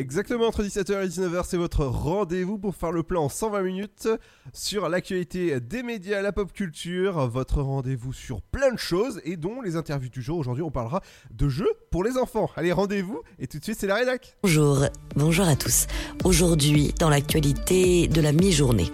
Exactement, 0.00 0.46
entre 0.46 0.62
17h 0.62 1.04
et 1.04 1.08
19h, 1.08 1.42
c'est 1.46 1.58
votre 1.58 1.84
rendez-vous 1.84 2.56
pour 2.56 2.74
faire 2.74 2.90
le 2.90 3.02
plan 3.02 3.24
en 3.24 3.28
120 3.28 3.60
minutes 3.60 4.08
sur 4.54 4.88
l'actualité 4.88 5.60
des 5.60 5.82
médias, 5.82 6.22
la 6.22 6.32
pop 6.32 6.50
culture, 6.54 7.28
votre 7.28 7.60
rendez-vous 7.60 8.14
sur 8.14 8.40
plein 8.40 8.72
de 8.72 8.78
choses 8.78 9.20
et 9.24 9.36
dont 9.36 9.60
les 9.60 9.76
interviews 9.76 10.08
du 10.08 10.22
jour. 10.22 10.38
Aujourd'hui, 10.38 10.62
on 10.62 10.70
parlera 10.70 11.02
de 11.30 11.50
jeux 11.50 11.70
pour 11.90 12.02
les 12.02 12.16
enfants. 12.16 12.48
Allez, 12.56 12.72
rendez-vous 12.72 13.20
et 13.38 13.46
tout 13.46 13.58
de 13.58 13.62
suite, 13.62 13.76
c'est 13.78 13.86
la 13.86 13.96
rédac. 13.96 14.38
Bonjour, 14.42 14.86
bonjour 15.16 15.46
à 15.46 15.54
tous. 15.54 15.86
Aujourd'hui, 16.24 16.94
dans 16.98 17.10
l'actualité 17.10 18.08
de 18.08 18.22
la 18.22 18.32
mi-journée. 18.32 18.90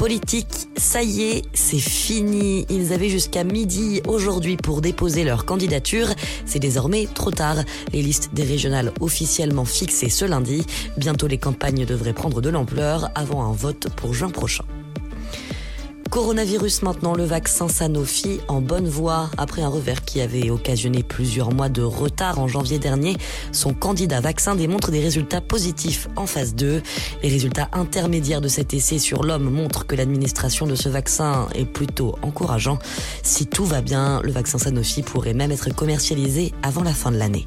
Politique, 0.00 0.70
ça 0.78 1.02
y 1.02 1.24
est, 1.24 1.42
c'est 1.52 1.76
fini. 1.76 2.64
Ils 2.70 2.94
avaient 2.94 3.10
jusqu'à 3.10 3.44
midi 3.44 4.00
aujourd'hui 4.08 4.56
pour 4.56 4.80
déposer 4.80 5.24
leur 5.24 5.44
candidature. 5.44 6.06
C'est 6.46 6.58
désormais 6.58 7.06
trop 7.12 7.30
tard. 7.30 7.58
Les 7.92 8.00
listes 8.00 8.30
des 8.32 8.44
régionales 8.44 8.92
officiellement 9.00 9.66
fixées 9.66 10.08
ce 10.08 10.24
lundi. 10.24 10.64
Bientôt 10.96 11.26
les 11.26 11.36
campagnes 11.36 11.84
devraient 11.84 12.14
prendre 12.14 12.40
de 12.40 12.48
l'ampleur 12.48 13.10
avant 13.14 13.44
un 13.44 13.52
vote 13.52 13.88
pour 13.94 14.14
juin 14.14 14.30
prochain. 14.30 14.64
Coronavirus 16.10 16.82
maintenant, 16.82 17.14
le 17.14 17.22
vaccin 17.22 17.68
Sanofi 17.68 18.40
en 18.48 18.60
bonne 18.60 18.88
voie. 18.88 19.30
Après 19.38 19.62
un 19.62 19.68
revers 19.68 20.04
qui 20.04 20.20
avait 20.20 20.50
occasionné 20.50 21.04
plusieurs 21.04 21.52
mois 21.52 21.68
de 21.68 21.82
retard 21.82 22.40
en 22.40 22.48
janvier 22.48 22.80
dernier, 22.80 23.16
son 23.52 23.74
candidat 23.74 24.20
vaccin 24.20 24.56
démontre 24.56 24.90
des 24.90 24.98
résultats 24.98 25.40
positifs 25.40 26.08
en 26.16 26.26
phase 26.26 26.56
2. 26.56 26.82
Les 27.22 27.28
résultats 27.28 27.68
intermédiaires 27.72 28.40
de 28.40 28.48
cet 28.48 28.74
essai 28.74 28.98
sur 28.98 29.22
l'homme 29.22 29.48
montrent 29.50 29.86
que 29.86 29.94
l'administration 29.94 30.66
de 30.66 30.74
ce 30.74 30.88
vaccin 30.88 31.46
est 31.54 31.64
plutôt 31.64 32.16
encourageant. 32.22 32.80
Si 33.22 33.46
tout 33.46 33.64
va 33.64 33.80
bien, 33.80 34.20
le 34.24 34.32
vaccin 34.32 34.58
Sanofi 34.58 35.02
pourrait 35.02 35.32
même 35.32 35.52
être 35.52 35.72
commercialisé 35.72 36.52
avant 36.64 36.82
la 36.82 36.92
fin 36.92 37.12
de 37.12 37.18
l'année. 37.18 37.46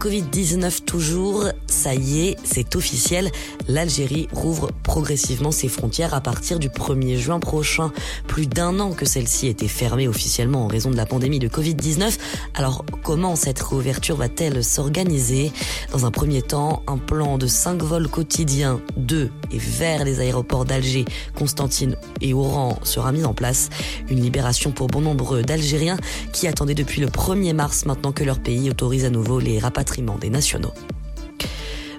Covid-19 0.00 0.84
toujours, 0.86 1.44
ça 1.66 1.94
y 1.94 2.28
est, 2.28 2.36
c'est 2.42 2.74
officiel. 2.74 3.30
L'Algérie 3.68 4.28
rouvre 4.32 4.70
progressivement 4.82 5.50
ses 5.50 5.68
frontières 5.68 6.14
à 6.14 6.22
partir 6.22 6.58
du 6.58 6.70
1er 6.70 7.18
juin 7.18 7.38
prochain. 7.38 7.92
Plus 8.26 8.46
d'un 8.46 8.80
an 8.80 8.92
que 8.92 9.04
celle-ci 9.04 9.46
était 9.46 9.68
fermée 9.68 10.08
officiellement 10.08 10.64
en 10.64 10.68
raison 10.68 10.90
de 10.90 10.96
la 10.96 11.04
pandémie 11.04 11.38
de 11.38 11.48
Covid-19. 11.48 12.16
Alors 12.54 12.86
comment 13.02 13.36
cette 13.36 13.60
réouverture 13.60 14.16
va-t-elle 14.16 14.64
s'organiser? 14.64 15.52
Dans 15.92 16.06
un 16.06 16.10
premier 16.10 16.40
temps, 16.40 16.82
un 16.86 16.96
plan 16.96 17.36
de 17.36 17.46
5 17.46 17.82
vols 17.82 18.08
quotidiens 18.08 18.80
de 18.96 19.28
et 19.52 19.58
vers 19.58 20.04
les 20.04 20.20
aéroports 20.20 20.64
d'Alger, 20.64 21.04
Constantine 21.34 21.96
et 22.22 22.32
Oran 22.32 22.78
sera 22.84 23.12
mis 23.12 23.26
en 23.26 23.34
place. 23.34 23.68
Une 24.08 24.22
libération 24.22 24.70
pour 24.70 24.86
bon 24.86 25.02
nombre 25.02 25.42
d'Algériens 25.42 25.98
qui 26.32 26.46
attendaient 26.46 26.74
depuis 26.74 27.02
le 27.02 27.08
1er 27.08 27.52
mars 27.52 27.84
maintenant 27.84 28.12
que 28.12 28.24
leur 28.24 28.38
pays 28.38 28.70
autorise 28.70 29.04
à 29.04 29.10
nouveau 29.10 29.40
les 29.40 29.58
rapatriements 29.58 29.89
des 30.20 30.30
nationaux. 30.30 30.72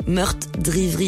Meurtre 0.07 0.47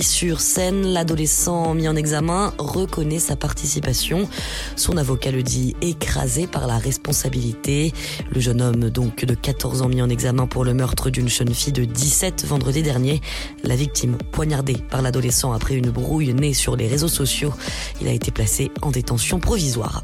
sur 0.02 0.40
seine 0.40 0.86
l'adolescent 0.94 1.74
mis 1.74 1.88
en 1.88 1.96
examen 1.96 2.54
reconnaît 2.58 3.20
sa 3.20 3.36
participation. 3.36 4.30
Son 4.76 4.98
avocat 4.98 5.32
le 5.32 5.42
dit 5.42 5.76
écrasé 5.82 6.46
par 6.46 6.68
la 6.68 6.78
responsabilité. 6.78 7.92
Le 8.32 8.40
jeune 8.40 8.62
homme, 8.62 8.90
donc 8.90 9.26
de 9.26 9.34
14 9.34 9.82
ans, 9.82 9.90
mis 9.90 10.02
en 10.02 10.10
examen 10.10 10.46
pour 10.46 10.64
le 10.64 10.74
meurtre 10.74 11.10
d'une 11.10 11.30
jeune 11.30 11.54
fille 11.54 11.74
de 11.74 11.86
17 11.86 12.46
vendredi 12.46 12.84
dernier. 12.84 13.22
La 13.64 13.76
victime, 13.76 14.18
poignardée 14.32 14.78
par 14.90 15.02
l'adolescent 15.02 15.54
après 15.54 15.76
une 15.76 15.90
brouille 15.90 16.34
née 16.34 16.54
sur 16.54 16.76
les 16.76 16.88
réseaux 16.88 17.08
sociaux, 17.08 17.54
il 18.02 18.08
a 18.08 18.12
été 18.12 18.32
placé 18.32 18.72
en 18.82 18.92
détention 18.92 19.40
provisoire. 19.40 20.04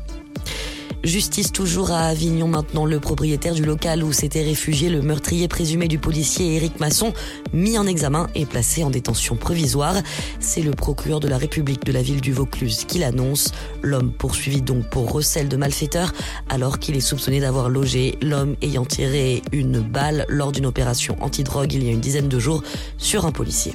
Justice 1.04 1.54
toujours 1.54 1.92
à 1.92 2.08
Avignon 2.08 2.48
maintenant. 2.48 2.86
Le 2.86 3.00
propriétaire 3.00 3.54
du 3.54 3.64
local 3.64 4.04
où 4.04 4.12
s'était 4.12 4.44
réfugié 4.44 4.90
le 4.90 5.02
meurtrier 5.02 5.48
présumé 5.48 5.88
du 5.88 5.98
policier 5.98 6.56
Éric 6.56 6.80
Masson, 6.80 7.14
mis 7.54 7.78
en 7.78 7.88
examen 7.88 8.28
et 8.36 8.46
placé 8.46 8.84
en 8.84 8.90
détention 8.90 9.38
provisoire. 9.38 9.96
C'est 10.42 10.62
le 10.62 10.72
procureur 10.72 11.22
de 11.22 11.30
la 11.30 11.38
République 11.38 11.86
de 11.86 11.94
la 11.94 12.02
ville 12.02 12.20
du 12.20 12.34
Vaucluse 12.34 12.84
qui 12.86 13.00
l'annonce. 13.00 13.52
L'homme 13.82 14.12
poursuivi 14.12 14.62
donc 14.62 14.90
pour 14.90 15.10
recel 15.12 15.48
de 15.48 15.56
malfaiteur 15.56 16.12
alors 16.50 16.80
qu'il 16.80 16.98
est 16.98 17.02
soupçonné 17.02 17.40
d'avoir 17.40 17.70
logé 17.70 18.18
l'homme 18.22 18.56
ayant 18.62 18.86
tiré 18.86 19.42
une 19.54 19.80
balle 19.80 20.26
lors 20.28 20.52
d'une 20.52 20.66
opération 20.66 21.16
antidrogue 21.22 21.72
il 21.74 21.84
y 21.84 21.90
a 21.90 21.92
une 21.92 22.02
dizaine 22.02 22.28
de 22.28 22.40
jours 22.40 22.62
sur 22.98 23.26
un 23.26 23.32
policier. 23.32 23.74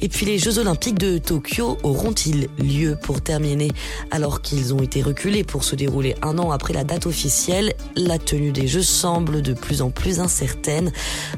Et 0.00 0.08
puis 0.08 0.26
les 0.26 0.38
Jeux 0.38 0.58
Olympiques 0.58 0.98
de 0.98 1.18
Tokyo 1.18 1.78
auront-ils 1.82 2.48
lieu 2.58 2.96
pour 3.00 3.20
terminer? 3.20 3.70
Alors 4.10 4.42
qu'ils 4.42 4.74
ont 4.74 4.80
été 4.80 5.02
reculés 5.02 5.44
pour 5.44 5.64
se 5.64 5.76
dérouler 5.76 6.14
un 6.22 6.38
an 6.38 6.50
après 6.50 6.72
la 6.72 6.84
date 6.84 7.06
officielle, 7.06 7.74
la 7.96 8.18
tenue 8.18 8.52
des 8.52 8.66
Jeux 8.66 8.82
semble 8.82 9.40
de 9.40 9.54
plus 9.54 9.82
en 9.82 9.90
plus 9.90 10.20
incertaine. 10.20 10.92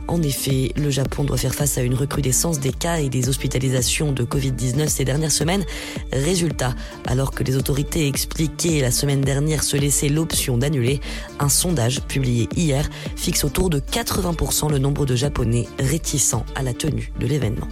En 0.09 0.23
effet, 0.23 0.73
le 0.77 0.91
Japon 0.91 1.25
doit 1.25 1.37
faire 1.37 1.55
face 1.55 1.79
à 1.79 1.83
une 1.83 1.95
recrudescence 1.95 2.59
des 2.59 2.73
cas 2.73 2.99
et 2.99 3.09
des 3.09 3.29
hospitalisations 3.29 4.13
de 4.13 4.25
Covid-19 4.25 4.89
ces 4.89 5.05
dernières 5.05 5.33
semaines. 5.33 5.65
Résultat, 6.13 6.75
alors 7.07 7.31
que 7.31 7.45
les 7.45 7.57
autorités 7.57 8.07
expliquaient 8.09 8.81
la 8.81 8.91
semaine 8.91 9.21
dernière 9.21 9.63
se 9.63 9.77
laisser 9.77 10.09
l'option 10.09 10.59
d'annuler, 10.59 11.01
un 11.39 11.49
sondage 11.49 12.03
publié 12.03 12.49
hier 12.57 12.89
fixe 13.15 13.45
autour 13.45 13.71
de 13.71 13.81
80% 13.81 14.71
le 14.71 14.79
nombre 14.79 15.07
de 15.07 15.15
Japonais 15.15 15.67
réticents 15.79 16.45
à 16.55 16.63
la 16.63 16.73
tenue 16.73 17.13
de 17.21 17.27
l'événement. 17.27 17.69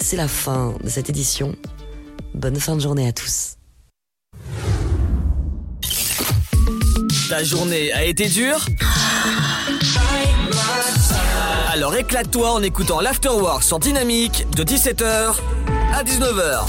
C'est 0.00 0.16
la 0.16 0.28
fin 0.28 0.74
de 0.82 0.88
cette 0.88 1.10
édition. 1.10 1.54
Bonne 2.34 2.56
fin 2.56 2.74
de 2.74 2.80
journée 2.80 3.06
à 3.06 3.12
tous. 3.12 3.56
Ta 7.28 7.44
journée 7.44 7.92
a 7.92 8.04
été 8.04 8.26
dure 8.28 8.64
Alors 11.72 11.94
éclate-toi 11.94 12.50
en 12.50 12.62
écoutant 12.62 13.00
l'Afterwork 13.00 13.62
sur 13.62 13.78
Dynamique 13.78 14.46
de 14.56 14.64
17h 14.64 15.36
à 15.94 16.02
19h. 16.02 16.64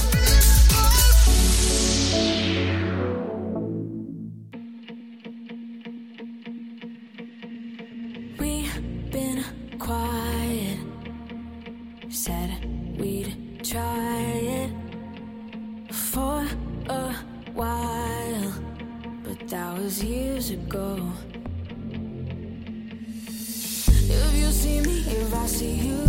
I 25.42 25.48
see 25.48 25.74
you. 25.88 26.04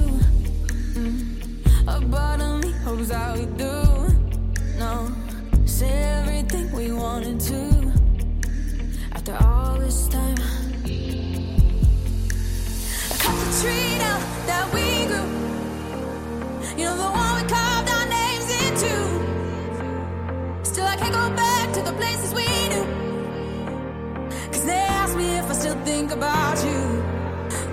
A 1.88 2.00
part 2.10 2.40
of 2.42 2.62
me 2.62 2.70
hopes 2.84 3.08
that 3.08 3.38
we 3.38 3.46
do. 3.56 3.74
No, 4.78 5.10
say 5.64 5.90
everything 6.18 6.70
we 6.72 6.92
wanted 6.92 7.40
to. 7.40 7.92
After 9.12 9.34
all 9.40 9.78
this 9.78 10.06
time, 10.08 10.36
I 13.10 13.16
cut 13.24 13.36
the 13.42 13.48
tree 13.60 13.96
down 14.04 14.20
that 14.50 14.66
we 14.74 14.86
grew. 15.10 15.28
You 16.76 16.84
know 16.84 16.96
the 17.04 17.10
one 17.22 17.34
we 17.40 17.44
carved 17.48 17.88
our 17.96 18.06
names 18.18 18.48
into. 18.64 18.94
Still, 20.62 20.86
I 20.86 20.96
can't 20.96 21.14
go 21.14 21.30
back 21.34 21.72
to 21.72 21.80
the 21.80 21.94
places 21.94 22.34
we 22.34 22.52
they 24.64 24.74
ask 24.74 25.16
me 25.16 25.38
if 25.38 25.50
I 25.50 25.54
still 25.54 25.78
think 25.84 26.12
about 26.12 26.56
you. 26.64 27.02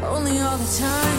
Only 0.03 0.39
all 0.39 0.57
the 0.57 0.77
time. 0.79 1.18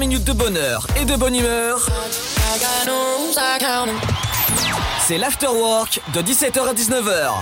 minutes 0.00 0.24
de 0.24 0.32
bonheur 0.32 0.86
et 0.96 1.04
de 1.04 1.14
bonne 1.14 1.34
humeur. 1.34 1.86
C'est 5.06 5.18
l'afterwork 5.18 6.00
de 6.14 6.22
17h 6.22 6.68
à 6.68 6.72
19h. 6.72 7.34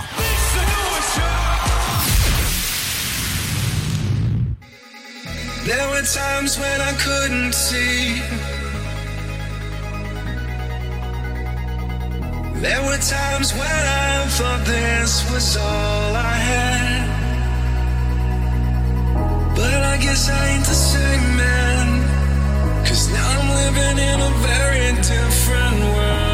There 5.65 5.89
were 5.91 6.03
times 6.03 6.59
when 6.59 6.81
I 6.81 6.93
couldn't 7.05 7.53
see. 7.53 8.23
There 12.61 12.83
were 12.83 12.99
times 12.99 13.53
when 13.53 13.87
I 13.87 14.27
thought 14.37 14.65
this 14.65 15.31
was 15.31 15.57
all 15.57 16.17
I 16.17 16.35
had. 16.51 17.09
But 19.55 19.83
I 19.85 19.97
guess 19.99 20.29
I 20.29 20.49
ain't 20.55 20.65
the 20.65 20.75
same 20.75 21.37
man. 21.37 21.78
living 23.79 23.99
in 23.99 24.21
a 24.21 24.31
very 24.39 24.93
different 25.03 25.81
world. 25.95 26.28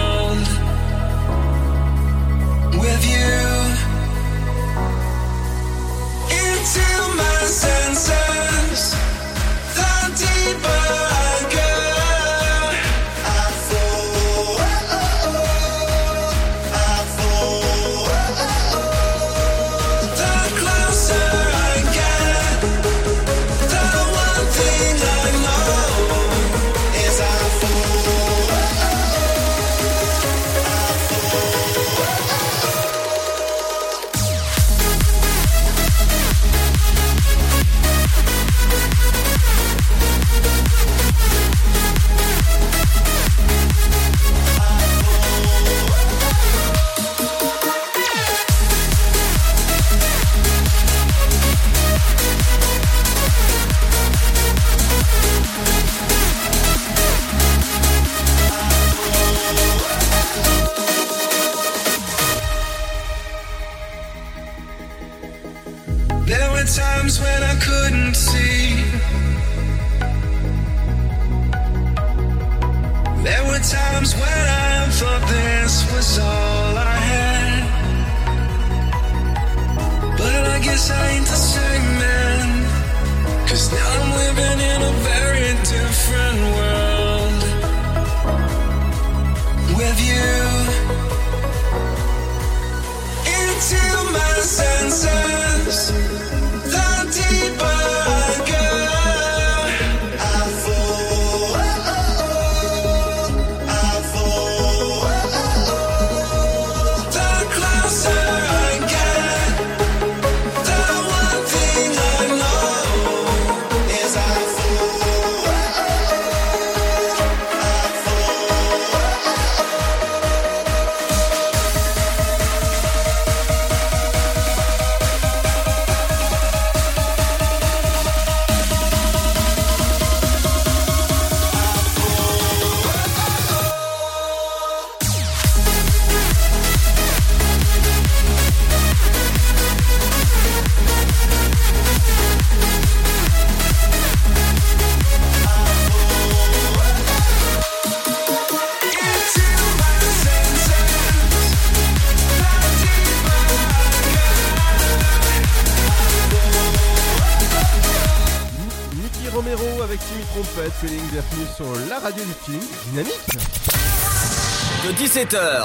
17h 165.24 165.63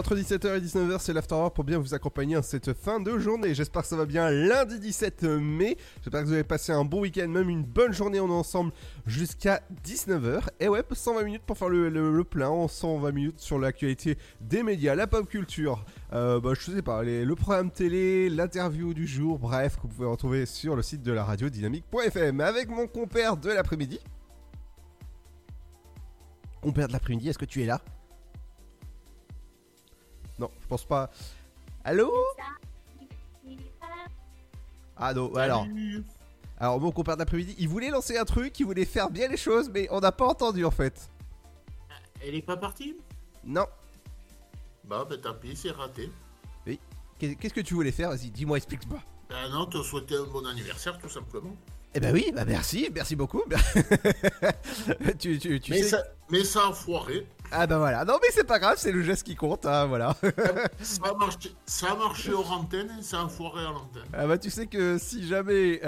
entre 0.00 0.16
17h 0.16 0.56
et 0.56 0.60
19h, 0.60 0.98
c'est 0.98 1.12
l'Afterwork 1.12 1.54
pour 1.54 1.62
bien 1.64 1.78
vous 1.78 1.92
accompagner 1.94 2.36
en 2.36 2.42
cette 2.42 2.72
fin 2.72 3.00
de 3.00 3.18
journée. 3.18 3.54
J'espère 3.54 3.82
que 3.82 3.88
ça 3.88 3.96
va 3.96 4.06
bien 4.06 4.30
lundi 4.30 4.80
17 4.80 5.24
mai. 5.24 5.76
J'espère 6.02 6.22
que 6.22 6.26
vous 6.26 6.32
avez 6.32 6.42
passé 6.42 6.72
un 6.72 6.84
bon 6.84 7.00
week-end, 7.02 7.28
même 7.28 7.50
une 7.50 7.62
bonne 7.64 7.92
journée. 7.92 8.18
On 8.18 8.28
est 8.28 8.32
ensemble 8.32 8.72
jusqu'à 9.06 9.60
19h. 9.84 10.40
Et 10.58 10.68
ouais, 10.68 10.82
120 10.90 11.22
minutes 11.22 11.42
pour 11.46 11.58
faire 11.58 11.68
le, 11.68 11.90
le- 11.90 12.12
le 12.16 12.24
plein. 12.24 12.66
120 12.66 13.12
minutes 13.12 13.40
sur 13.40 13.58
l'actualité 13.58 14.16
des 14.40 14.62
médias, 14.62 14.94
la 14.94 15.06
pop 15.06 15.28
culture. 15.28 15.84
Euh, 16.14 16.40
bah, 16.40 16.52
je 16.58 16.70
sais 16.70 16.82
pas, 16.82 17.02
le 17.02 17.34
programme 17.34 17.70
télé, 17.70 18.30
l'interview 18.30 18.94
du 18.94 19.06
jour, 19.06 19.38
bref, 19.38 19.76
que 19.76 19.82
vous 19.82 19.88
pouvez 19.88 20.08
retrouver 20.08 20.46
sur 20.46 20.76
le 20.76 20.82
site 20.82 21.02
de 21.02 21.12
la 21.12 21.24
radio 21.24 21.48
dynamique.fm 21.50 22.40
avec 22.40 22.68
mon 22.70 22.86
compère 22.86 23.36
de 23.36 23.50
l'après-midi. 23.50 24.00
Compère 26.62 26.88
de 26.88 26.92
l'après-midi, 26.94 27.28
est-ce 27.28 27.38
que 27.38 27.44
tu 27.44 27.62
es 27.62 27.66
là? 27.66 27.80
Non, 30.40 30.50
je 30.62 30.66
pense 30.66 30.84
pas. 30.84 31.10
Allô? 31.84 32.10
Ah 34.96 35.14
non, 35.14 35.34
alors. 35.36 35.66
Alors 36.58 36.80
mon 36.80 36.90
compère 36.92 37.14
de 37.16 37.20
l'après-midi, 37.20 37.54
il 37.58 37.68
voulait 37.68 37.90
lancer 37.90 38.16
un 38.18 38.24
truc, 38.24 38.58
il 38.58 38.64
voulait 38.66 38.84
faire 38.84 39.10
bien 39.10 39.28
les 39.28 39.36
choses, 39.36 39.70
mais 39.70 39.86
on 39.90 40.00
n'a 40.00 40.12
pas 40.12 40.26
entendu 40.26 40.64
en 40.64 40.70
fait. 40.70 41.10
Elle 42.22 42.34
est 42.34 42.42
pas 42.42 42.56
partie? 42.56 42.96
Non. 43.44 43.66
Bah, 44.84 45.06
bah 45.08 45.16
tant 45.16 45.34
pis, 45.34 45.56
c'est 45.56 45.70
raté. 45.70 46.10
Qu'est- 47.18 47.34
Qu'est-ce 47.34 47.52
que 47.54 47.60
tu 47.60 47.74
voulais 47.74 47.92
faire? 47.92 48.08
Vas-y, 48.10 48.30
dis-moi, 48.30 48.56
explique-moi. 48.56 48.98
Bah 49.28 49.46
non, 49.50 49.66
te 49.66 49.82
souhaiter 49.82 50.16
un 50.16 50.24
bon 50.24 50.46
anniversaire, 50.46 50.98
tout 50.98 51.08
simplement. 51.10 51.54
Eh 51.94 51.98
ben 52.00 52.12
oui, 52.14 52.30
bah 52.34 52.44
merci, 52.46 52.88
merci 52.94 53.16
beaucoup. 53.16 53.42
tu, 55.18 55.38
tu, 55.38 55.58
tu 55.60 55.72
mais, 55.72 55.82
sais. 55.82 55.88
ça, 55.88 56.02
mais 56.30 56.44
ça 56.44 56.68
a 56.68 56.72
foiré. 56.72 57.26
Ah 57.52 57.66
bah 57.66 57.78
voilà, 57.78 58.04
non 58.04 58.14
mais 58.22 58.28
c'est 58.32 58.46
pas 58.46 58.60
grave, 58.60 58.76
c'est 58.78 58.92
le 58.92 59.02
geste 59.02 59.24
qui 59.24 59.34
compte, 59.34 59.66
hein, 59.66 59.86
voilà. 59.86 60.14
Ça 60.80 61.00
a 61.04 61.14
marché, 61.14 61.50
ça 61.66 61.90
a 61.90 61.96
marché 61.96 62.32
hors 62.32 62.52
antenne 62.52 62.96
et 63.00 63.02
ça 63.02 63.22
a 63.22 63.28
foiré 63.28 63.62
à 63.66 63.70
l'antenne. 63.72 64.04
Ah 64.12 64.28
bah 64.28 64.38
tu 64.38 64.50
sais 64.50 64.68
que 64.68 64.98
si 64.98 65.26
jamais 65.26 65.80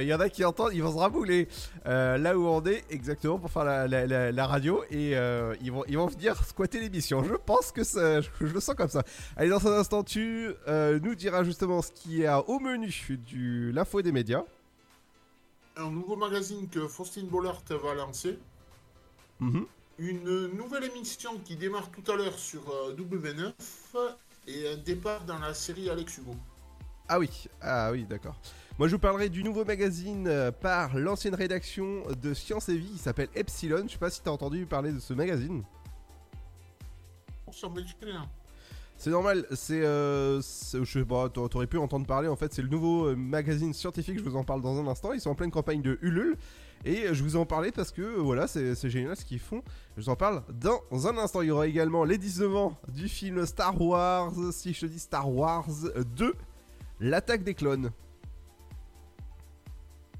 il 0.00 0.06
y 0.08 0.14
en 0.14 0.20
a 0.20 0.30
qui 0.30 0.46
entendent, 0.46 0.70
ils 0.72 0.82
vont 0.82 0.92
se 0.94 0.96
rabouler 0.98 1.46
euh, 1.84 2.16
là 2.16 2.38
où 2.38 2.46
on 2.46 2.64
est 2.64 2.84
exactement 2.88 3.38
pour 3.38 3.50
faire 3.50 3.64
la, 3.64 3.86
la- 3.86 4.06
la- 4.06 4.32
la 4.32 4.46
radio 4.46 4.82
et 4.90 5.14
euh, 5.14 5.54
ils, 5.60 5.70
vont, 5.70 5.84
ils 5.88 5.98
vont 5.98 6.06
venir 6.06 6.42
squatter 6.42 6.80
l'émission. 6.80 7.22
Je 7.22 7.34
pense 7.34 7.70
que 7.70 7.84
ça, 7.84 8.22
je, 8.22 8.28
je 8.40 8.46
le 8.54 8.60
sens 8.60 8.74
comme 8.74 8.88
ça. 8.88 9.02
Allez, 9.36 9.50
dans 9.50 9.66
un 9.68 9.78
instant, 9.78 10.02
tu 10.02 10.52
euh, 10.68 10.98
nous 11.02 11.14
diras 11.14 11.44
justement 11.44 11.82
ce 11.82 11.90
qui 11.92 12.22
est 12.22 12.30
au 12.46 12.58
menu 12.60 12.90
du 13.26 13.72
l'info 13.72 14.00
des 14.00 14.12
médias. 14.12 14.44
Un 15.76 15.90
nouveau 15.90 16.16
magazine 16.16 16.68
que 16.68 16.86
Faustine 16.88 17.26
Bollard 17.28 17.62
va 17.68 17.94
lancer. 17.94 18.38
Mhm. 19.38 19.66
Une 19.98 20.48
nouvelle 20.56 20.84
émission 20.84 21.38
qui 21.44 21.56
démarre 21.56 21.90
tout 21.90 22.10
à 22.10 22.16
l'heure 22.16 22.38
sur 22.38 22.62
euh, 22.70 22.94
W9 22.94 23.52
et 24.46 24.68
un 24.68 24.76
départ 24.76 25.24
dans 25.24 25.38
la 25.38 25.54
série 25.54 25.90
Alex 25.90 26.18
Hugo. 26.18 26.34
Ah 27.08 27.18
oui, 27.18 27.48
ah 27.60 27.90
oui, 27.92 28.04
d'accord. 28.04 28.36
Moi, 28.78 28.88
je 28.88 28.94
vous 28.94 29.00
parlerai 29.00 29.28
du 29.28 29.44
nouveau 29.44 29.64
magazine 29.64 30.26
euh, 30.26 30.50
par 30.50 30.96
l'ancienne 30.96 31.34
rédaction 31.34 32.04
de 32.22 32.32
Science 32.32 32.68
et 32.68 32.76
Vie, 32.76 32.90
il 32.92 32.98
s'appelle 32.98 33.28
Epsilon. 33.34 33.82
Je 33.86 33.92
sais 33.92 33.98
pas 33.98 34.10
si 34.10 34.22
t'as 34.22 34.30
entendu 34.30 34.64
parler 34.64 34.92
de 34.92 35.00
ce 35.00 35.12
magazine. 35.12 35.62
On 37.46 37.52
s'en. 37.52 37.74
C'est 39.00 39.08
normal, 39.08 39.46
c'est. 39.52 39.80
Euh, 39.82 40.42
je 40.42 40.84
sais 40.84 41.04
pas, 41.06 41.30
t'a- 41.30 41.48
t'aurais 41.48 41.66
pu 41.66 41.78
entendre 41.78 42.06
parler 42.06 42.28
en 42.28 42.36
fait, 42.36 42.52
c'est 42.52 42.60
le 42.60 42.68
nouveau 42.68 43.06
euh, 43.06 43.16
magazine 43.16 43.72
scientifique, 43.72 44.18
je 44.18 44.22
vous 44.22 44.36
en 44.36 44.44
parle 44.44 44.60
dans 44.60 44.78
un 44.78 44.86
instant. 44.86 45.14
Ils 45.14 45.22
sont 45.22 45.30
en 45.30 45.34
pleine 45.34 45.50
campagne 45.50 45.80
de 45.80 45.98
Ulule. 46.02 46.36
Et 46.84 47.06
euh, 47.06 47.14
je 47.14 47.22
vous 47.22 47.36
en 47.36 47.46
parlais 47.46 47.72
parce 47.72 47.92
que 47.92 48.02
euh, 48.02 48.16
voilà, 48.20 48.46
c'est 48.46 48.90
génial 48.90 49.16
ce 49.16 49.24
qu'ils 49.24 49.38
font. 49.38 49.62
Je 49.96 50.02
vous 50.02 50.08
en 50.10 50.16
parle 50.16 50.42
dans 50.50 50.82
un 51.06 51.16
instant. 51.16 51.40
Il 51.40 51.48
y 51.48 51.50
aura 51.50 51.66
également 51.66 52.04
les 52.04 52.18
19 52.18 52.54
ans 52.54 52.76
du 52.88 53.08
film 53.08 53.46
Star 53.46 53.80
Wars. 53.80 54.32
Si 54.52 54.74
je 54.74 54.80
te 54.82 54.86
dis 54.86 54.98
Star 54.98 55.30
Wars 55.34 55.66
2, 56.16 56.34
l'attaque 57.00 57.42
des 57.42 57.54
clones. 57.54 57.90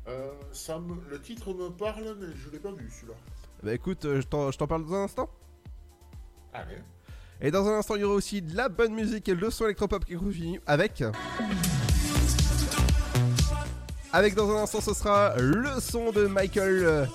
Euh, 0.09 0.31
ça 0.53 0.79
me- 0.79 0.97
le 1.11 1.21
titre 1.21 1.53
me 1.53 1.69
parle, 1.69 2.17
mais 2.19 2.29
je 2.35 2.49
l'ai 2.51 2.59
pas 2.59 2.73
vu 2.73 2.89
celui-là. 2.91 3.15
Bah 3.63 3.75
écoute, 3.75 4.05
je 4.05 4.23
t'en 4.23 4.51
je 4.51 4.57
t'en 4.57 4.67
parle 4.67 4.87
dans 4.87 4.95
un 4.95 5.05
instant. 5.05 5.29
Allez. 6.55 6.79
Et 7.43 7.51
dans 7.51 7.67
un 7.67 7.79
instant, 7.79 7.95
il 7.95 8.03
y 8.03 8.05
aura 8.05 8.15
aussi 8.15 8.43
de 8.43 8.55
la 8.55 8.69
bonne 8.69 8.93
musique 8.93 9.29
et 9.29 9.35
le 9.35 9.51
son 9.51 9.65
électropop 9.65 10.05
qui 10.05 10.15
continue 10.15 10.61
avec. 10.67 11.03
Avec 14.13 14.35
dans 14.35 14.51
un 14.51 14.63
instant, 14.63 14.81
ce 14.81 14.93
sera 14.93 15.35
le 15.39 15.81
son 15.81 16.13
de 16.13 16.27
Michael 16.27 16.85
euh, 16.85 17.07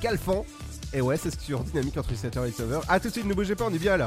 Calfan. 0.00 0.46
Et 0.92 1.00
ouais, 1.00 1.16
c'est 1.16 1.38
sur 1.38 1.60
Dynamique 1.64 1.96
entre 1.98 2.12
17h 2.12 2.46
et 2.46 2.50
19h. 2.50 2.82
A 2.88 2.98
tout 2.98 3.08
de 3.08 3.12
suite, 3.12 3.26
ne 3.26 3.34
bougez 3.34 3.56
pas, 3.56 3.64
on 3.64 3.74
est 3.74 3.78
bien 3.78 3.96
là. 3.96 4.06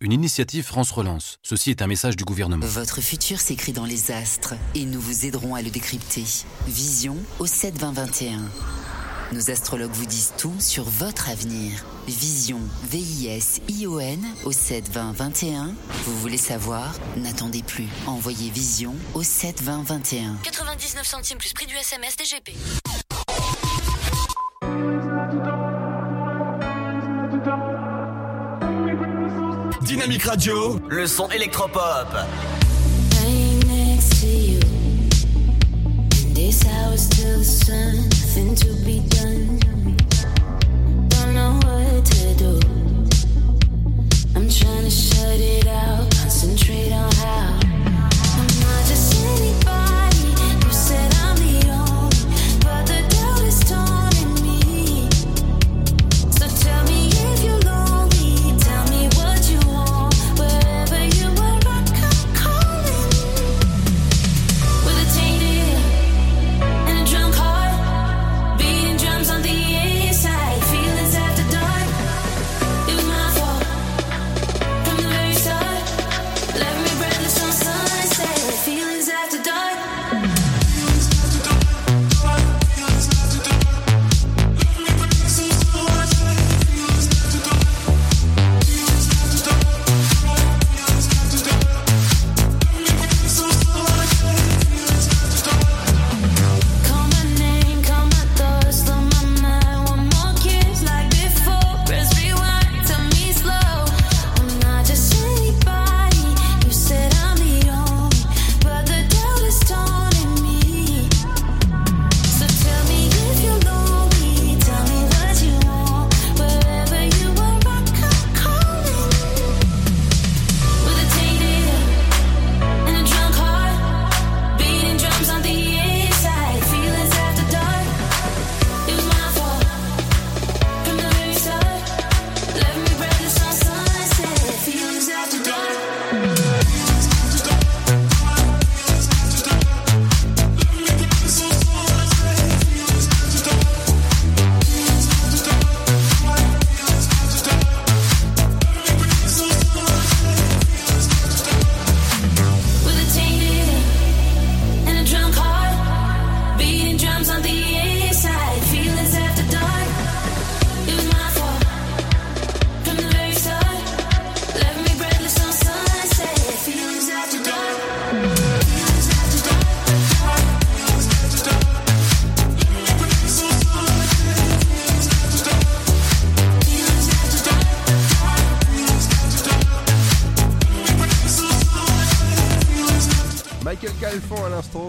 Une 0.00 0.12
initiative 0.12 0.62
France 0.62 0.92
Relance. 0.92 1.38
Ceci 1.42 1.70
est 1.70 1.82
un 1.82 1.88
message 1.88 2.14
du 2.14 2.22
gouvernement. 2.22 2.64
Votre 2.64 3.00
futur 3.00 3.40
s'écrit 3.40 3.72
dans 3.72 3.84
les 3.84 4.12
astres 4.12 4.54
et 4.76 4.84
nous 4.84 5.00
vous 5.00 5.26
aiderons 5.26 5.56
à 5.56 5.62
le 5.62 5.70
décrypter. 5.70 6.22
Vision 6.68 7.16
au 7.40 7.46
7 7.46 7.76
20 7.76 7.92
21. 7.94 8.38
Nos 9.32 9.50
astrologues 9.50 9.90
vous 9.90 10.06
disent 10.06 10.34
tout 10.38 10.54
sur 10.60 10.84
votre 10.84 11.28
avenir. 11.28 11.84
Vision, 12.06 12.60
V-I-S-I-O-N 12.84 14.24
au 14.44 14.52
7 14.52 14.88
20 14.88 15.12
21. 15.14 15.74
Vous 16.04 16.18
voulez 16.20 16.38
savoir? 16.38 16.94
N'attendez 17.16 17.64
plus. 17.64 17.88
Envoyez 18.06 18.50
Vision 18.50 18.94
au 19.14 19.24
7 19.24 19.62
20 19.62 19.82
21. 19.82 20.36
99 20.44 21.04
centimes 21.04 21.38
plus 21.38 21.52
prix 21.54 21.66
du 21.66 21.74
SMS 21.74 22.16
DGP. 22.16 22.52
Dynamique 30.18 30.24
Radio, 30.24 30.80
le 30.88 31.06
son 31.06 31.28
électropop. 31.30 32.08
This 36.34 36.64
hours 36.66 37.08
till 37.08 37.38
the 37.38 37.44
sun, 37.44 37.96
nothing 38.08 38.54
to 38.56 38.72
be 38.84 39.00
done. 39.10 39.58
Don't 41.08 41.34
know 41.34 41.58
what 41.64 42.04
to 42.04 42.34
do. 42.34 42.58
I'm 44.34 44.48
trying 44.48 44.84
to 44.84 44.90
shut 44.90 45.38
it 45.38 45.66
out, 45.66 46.10
concentrate 46.20 46.92
on 46.92 47.12
how. 47.12 47.58
I'm 48.38 48.60
not 48.60 48.86
just 48.86 49.14
anybody? 49.24 49.77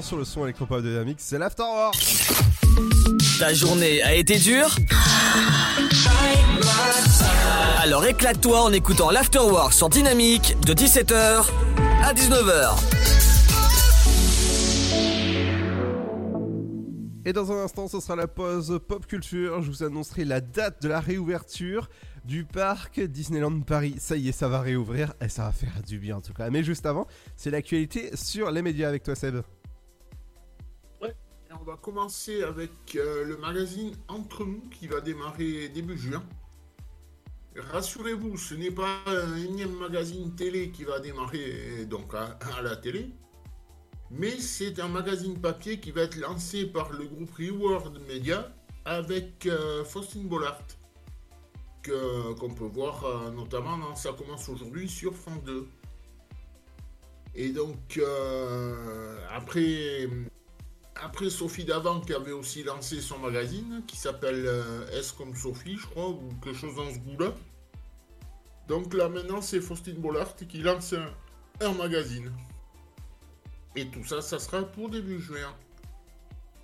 Sur 0.10 0.18
le 0.18 0.26
son 0.26 0.44
électropop 0.44 0.82
de 0.82 0.90
Dynamics, 0.90 1.20
c'est 1.22 1.38
l'Afterwork. 1.38 1.96
Ta 3.38 3.54
journée 3.54 4.02
a 4.02 4.16
été 4.16 4.40
dure 4.40 4.76
Alors 7.78 8.04
éclate-toi 8.08 8.60
en 8.60 8.74
écoutant 8.74 9.12
l'Afterwork 9.12 9.72
sur 9.72 9.88
Dynamique 9.88 10.60
de 10.66 10.74
17h 10.74 11.46
à 12.02 12.14
19h. 12.16 12.76
Et 17.26 17.32
dans 17.32 17.52
un 17.52 17.64
instant, 17.64 17.88
ce 17.88 18.00
sera 18.00 18.16
la 18.16 18.28
pause 18.28 18.80
pop 18.88 19.06
culture. 19.06 19.62
Je 19.62 19.70
vous 19.70 19.84
annoncerai 19.84 20.26
la 20.26 20.42
date 20.42 20.82
de 20.82 20.88
la 20.88 21.02
réouverture 21.02 21.88
du 22.26 22.46
parc 22.46 23.00
Disneyland 23.00 23.60
Paris. 23.62 23.94
Ça 24.00 24.16
y 24.16 24.30
est, 24.30 24.32
ça 24.32 24.48
va 24.48 24.62
réouvrir 24.62 25.14
et 25.22 25.30
ça 25.30 25.44
va 25.44 25.52
faire 25.52 25.84
du 25.86 26.00
bien 26.00 26.18
en 26.18 26.22
tout 26.22 26.34
cas. 26.34 26.50
Mais 26.50 26.64
juste 26.64 26.88
avant, 26.88 27.06
c'est 27.36 27.52
l'actualité 27.52 28.10
sur 28.16 28.50
les 28.50 28.64
médias 28.64 28.88
avec 28.88 29.04
toi, 29.04 29.14
Seb. 29.14 29.42
On 31.52 31.64
va 31.64 31.78
commencer 31.78 32.44
avec 32.44 32.72
euh, 32.96 33.24
le 33.26 33.36
magazine 33.38 33.96
Entre 34.08 34.46
nous 34.46 34.62
qui 34.70 34.88
va 34.88 35.02
démarrer 35.02 35.70
début 35.70 35.98
juin. 35.98 36.24
Rassurez-vous, 37.58 38.38
ce 38.38 38.54
n'est 38.54 38.70
pas 38.70 39.00
un 39.08 39.36
énième 39.36 39.76
magazine 39.76 40.36
télé 40.36 40.70
qui 40.70 40.84
va 40.84 41.00
démarrer 41.00 41.86
donc 41.86 42.14
à, 42.14 42.38
la 42.62 42.76
télé, 42.76 43.10
mais 44.12 44.38
c'est 44.40 44.80
un 44.80 44.90
magazine 44.90 45.42
papier 45.42 45.80
qui 45.80 45.92
va 45.92 46.04
être 46.04 46.18
lancé 46.18 46.68
par 46.68 46.92
le 46.92 47.06
groupe 47.06 47.32
Reward 47.32 48.00
Media 48.08 48.54
avec 48.86 49.48
euh, 49.48 49.84
Faustine 49.84 50.28
Bollard, 50.28 50.62
qu'on 51.84 52.54
peut 52.54 52.70
voir 52.72 53.04
euh, 53.06 53.32
notamment 53.32 53.78
dans 53.80 53.96
Ça 53.96 54.14
commence 54.14 54.48
aujourd'hui 54.50 54.88
sur 54.88 55.16
France 55.16 55.44
2. 55.46 55.68
Et 57.34 57.50
donc, 57.50 58.00
après, 59.32 60.08
après 61.04 61.30
Sophie 61.30 61.66
Davant 61.66 62.02
qui 62.02 62.14
avait 62.14 62.32
aussi 62.32 62.64
lancé 62.64 63.02
son 63.02 63.20
magazine, 63.20 63.84
qui 63.88 63.98
s'appelle 63.98 64.46
euh, 64.46 65.00
S 65.00 65.12
comme 65.12 65.36
Sophie, 65.36 65.78
je 65.78 65.88
crois, 65.88 66.10
ou 66.10 66.30
quelque 66.44 66.58
chose 66.58 66.76
dans 66.76 66.92
ce 66.92 67.00
goût-là. 67.00 67.34
Donc 68.68 68.94
là 68.94 69.10
maintenant, 69.10 69.42
c'est 69.42 69.62
Faustine 69.62 69.96
Bollard 69.96 70.36
qui 70.36 70.60
lance 70.60 70.94
un, 71.62 71.74
magazine. 71.74 72.32
Et 73.76 73.88
tout 73.88 74.04
ça, 74.06 74.22
ça 74.22 74.40
sera 74.40 74.64
pour 74.64 74.90
début 74.90 75.20
juin. 75.20 75.54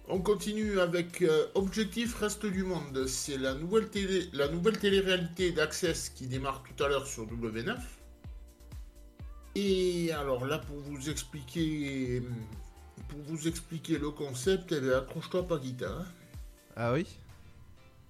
On 0.08 0.22
continue 0.22 0.80
avec 0.80 1.22
euh, 1.24 1.48
Objectif 1.56 2.16
Reste 2.16 2.46
du 2.46 2.64
Monde. 2.64 3.08
C'est 3.08 3.38
la 3.38 3.56
nouvelle 3.56 3.90
télé, 3.90 4.30
la 4.34 4.48
nouvelle 4.48 4.78
télé-réalité 4.78 5.52
d'Access 5.52 6.10
qui 6.10 6.28
démarre 6.28 6.64
tout 6.64 6.84
à 6.84 6.88
l'heure 6.88 7.08
sur 7.08 7.26
W9. 7.26 7.76
Et 9.56 10.12
alors 10.12 10.46
là, 10.46 10.60
pour 10.60 10.78
vous 10.78 11.10
expliquer, 11.10 12.22
pour 13.16 13.36
vous 13.36 13.48
expliquer 13.48 13.98
le 13.98 14.12
concept, 14.12 14.72
eh 14.72 14.82
bien, 14.82 14.98
accroche-toi 14.98 15.48
Paquita. 15.48 15.90
hein. 15.90 16.06
Ah 16.76 16.94
oui? 16.94 17.08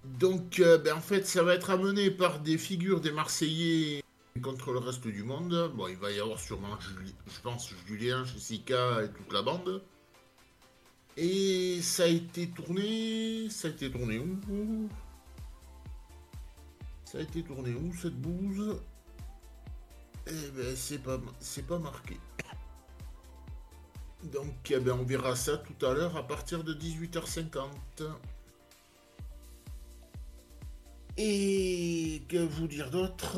Donc, 0.04 0.60
euh, 0.60 0.78
ben, 0.78 0.96
en 0.96 1.02
fait, 1.02 1.26
ça 1.28 1.44
va 1.44 1.54
être 1.54 1.70
amené 1.70 2.10
par 2.12 2.40
des 2.40 2.58
figures 2.58 3.02
des 3.02 3.12
Marseillais 3.12 4.04
contre 4.42 4.72
le 4.72 4.80
reste 4.80 5.08
du 5.08 5.24
monde. 5.24 5.72
Bon, 5.76 5.88
il 5.88 5.98
va 5.98 6.12
y 6.12 6.20
avoir 6.20 6.40
sûrement, 6.40 6.78
je 6.80 7.40
pense, 7.42 7.72
Julien, 7.88 8.26
Jessica 8.26 9.04
et 9.04 9.10
toute 9.10 9.32
la 9.32 9.42
bande. 9.42 9.84
Et 11.18 11.80
ça 11.82 12.04
a 12.04 12.08
été 12.08 12.50
tourné. 12.50 13.50
Ça 13.50 13.68
a 13.68 13.72
été 13.72 13.92
tourné 13.92 14.20
où? 14.20 14.90
Ça 17.06 17.20
a 17.20 17.22
été 17.22 17.44
tourné 17.44 17.74
où 17.74 17.94
cette 17.96 18.20
bouse? 18.20 18.80
Eh 20.28 20.52
ben, 20.56 20.76
c'est 20.76 21.00
pas, 21.00 21.20
c'est 21.40 21.66
pas 21.66 21.78
marqué. 21.78 22.18
Donc, 24.32 24.72
eh 24.72 24.80
ben, 24.80 24.94
on 24.94 25.04
verra 25.04 25.36
ça 25.36 25.58
tout 25.58 25.86
à 25.86 25.94
l'heure 25.94 26.18
à 26.18 26.28
partir 26.28 26.64
de 26.64 26.74
18h50. 26.74 27.70
Et 31.18 32.24
que 32.28 32.38
vous 32.38 32.68
dire 32.68 32.90
d'autre? 32.92 33.38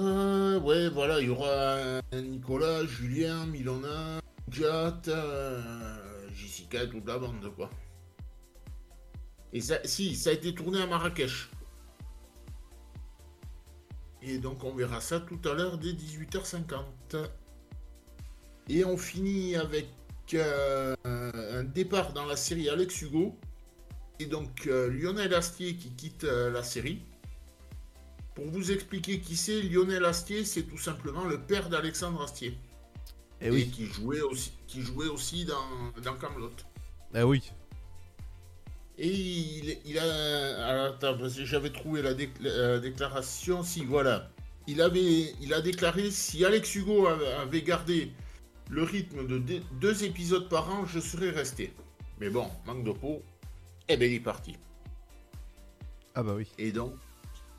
Ouais, 0.60 0.89
voilà, 0.89 1.19
il 1.19 1.28
y 1.28 1.30
aura 1.30 2.02
Nicolas, 2.13 2.86
Julien, 2.86 3.45
Milona, 3.45 4.19
Jat, 4.50 5.02
euh, 5.08 6.28
Jessica 6.34 6.88
toute 6.88 7.06
la 7.06 7.19
bande, 7.19 7.52
quoi. 7.56 7.69
Et 9.54 9.62
ça, 9.62 9.78
si, 9.86 10.15
ça 10.15 10.32
a 10.32 10.34
été 10.34 10.54
tourné 10.54 10.82
à 10.82 10.88
Marrakech. 10.88 11.50
Et 14.21 14.39
donc 14.39 14.63
on 14.63 14.73
verra 14.73 15.00
ça 15.00 15.19
tout 15.19 15.39
à 15.47 15.54
l'heure 15.54 15.78
dès 15.78 15.93
18h50. 15.93 17.30
Et 18.69 18.84
on 18.84 18.97
finit 18.97 19.56
avec 19.56 19.88
un 20.35 21.63
départ 21.63 22.13
dans 22.13 22.25
la 22.25 22.35
série 22.35 22.69
Alex 22.69 23.01
Hugo. 23.01 23.37
Et 24.19 24.25
donc 24.25 24.65
euh, 24.65 24.89
Lionel 24.89 25.33
Astier 25.33 25.75
qui 25.75 25.91
quitte 25.91 26.23
euh, 26.23 26.49
la 26.51 26.63
série. 26.63 27.01
Pour 28.33 28.45
vous 28.47 28.71
expliquer 28.71 29.19
qui 29.19 29.35
c'est, 29.35 29.61
Lionel 29.61 30.05
Astier, 30.05 30.43
c'est 30.43 30.63
tout 30.63 30.77
simplement 30.77 31.25
le 31.25 31.39
père 31.39 31.69
d'Alexandre 31.69 32.21
Astier. 32.23 32.57
Eh 33.41 33.51
oui. 33.51 33.69
qui 33.69 33.85
jouait 33.85 34.21
aussi, 34.21 34.51
qui 34.65 34.81
jouait 34.81 35.07
aussi 35.07 35.45
dans, 35.45 36.01
dans 36.03 36.15
Camelot. 36.15 36.51
Ah 37.13 37.27
oui. 37.27 37.51
Et 38.97 39.07
il, 39.07 39.77
il 39.85 39.99
a. 39.99 40.85
attends, 40.85 41.15
parce 41.15 41.35
que 41.35 41.45
j'avais 41.45 41.71
trouvé 41.71 42.01
la, 42.01 42.15
décla- 42.15 42.49
la 42.49 42.79
déclaration. 42.79 43.61
Si, 43.61 43.85
voilà. 43.85 44.31
Il, 44.65 44.81
avait, 44.81 45.35
il 45.39 45.53
a 45.53 45.61
déclaré 45.61 46.09
si 46.09 46.43
Alex 46.43 46.73
Hugo 46.73 47.05
avait, 47.05 47.31
avait 47.33 47.61
gardé 47.61 48.11
le 48.69 48.84
rythme 48.84 49.25
de 49.27 49.38
deux- 49.80 50.03
épisodes 50.03 50.49
par 50.49 50.69
an, 50.69 50.86
je 50.86 50.99
serais 50.99 51.30
resté. 51.30 51.73
Mais 52.19 52.30
bon, 52.30 52.49
manque 52.65 52.84
de 52.84 52.91
peau. 52.91 53.21
Eh 53.88 53.95
ben, 53.97 54.10
il 54.12 54.15
est 54.15 54.19
parti. 54.19 54.58
Ah 56.15 56.23
bah 56.23 56.34
oui. 56.36 56.47
Et 56.58 56.71
donc, 56.71 56.93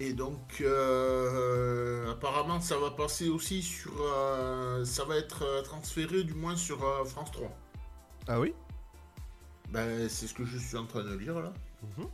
et 0.00 0.12
donc 0.12 0.60
euh, 0.60 2.10
apparemment, 2.12 2.60
ça 2.60 2.76
va 2.78 2.90
passer 2.90 3.28
aussi 3.28 3.62
sur. 3.62 3.92
euh, 4.00 4.84
ça 4.84 5.04
va 5.04 5.16
être 5.16 5.42
euh, 5.44 5.62
transféré 5.62 6.24
du 6.24 6.34
moins 6.34 6.56
sur 6.56 6.84
euh, 6.84 7.04
France 7.04 7.30
3. 7.32 7.48
Ah 8.26 8.40
oui? 8.40 8.52
Ben, 9.70 10.08
c'est 10.08 10.26
ce 10.26 10.34
que 10.34 10.44
je 10.44 10.58
suis 10.58 10.76
en 10.76 10.86
train 10.86 11.04
de 11.04 11.14
lire 11.16 11.40
là. 11.40 11.52
Mhm. 11.96 12.08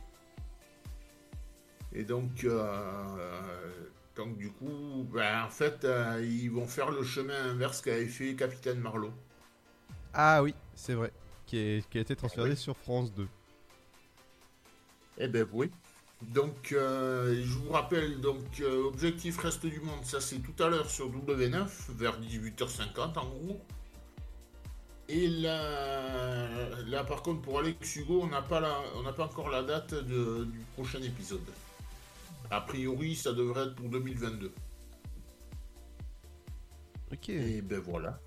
Et 1.93 2.03
donc, 2.03 2.43
euh, 2.43 3.57
donc 4.15 4.37
du 4.37 4.49
coup, 4.51 5.05
ben, 5.13 5.43
en 5.43 5.49
fait, 5.49 5.83
euh, 5.83 6.21
ils 6.25 6.49
vont 6.49 6.67
faire 6.67 6.91
le 6.91 7.03
chemin 7.03 7.49
inverse 7.51 7.81
qu'avait 7.81 8.07
fait 8.07 8.35
Capitaine 8.35 8.79
Marlowe. 8.79 9.13
Ah 10.13 10.41
oui, 10.43 10.53
c'est 10.75 10.93
vrai. 10.93 11.11
Qui, 11.45 11.57
est- 11.57 11.89
qui 11.89 11.97
a 11.97 12.01
été 12.01 12.15
transféré 12.15 12.55
sur 12.55 12.75
France 12.77 13.13
2. 13.13 13.27
Eh 15.17 15.27
ben 15.27 15.45
oui. 15.53 15.69
Donc, 16.21 16.71
euh, 16.71 17.35
je 17.43 17.57
vous 17.57 17.69
rappelle, 17.71 18.19
donc, 18.21 18.39
euh, 18.61 18.83
Objectif 18.85 19.37
Reste 19.37 19.65
du 19.65 19.79
Monde, 19.81 20.03
ça 20.03 20.19
c'est 20.21 20.37
tout 20.39 20.63
à 20.63 20.69
l'heure 20.69 20.89
sur 20.89 21.09
W9, 21.09 21.67
vers 21.89 22.17
18h50 22.19 23.17
en 23.19 23.25
gros. 23.27 23.61
Et 25.07 25.27
là, 25.27 26.49
là 26.87 27.03
par 27.03 27.21
contre, 27.21 27.41
pour 27.41 27.59
Alex 27.59 27.95
Hugo, 27.97 28.21
on 28.23 28.27
n'a 28.27 28.41
pas, 28.41 28.59
la- 28.59 28.81
on 28.95 29.03
n'a 29.03 29.13
pas 29.13 29.25
encore 29.25 29.49
la 29.49 29.61
date 29.61 29.93
de- 29.93 30.45
du 30.45 30.59
prochain 30.73 31.01
épisode. 31.03 31.45
A 32.51 32.61
priori, 32.61 33.15
ça 33.15 33.33
devrait 33.33 33.65
être 33.65 33.75
pour 33.75 33.89
2022. 33.89 34.51
Ok. 37.11 37.29
Et 37.29 37.61
ben 37.61 37.79
voilà. 37.79 38.19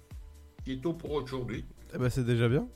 C'est 0.66 0.80
tout 0.80 0.94
pour 0.94 1.12
aujourd'hui. 1.12 1.64
Eh 1.94 1.98
bah 1.98 2.10
c'est 2.10 2.24
déjà 2.24 2.48
bien. 2.48 2.68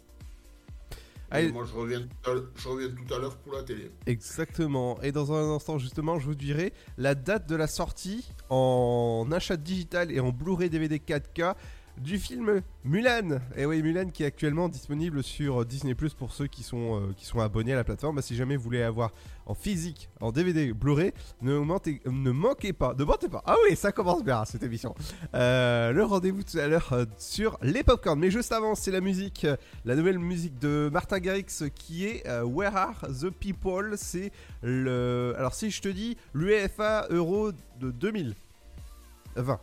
Et 1.35 1.51
moi, 1.51 1.65
je 1.65 1.73
reviens, 1.75 2.01
tout 2.23 2.31
à 2.31 2.35
l'heure- 2.35 2.51
je 2.57 2.69
reviens 2.69 2.89
tout 2.91 3.15
à 3.15 3.19
l'heure 3.19 3.37
pour 3.39 3.55
la 3.55 3.63
télé. 3.63 3.91
Exactement. 4.05 5.01
Et 5.01 5.13
dans 5.13 5.33
un 5.33 5.55
instant, 5.57 5.79
justement, 5.79 6.19
je 6.19 6.27
vous 6.27 6.35
dirai 6.35 6.75
la 6.99 7.15
date 7.15 7.49
de 7.49 7.57
la 7.57 7.67
sortie 7.67 8.29
en 8.51 9.27
achat 9.33 9.57
digital 9.57 10.13
et 10.13 10.21
en 10.21 10.31
Blu-ray 10.31 10.69
DVD 10.69 10.99
4K 10.99 11.55
du 11.99 12.19
film 12.19 12.63
Mulan. 12.85 13.41
Et 13.57 13.67
oui, 13.67 13.83
Mulan 13.83 14.11
qui 14.11 14.23
est 14.23 14.27
actuellement 14.27 14.69
disponible 14.69 15.23
sur 15.23 15.65
Disney 15.65 15.95
Plus 15.95 16.15
pour 16.15 16.33
ceux 16.33 16.47
qui 16.47 16.63
sont, 16.63 17.01
euh, 17.01 17.13
qui 17.17 17.27
sont 17.27 17.41
abonnés 17.41 17.73
à 17.73 17.77
la 17.77 17.85
plateforme. 17.85 18.17
Bah, 18.17 18.23
si 18.23 18.35
jamais 18.35 18.57
vous 18.57 18.63
voulez 18.63 18.83
avoir 18.83 19.13
en 19.47 19.55
physique, 19.55 20.09
en 20.21 20.33
DVD, 20.33 20.73
Blu-ray, 20.73 21.13
ne, 21.43 21.59
manquez 21.59 22.73
pas, 22.73 22.95
ne 22.99 23.05
mentez 23.05 23.29
pas. 23.29 23.43
Ah 23.47 23.57
oui, 23.69 23.77
ça 23.77 23.93
commence 23.93 24.25
bien 24.25 24.45
cette 24.45 24.63
émission. 24.63 24.95
Euh, 25.35 25.93
le 25.93 26.05
rendez-vous 26.05 26.43
tout 26.43 26.59
à 26.59 26.67
l'heure 26.67 26.93
euh, 26.93 27.05
sur 27.19 27.59
les 27.63 27.83
popcorn. 27.83 28.19
Mais 28.19 28.31
juste 28.31 28.53
avant, 28.53 28.75
c'est 28.75 28.91
la 28.91 29.01
musique, 29.01 29.47
la 29.85 29.97
nouvelle 29.97 30.19
musique 30.19 30.59
de 30.59 30.91
Martin 30.93 31.19
Garrix 31.19 31.65
qui 31.75 32.07
est 32.07 32.27
Where 32.43 32.77
Are 32.77 33.07
the 33.21 33.31
People? 33.31 33.95
C'est 33.97 34.33
le. 34.63 35.35
Alors, 35.37 35.55
si 35.55 35.71
je 35.71 35.81
te 35.81 35.89
dis 35.89 36.17
l'UEFA 36.35 37.07
Euro 37.11 37.53
de 37.81 37.91
2020. 37.91 39.61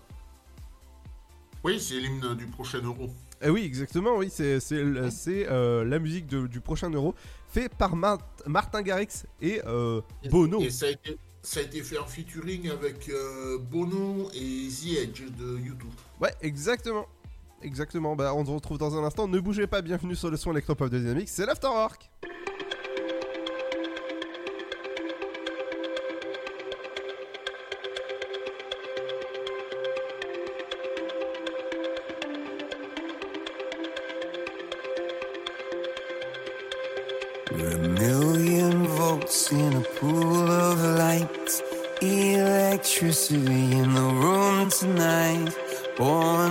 Oui, 1.64 1.80
c'est 1.80 2.00
l'hymne 2.00 2.36
du 2.36 2.46
prochain 2.48 2.82
euro. 2.82 3.10
Eh 3.42 3.50
oui, 3.50 3.64
exactement, 3.64 4.18
oui, 4.18 4.30
c'est 4.30 4.60
euh, 5.50 5.86
la 5.86 6.00
musique 6.00 6.28
de- 6.28 6.48
du 6.48 6.60
prochain 6.60 6.90
Euro 6.90 7.16
fait 7.48 7.70
par 7.74 7.96
Mar- 7.96 8.20
Martin 8.46 8.82
Garrix 8.82 9.26
et 9.42 9.62
euh, 9.66 10.02
Bono. 10.30 10.60
Et 10.62 10.70
ça 10.70 10.88
a 10.88 10.90
été, 10.90 11.18
ça 11.42 11.62
a 11.62 11.64
été 11.64 11.82
fait 11.82 11.98
en 11.98 12.06
featuring 12.06 12.70
avec 12.70 13.08
euh, 13.10 13.58
Bono 13.58 14.30
et 14.34 14.68
The 14.68 14.98
Edge 15.04 15.24
de 15.38 15.58
YouTube. 15.58 15.88
Ouais, 16.20 16.34
exactement. 16.42 17.06
exactement. 17.62 18.16
Bah, 18.18 18.34
on 18.36 18.46
se 18.46 18.52
retrouve 18.52 18.78
dans 18.78 18.98
un 18.98 19.06
instant. 19.06 19.28
Ne 19.30 19.40
bougez 19.40 19.68
pas, 19.68 19.82
bienvenue 19.82 20.16
sur 20.18 20.30
le 20.30 20.36
son 20.36 20.52
électropop 20.52 20.90
de 20.90 21.00
Dynamique, 21.00 21.30
c'est 21.30 21.46
l'Afterwork. 21.46 22.10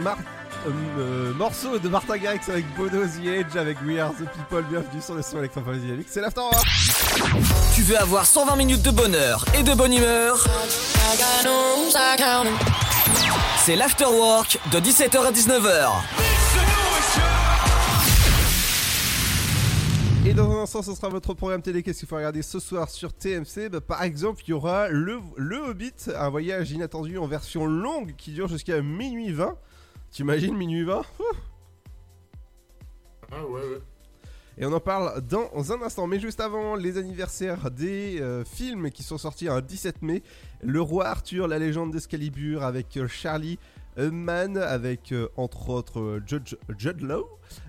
Mar- 0.00 0.16
euh, 0.66 0.70
euh, 0.98 1.32
morceau 1.34 1.78
de 1.78 1.88
Martin 1.88 2.16
Garrix 2.16 2.40
avec 2.48 2.64
Bono 2.74 3.04
The 3.04 3.56
avec 3.56 3.76
We 3.86 3.98
Are 4.00 4.12
the 4.12 4.24
People. 4.30 4.64
Bienvenue 4.70 5.00
sur 5.02 5.14
le 5.14 5.22
son 5.22 5.38
électrophonie 5.38 5.80
dynamique. 5.80 6.08
C'est 6.10 6.20
l'Afterwork. 6.20 6.64
Tu 7.74 7.82
veux 7.82 7.98
avoir 7.98 8.24
120 8.26 8.56
minutes 8.56 8.82
de 8.82 8.90
bonheur 8.90 9.44
et 9.54 9.62
de 9.62 9.74
bonne 9.74 9.92
humeur? 9.92 10.44
C'est 13.64 13.76
l'Afterwork 13.76 14.58
de 14.72 14.80
17h 14.80 15.26
à 15.26 15.32
19h. 15.32 16.17
Dans 20.38 20.52
un 20.52 20.62
instant, 20.62 20.82
ce 20.82 20.94
sera 20.94 21.08
votre 21.08 21.34
programme 21.34 21.62
télé. 21.62 21.82
Qu'est-ce 21.82 21.98
qu'il 21.98 22.08
faut 22.08 22.14
regarder 22.14 22.42
ce 22.42 22.60
soir 22.60 22.88
sur 22.88 23.12
TMC 23.12 23.70
Bah, 23.70 23.80
Par 23.80 24.04
exemple, 24.04 24.40
il 24.46 24.50
y 24.50 24.52
aura 24.52 24.88
le, 24.88 25.18
le 25.36 25.56
Hobbit, 25.56 25.94
un 26.14 26.28
voyage 26.28 26.70
inattendu 26.70 27.18
en 27.18 27.26
version 27.26 27.66
longue 27.66 28.14
qui 28.16 28.30
dure 28.30 28.46
jusqu'à 28.46 28.80
minuit 28.80 29.32
20. 29.32 29.56
T'imagines 30.12 30.56
minuit 30.56 30.84
20 30.84 31.00
Ouh. 31.00 31.24
Ah 33.32 33.44
ouais, 33.44 33.60
ouais. 33.60 33.80
Et 34.58 34.66
on 34.66 34.72
en 34.72 34.80
parle 34.80 35.20
dans 35.22 35.72
un 35.72 35.82
instant. 35.82 36.06
Mais 36.06 36.20
juste 36.20 36.40
avant, 36.40 36.76
les 36.76 36.98
anniversaires 36.98 37.70
des 37.72 38.20
euh, 38.20 38.44
films 38.44 38.92
qui 38.92 39.02
sont 39.02 39.18
sortis 39.18 39.48
un 39.48 39.60
17 39.60 40.02
mai. 40.02 40.22
Le 40.62 40.80
roi 40.80 41.06
Arthur, 41.06 41.48
la 41.48 41.58
légende 41.58 41.90
d'Excalibur 41.90 42.62
avec 42.62 42.96
euh, 42.96 43.08
Hunnam, 43.98 44.56
avec 44.56 45.12
euh, 45.12 45.28
entre 45.36 45.70
autres 45.70 46.00
euh, 46.00 46.22
Judge, 46.26 46.56
Judd 46.76 47.00
Law. 47.00 47.28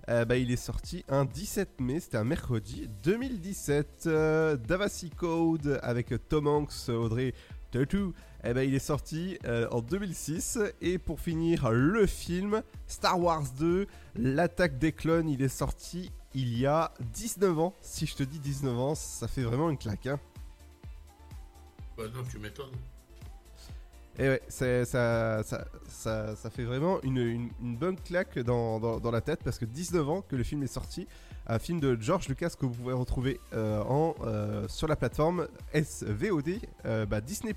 Euh, 0.09 0.25
bah, 0.25 0.37
il 0.37 0.51
est 0.51 0.55
sorti 0.55 1.03
un 1.09 1.25
17 1.25 1.81
mai, 1.81 1.99
c'était 1.99 2.17
un 2.17 2.23
mercredi 2.23 2.89
2017. 3.03 4.03
Euh, 4.05 4.55
Davasi 4.55 5.09
Code 5.09 5.79
avec 5.81 6.13
Tom 6.29 6.47
Hanks, 6.47 6.89
Audrey 6.89 7.33
Tautou. 7.71 8.13
Eh 8.43 8.53
ben, 8.53 8.61
il 8.61 8.73
est 8.73 8.79
sorti 8.79 9.37
en 9.69 9.81
2006 9.81 10.59
et 10.79 10.97
pour 10.97 11.19
finir 11.19 11.71
le 11.71 12.05
film 12.05 12.63
Star 12.87 13.19
Wars 13.19 13.43
2 13.59 13.85
l'attaque 14.15 14.79
des 14.79 14.93
clones 14.93 15.27
il 15.27 15.41
est 15.41 15.49
sorti 15.49 16.09
il 16.33 16.57
y 16.57 16.65
a 16.65 16.93
19 17.01 17.59
ans 17.59 17.73
si 17.81 18.05
je 18.05 18.15
te 18.15 18.23
dis 18.23 18.39
19 18.39 18.79
ans 18.79 18.95
ça 18.95 19.27
fait 19.27 19.41
vraiment 19.41 19.69
une 19.69 19.77
claque 19.77 20.07
hein. 20.07 20.21
Bah 21.99 22.05
non, 22.15 22.23
tu 22.23 22.39
m'étonnes. 22.39 22.71
Et 24.19 24.27
ouais, 24.27 24.41
c'est- 24.49 24.83
ça, 24.83 25.43
fait 26.51 26.65
vraiment 26.65 27.01
une, 27.03 27.49
bonne 27.61 27.95
claque 27.95 28.37
dans, 28.39 28.99
la 29.11 29.21
tête 29.21 29.39
parce 29.45 29.57
que 29.57 29.65
19 29.65 30.09
ans 30.09 30.21
que 30.21 30.35
le 30.35 30.43
film 30.43 30.61
est 30.61 30.67
sorti, 30.67 31.07
un 31.47 31.57
film 31.57 31.79
de 31.79 31.97
George 31.99 32.27
Lucas 32.27 32.51
que 32.59 32.65
vous 32.65 32.73
pouvez 32.73 32.93
retrouver 32.93 33.39
euh, 33.53 33.81
euh, 34.21 34.67
sur 34.67 34.87
la 34.89 34.97
plateforme 34.97 35.47
SVOD 35.73 36.59
euh, 36.85 37.05
bah, 37.05 37.21
Disney+. 37.21 37.55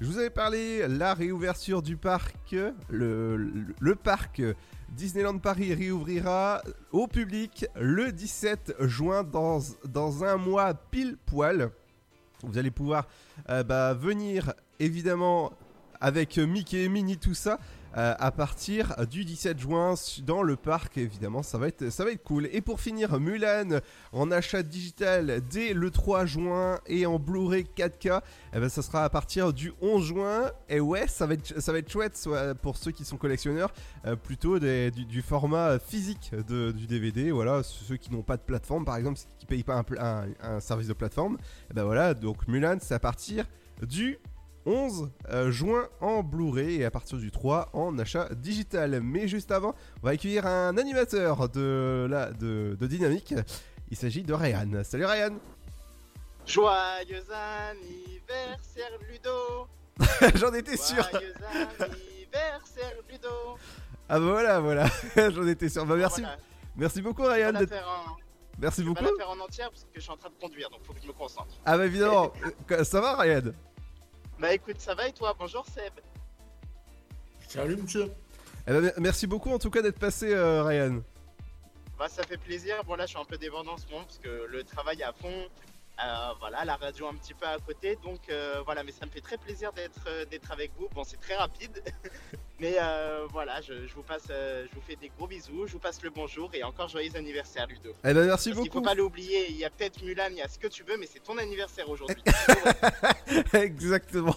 Je 0.00 0.06
vous 0.06 0.18
avais 0.18 0.30
parlé 0.30 0.88
la 0.88 1.14
réouverture 1.14 1.82
du 1.82 1.96
parc, 1.96 2.56
le, 2.88 3.94
parc 3.94 4.42
Disneyland 4.88 5.38
Paris 5.38 5.72
réouvrira 5.72 6.62
au 6.90 7.06
public 7.06 7.66
le 7.78 8.10
17 8.10 8.74
juin 8.80 9.22
dans 9.22 10.24
un 10.24 10.36
mois 10.36 10.74
pile 10.74 11.16
poil. 11.26 11.70
Vous 12.42 12.58
allez 12.58 12.70
pouvoir 12.70 13.06
euh, 13.48 13.62
bah, 13.62 13.94
venir 13.94 14.54
évidemment 14.78 15.52
avec 16.00 16.38
Mickey, 16.38 16.88
Minnie, 16.88 17.18
tout 17.18 17.34
ça. 17.34 17.58
Euh, 17.96 18.14
à 18.18 18.30
partir 18.30 18.94
du 19.10 19.24
17 19.24 19.58
juin 19.58 19.94
dans 20.24 20.42
le 20.42 20.54
parc 20.54 20.96
évidemment 20.96 21.42
ça 21.42 21.58
va 21.58 21.66
être 21.66 21.90
ça 21.90 22.04
va 22.04 22.12
être 22.12 22.22
cool. 22.22 22.48
Et 22.52 22.60
pour 22.60 22.80
finir 22.80 23.18
Mulan 23.18 23.80
en 24.12 24.30
achat 24.30 24.62
digital 24.62 25.42
dès 25.50 25.72
le 25.72 25.90
3 25.90 26.24
juin 26.24 26.78
et 26.86 27.04
en 27.06 27.18
Blu-ray 27.18 27.66
4K 27.76 28.20
eh 28.54 28.60
ben, 28.60 28.68
ça 28.68 28.82
sera 28.82 29.04
à 29.04 29.08
partir 29.08 29.52
du 29.52 29.72
11 29.80 30.04
juin. 30.04 30.52
Et 30.68 30.78
ouais 30.78 31.08
ça 31.08 31.26
va 31.26 31.34
être 31.34 31.60
ça 31.60 31.72
va 31.72 31.78
être 31.78 31.90
chouette 31.90 32.28
pour 32.62 32.76
ceux 32.76 32.92
qui 32.92 33.04
sont 33.04 33.16
collectionneurs 33.16 33.72
euh, 34.06 34.14
plutôt 34.14 34.58
du, 34.60 35.22
format 35.22 35.78
physique 35.78 36.32
du 36.48 36.86
DVD 36.86 37.30
voilà 37.30 37.62
ceux 37.62 37.96
qui 37.96 38.12
n'ont 38.12 38.22
pas 38.22 38.36
de 38.36 38.42
plateforme 38.42 38.84
par 38.84 38.96
exemple 38.96 39.18
qui 39.38 39.46
payent 39.46 39.64
pas 39.64 39.84
un, 39.98 40.60
service 40.60 40.86
de 40.86 40.92
plateforme. 40.92 41.38
Et 41.70 41.74
ben 41.74 41.84
voilà 41.84 42.14
donc 42.14 42.46
Mulan 42.46 42.76
c'est 42.80 42.94
à 42.94 43.00
partir 43.00 43.46
du 43.82 44.18
11 44.66 45.10
euh, 45.30 45.50
juin 45.50 45.88
en 46.00 46.22
Blu-ray 46.22 46.82
et 46.82 46.84
à 46.84 46.90
partir 46.90 47.18
du 47.18 47.30
3 47.30 47.70
en 47.72 47.98
achat 47.98 48.28
digital. 48.34 49.00
Mais 49.02 49.26
juste 49.28 49.50
avant, 49.50 49.74
on 50.02 50.06
va 50.06 50.12
accueillir 50.12 50.46
un 50.46 50.76
animateur 50.76 51.48
de, 51.48 52.06
la, 52.10 52.30
de, 52.32 52.76
de 52.78 52.86
Dynamique. 52.86 53.34
Il 53.90 53.96
s'agit 53.96 54.22
de 54.22 54.32
Ryan. 54.34 54.82
Salut 54.84 55.06
Ryan 55.06 55.34
Joyeux 56.46 57.24
anniversaire 57.30 58.90
Ludo 59.08 59.68
J'en 60.38 60.52
étais 60.54 60.76
sûr 60.76 61.02
Joyeux 61.10 61.34
anniversaire 61.78 62.92
Ludo 63.10 63.28
Ah 64.08 64.18
bah 64.18 64.26
voilà, 64.26 64.60
voilà, 64.60 64.86
j'en 65.30 65.46
étais 65.46 65.68
sûr. 65.68 65.84
Bah 65.86 65.96
merci, 65.96 66.20
Voilà. 66.22 66.36
merci 66.76 67.02
beaucoup 67.02 67.22
Ryan. 67.22 67.52
d'être-. 67.52 67.72
Merci 68.58 68.82
je 68.82 68.88
vais 68.88 68.94
beaucoup. 68.94 69.04
la 69.04 69.10
faire 69.24 69.30
en 69.30 69.40
entière 69.40 69.70
parce 69.70 69.84
que 69.84 69.88
je 69.94 70.00
suis 70.00 70.10
en 70.10 70.16
train 70.16 70.28
de 70.28 70.34
conduire 70.40 70.68
donc 70.70 70.80
faut 70.84 70.92
que 70.92 71.00
je 71.02 71.06
me 71.06 71.12
concentre. 71.12 71.54
Ah 71.64 71.76
bah 71.78 71.86
évidemment, 71.86 72.32
ça 72.82 73.00
va 73.00 73.16
Ryan? 73.16 73.52
Bah 74.40 74.54
écoute, 74.54 74.80
ça 74.80 74.94
va 74.94 75.06
et 75.06 75.12
toi? 75.12 75.36
Bonjour 75.38 75.66
Seb. 75.66 75.92
Salut 77.46 77.76
monsieur. 77.76 78.10
Eh 78.66 78.72
ben, 78.72 78.92
Merci 78.96 79.26
beaucoup 79.26 79.50
en 79.50 79.58
tout 79.58 79.70
cas 79.70 79.82
d'être 79.82 79.98
passé 79.98 80.32
euh, 80.32 80.62
Ryan. 80.62 81.02
Bah 81.98 82.08
ça 82.08 82.22
fait 82.22 82.38
plaisir. 82.38 82.82
Bon 82.84 82.94
là 82.94 83.04
je 83.04 83.10
suis 83.10 83.18
un 83.18 83.24
peu 83.26 83.36
débordant 83.36 83.74
en 83.74 83.76
ce 83.76 83.86
moment 83.88 84.04
parce 84.04 84.16
que 84.18 84.46
le 84.48 84.64
travail 84.64 85.00
est 85.00 85.04
à 85.04 85.12
fond. 85.12 85.46
Euh, 86.02 86.32
voilà, 86.40 86.64
la 86.64 86.76
radio 86.76 87.08
un 87.08 87.14
petit 87.14 87.34
peu 87.34 87.46
à 87.46 87.58
côté, 87.58 87.96
donc 88.02 88.20
euh, 88.30 88.62
voilà, 88.64 88.82
mais 88.82 88.92
ça 88.92 89.04
me 89.04 89.10
fait 89.10 89.20
très 89.20 89.36
plaisir 89.36 89.70
d'être 89.72 90.00
euh, 90.06 90.24
d'être 90.24 90.50
avec 90.50 90.70
vous. 90.78 90.88
Bon, 90.94 91.04
c'est 91.04 91.20
très 91.20 91.36
rapide, 91.36 91.82
mais 92.60 92.76
euh, 92.80 93.26
voilà, 93.30 93.60
je, 93.60 93.86
je 93.86 93.94
vous 93.94 94.02
passe, 94.02 94.28
je 94.28 94.74
vous 94.74 94.80
fais 94.80 94.96
des 94.96 95.10
gros 95.18 95.26
bisous, 95.26 95.66
je 95.66 95.72
vous 95.74 95.78
passe 95.78 96.02
le 96.02 96.08
bonjour 96.08 96.48
et 96.54 96.62
encore 96.62 96.88
joyeux 96.88 97.14
anniversaire 97.16 97.66
Ludo. 97.66 97.90
Eh 98.02 98.14
ben 98.14 98.26
merci 98.26 98.28
Parce 98.28 98.44
qu'il 98.44 98.54
faut 98.54 98.62
beaucoup. 98.80 98.80
pas 98.82 98.94
l'oublier, 98.94 99.50
il 99.50 99.56
y 99.56 99.64
a 99.66 99.68
peut-être 99.68 100.02
Mulan, 100.02 100.28
il 100.30 100.36
y 100.38 100.42
a 100.42 100.48
ce 100.48 100.58
que 100.58 100.68
tu 100.68 100.84
veux, 100.84 100.96
mais 100.96 101.06
c'est 101.06 101.20
ton 101.22 101.36
anniversaire 101.36 101.88
aujourd'hui. 101.90 102.16
Exactement. 103.52 104.36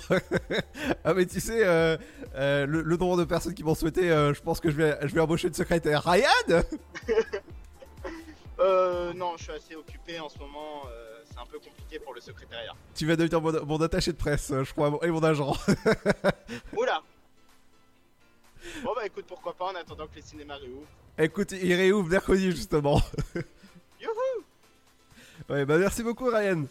ah 1.05 1.13
mais 1.13 1.25
tu 1.25 1.39
sais, 1.39 1.59
le, 1.63 2.65
le 2.65 2.97
nombre 2.97 3.15
de 3.17 3.23
personnes 3.23 3.53
qui 3.53 3.63
m'ont 3.63 3.75
souhaité, 3.75 4.09
je 4.09 4.41
pense 4.41 4.59
que 4.59 4.69
je 4.69 4.75
vais, 4.75 4.97
je 5.03 5.13
vais 5.13 5.21
embaucher 5.21 5.47
une 5.47 5.53
secrétaire. 5.53 6.03
Ryan 6.03 6.61
euh, 8.59 9.13
non, 9.13 9.35
je 9.37 9.43
suis 9.43 9.51
assez 9.51 9.75
occupé 9.75 10.19
en 10.19 10.29
ce 10.29 10.37
moment, 10.37 10.83
euh, 10.87 11.02
un 11.43 11.45
peu 11.45 11.59
compliqué 11.59 11.99
pour 11.99 12.13
le 12.13 12.21
secrétariat. 12.21 12.73
Tu 12.95 13.05
vas 13.05 13.15
devenir 13.15 13.41
mon, 13.41 13.65
mon 13.65 13.81
attaché 13.81 14.11
de 14.11 14.17
presse, 14.17 14.51
euh, 14.51 14.63
je 14.63 14.71
crois, 14.71 14.99
et 15.03 15.09
mon 15.09 15.23
agent. 15.23 15.55
Oula 16.77 17.01
Bon 18.83 18.91
bah 18.95 19.05
écoute, 19.05 19.25
pourquoi 19.27 19.53
pas 19.53 19.65
en 19.65 19.75
attendant 19.75 20.07
que 20.07 20.15
les 20.15 20.21
cinémas 20.21 20.55
réouvrent. 20.55 20.87
Écoute, 21.17 21.51
il 21.51 21.73
réouvre 21.73 22.07
mercredi 22.07 22.51
justement. 22.51 23.01
Youhou 24.01 24.43
ouais, 25.49 25.65
bah 25.65 25.77
merci 25.77 26.01
beaucoup 26.01 26.29
Ryan. 26.29 26.65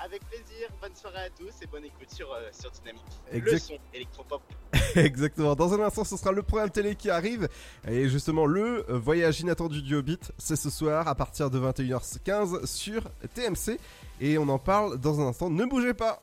Avec 0.00 0.24
plaisir, 0.28 0.68
bonne 0.80 0.94
soirée 0.94 1.26
à 1.26 1.30
tous 1.30 1.50
et 1.60 1.66
bonne 1.66 1.84
écoute 1.84 2.08
sur, 2.08 2.32
euh, 2.32 2.48
sur 2.52 2.70
Dynamique. 2.70 3.02
Le 3.32 3.58
son 3.58 3.74
électropop. 3.92 4.42
Exactement. 4.94 5.56
Dans 5.56 5.74
un 5.74 5.80
instant, 5.80 6.04
ce 6.04 6.16
sera 6.16 6.30
le 6.30 6.42
programme 6.42 6.70
télé 6.70 6.94
qui 6.94 7.10
arrive. 7.10 7.48
Et 7.86 8.08
justement, 8.08 8.46
le 8.46 8.88
euh, 8.88 8.96
voyage 8.98 9.40
inattendu 9.40 9.82
du 9.82 9.96
Hobbit, 9.96 10.20
c'est 10.38 10.54
ce 10.54 10.70
soir 10.70 11.08
à 11.08 11.14
partir 11.16 11.50
de 11.50 11.58
21h15 11.58 12.66
sur 12.66 13.02
TMC. 13.34 13.80
Et 14.20 14.38
on 14.38 14.48
en 14.48 14.58
parle 14.60 14.98
dans 14.98 15.20
un 15.20 15.26
instant. 15.26 15.50
Ne 15.50 15.64
bougez 15.64 15.94
pas. 15.94 16.22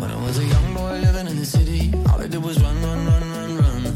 When 0.00 0.10
I 0.10 0.16
was 0.22 0.38
a 0.38 0.44
young 0.44 0.74
boy 0.74 1.00
living 1.00 1.28
in 1.28 1.36
the 1.36 1.44
city, 1.46 1.92
all 2.08 2.20
I 2.20 2.26
did 2.26 2.42
was 2.42 2.60
run, 2.60 2.74
run, 2.82 3.06
run, 3.06 3.06
run, 3.06 3.30
run. 3.30 3.37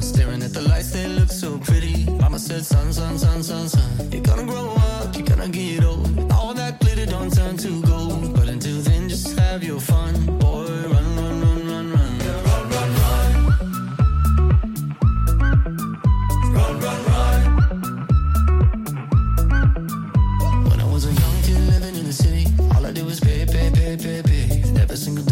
Staring 0.02 0.42
at 0.42 0.52
the 0.52 0.60
lights, 0.62 0.90
they 0.90 1.06
looked 1.06 1.30
so 1.30 1.58
pretty. 1.58 2.04
Mama 2.20 2.38
said, 2.38 2.64
son, 2.64 2.92
son, 2.92 3.16
son, 3.18 3.42
son, 3.42 3.68
son. 3.68 4.10
You're 4.10 4.20
gonna 4.22 4.44
grow 4.44 4.74
up, 4.74 5.14
you're 5.14 5.24
gonna 5.24 5.48
get 5.48 5.84
old. 5.84 6.32
All 6.32 6.52
that 6.54 6.80
glitter 6.80 7.06
don't 7.06 7.32
turn 7.32 7.56
to 7.58 7.80
gold. 7.82 8.34
But 8.34 8.48
until 8.48 8.80
then, 8.82 9.08
just 9.08 9.38
have 9.38 9.62
your 9.62 9.80
fun. 9.80 10.14
Boy, 10.38 10.66
run, 10.92 11.16
run, 11.16 11.40
run, 11.40 11.66
run, 11.68 11.92
run. 11.92 12.18
Run, 12.48 12.68
run, 12.74 12.90
run. 13.00 13.32
Run, 16.82 17.00
run. 17.06 17.40
When 20.68 20.80
I 20.80 20.84
was 20.92 21.04
a 21.06 21.12
young 21.12 21.42
kid 21.42 21.60
living 21.72 21.94
in 21.94 22.04
the 22.06 22.12
city, 22.12 22.46
all 22.74 22.84
I 22.84 22.90
did 22.92 23.04
was 23.06 23.20
pay, 23.20 23.46
pay, 23.46 23.70
pay, 23.70 23.96
pay, 23.96 24.22
pay. 24.22 24.62
Every 24.82 24.96
single 24.96 25.24
that 25.24 25.31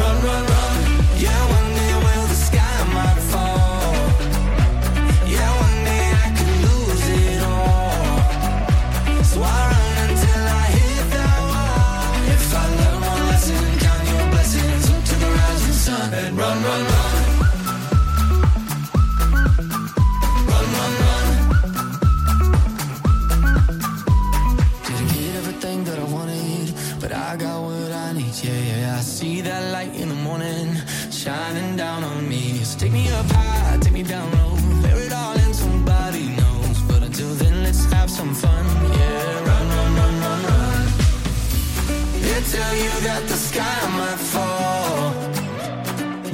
Blessings 32.91 33.09
up 33.09 33.25
eye, 33.33 33.77
take 33.81 33.93
me 33.93 34.03
down 34.03 34.29
low, 34.37 34.55
bury 34.81 35.05
it 35.05 35.13
all 35.13 35.35
in 35.45 35.53
somebody's 35.53 36.29
nose. 36.37 36.81
But 36.89 37.03
until 37.03 37.33
then, 37.35 37.63
let's 37.63 37.85
have 37.93 38.09
some 38.09 38.33
fun. 38.33 38.65
Yeah, 38.99 39.47
run, 39.47 39.67
run, 39.75 39.95
run, 39.99 40.13
run, 40.25 40.41
run. 40.43 40.87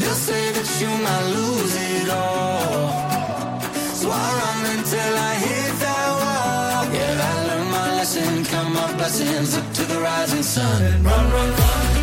You'll 0.01 0.21
say 0.29 0.51
that 0.55 0.69
you 0.81 0.91
might 1.05 1.25
lose 1.37 1.75
it 1.75 2.09
all. 2.09 2.89
So 3.99 4.09
I 4.09 4.27
run 4.39 4.77
until 4.77 5.13
I 5.29 5.33
hit 5.45 5.73
that 5.85 6.09
wall. 6.19 6.83
Yeah, 6.95 7.29
I 7.29 7.33
learn 7.47 7.67
my 7.71 7.87
lesson, 7.97 8.45
come 8.45 8.75
up 8.77 8.97
lessons. 8.97 9.57
Up 9.57 9.73
to 9.73 9.83
the 9.83 9.99
rising 9.99 10.43
sun. 10.43 11.03
Run, 11.03 11.31
run, 11.31 11.49
run. 11.51 11.96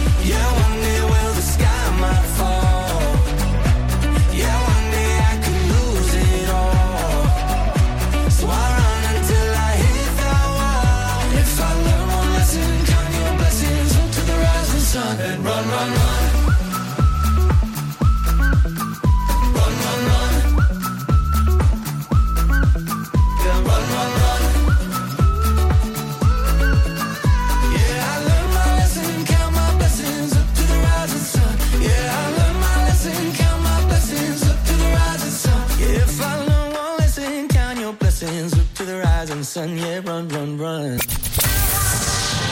son, 39.55 39.78
yeah, 39.78 40.00
run, 40.05 40.26
run, 40.30 40.59
run. 40.59 40.98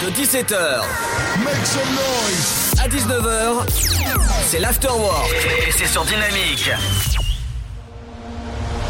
De 0.03 0.11
17h, 0.14 0.84
make 1.44 1.66
some 1.66 1.90
noise. 1.96 2.74
À 2.80 2.86
19h, 2.86 3.66
c'est 4.46 4.61
l'afterwork. 4.61 5.28
Et 5.66 5.72
c'est 5.72 5.88
sur 5.88 6.05
Dynamique. 6.05 6.70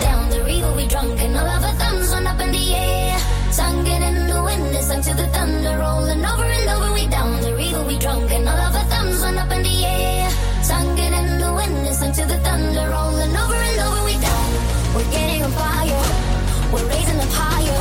Down 0.03 0.29
the 0.29 0.45
river, 0.45 0.75
we 0.77 0.87
drunk 0.89 1.19
and 1.23 1.35
all 1.39 1.47
of 1.47 1.65
our 1.65 1.75
thumbs 1.79 2.13
went 2.13 2.27
up 2.27 2.39
in 2.39 2.53
the 2.53 2.75
air. 2.75 3.17
Singing 3.51 4.03
in 4.03 4.27
the 4.27 4.43
wind, 4.43 4.75
listen 4.75 5.01
to 5.01 5.15
the 5.17 5.29
thunder 5.33 5.79
rolling 5.79 6.23
over 6.23 6.45
and 6.45 6.69
over. 6.69 6.93
We 6.93 7.07
down 7.07 7.41
the 7.41 7.55
river, 7.57 7.83
we 7.87 7.99
drunk 7.99 8.31
and 8.31 8.47
all 8.47 8.59
of 8.59 8.77
our 8.77 8.85
thumbs 8.91 9.23
went 9.23 9.39
up 9.39 9.51
in 9.53 9.63
the 9.63 9.87
air. 9.87 10.29
Singing 10.61 11.15
in 11.15 11.39
the 11.41 11.51
wind, 11.55 11.83
listen 11.85 12.13
to 12.13 12.27
the 12.27 12.37
thunder 12.45 12.91
rolling 12.91 13.35
over 13.35 13.55
and 13.55 13.81
over. 13.81 14.05
We 14.05 14.21
down, 14.21 14.53
we're 14.95 15.11
getting 15.11 15.45
on 15.45 15.51
fire. 15.53 16.32
We're 16.73 16.89
raising 16.89 17.21
up 17.21 17.29
higher. 17.33 17.81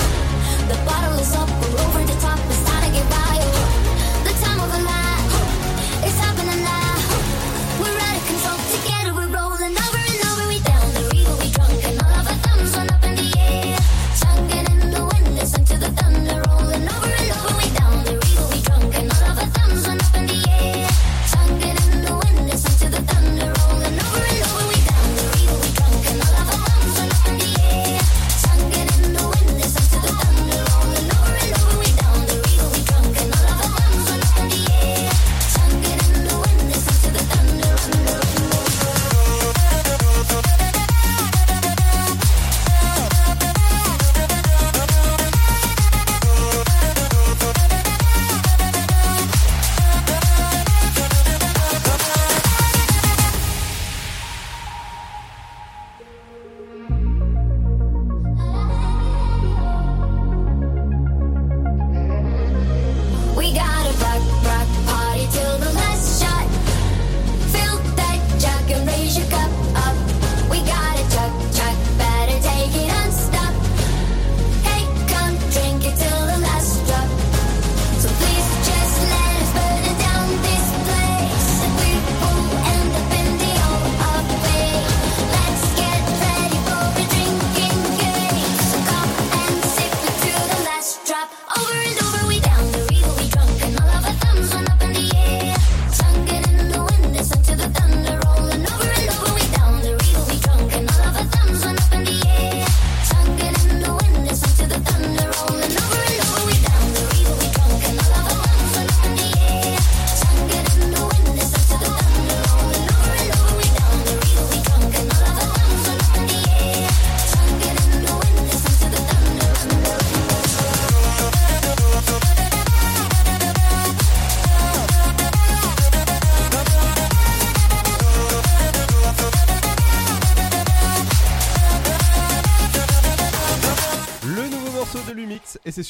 The 0.68 0.76
bottle 0.86 1.18
is 1.18 1.34
up, 1.34 1.50
we're 1.50 1.80
over 1.80 2.04
the 2.04 2.20
top, 2.20 2.40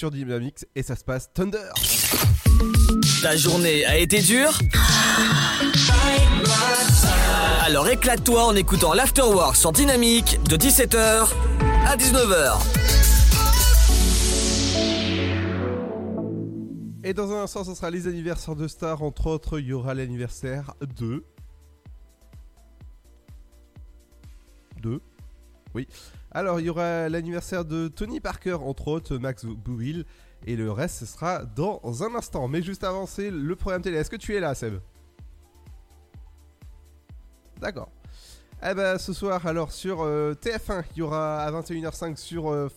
sur 0.01 0.09
Dynamix, 0.09 0.65
et 0.73 0.81
ça 0.81 0.95
se 0.95 1.03
passe 1.03 1.31
Thunder. 1.31 1.69
Ta 3.21 3.37
journée 3.37 3.85
a 3.85 3.99
été 3.99 4.19
dure 4.19 4.57
Alors 7.63 7.87
éclate-toi 7.87 8.45
en 8.45 8.55
écoutant 8.55 8.95
l'Afterwork 8.95 9.55
sur 9.55 9.71
Dynamique 9.71 10.39
de 10.49 10.57
17h 10.57 11.27
à 11.85 11.97
19h. 11.97 12.57
Et 17.03 17.13
dans 17.13 17.31
un 17.31 17.43
instant, 17.43 17.63
ce 17.63 17.75
sera 17.75 17.91
les 17.91 18.07
anniversaires 18.07 18.55
de 18.55 18.67
stars. 18.67 19.03
Entre 19.03 19.27
autres, 19.27 19.59
il 19.59 19.67
y 19.67 19.73
aura 19.73 19.93
l'anniversaire. 19.93 20.73
De. 20.97 21.23
Il 26.59 26.65
y 26.65 26.69
aura 26.69 27.09
l'anniversaire 27.09 27.65
de 27.65 27.87
Tony 27.87 28.19
Parker, 28.19 28.53
entre 28.53 28.87
autres, 28.87 29.17
Max 29.17 29.45
Bouville. 29.45 30.05
Et 30.47 30.55
le 30.55 30.71
reste, 30.71 30.99
ce 30.99 31.05
sera 31.05 31.45
dans 31.45 31.81
un 32.03 32.15
instant. 32.15 32.47
Mais 32.47 32.61
juste 32.63 32.83
avant, 32.83 33.05
c'est 33.05 33.29
le 33.29 33.55
programme 33.55 33.81
télé. 33.81 33.97
Est-ce 33.97 34.09
que 34.09 34.15
tu 34.15 34.35
es 34.35 34.39
là, 34.39 34.55
Seb? 34.55 34.79
D'accord. 37.59 37.89
Eh 38.63 38.73
ben, 38.73 38.97
ce 38.97 39.13
soir, 39.13 39.45
alors, 39.45 39.71
sur 39.71 40.01
euh, 40.01 40.33
TF1, 40.33 40.83
il 40.95 40.99
y 40.99 41.01
aura 41.01 41.43
à 41.43 41.51
21h05 41.51 42.15
sur. 42.15 42.49
euh, 42.51 42.69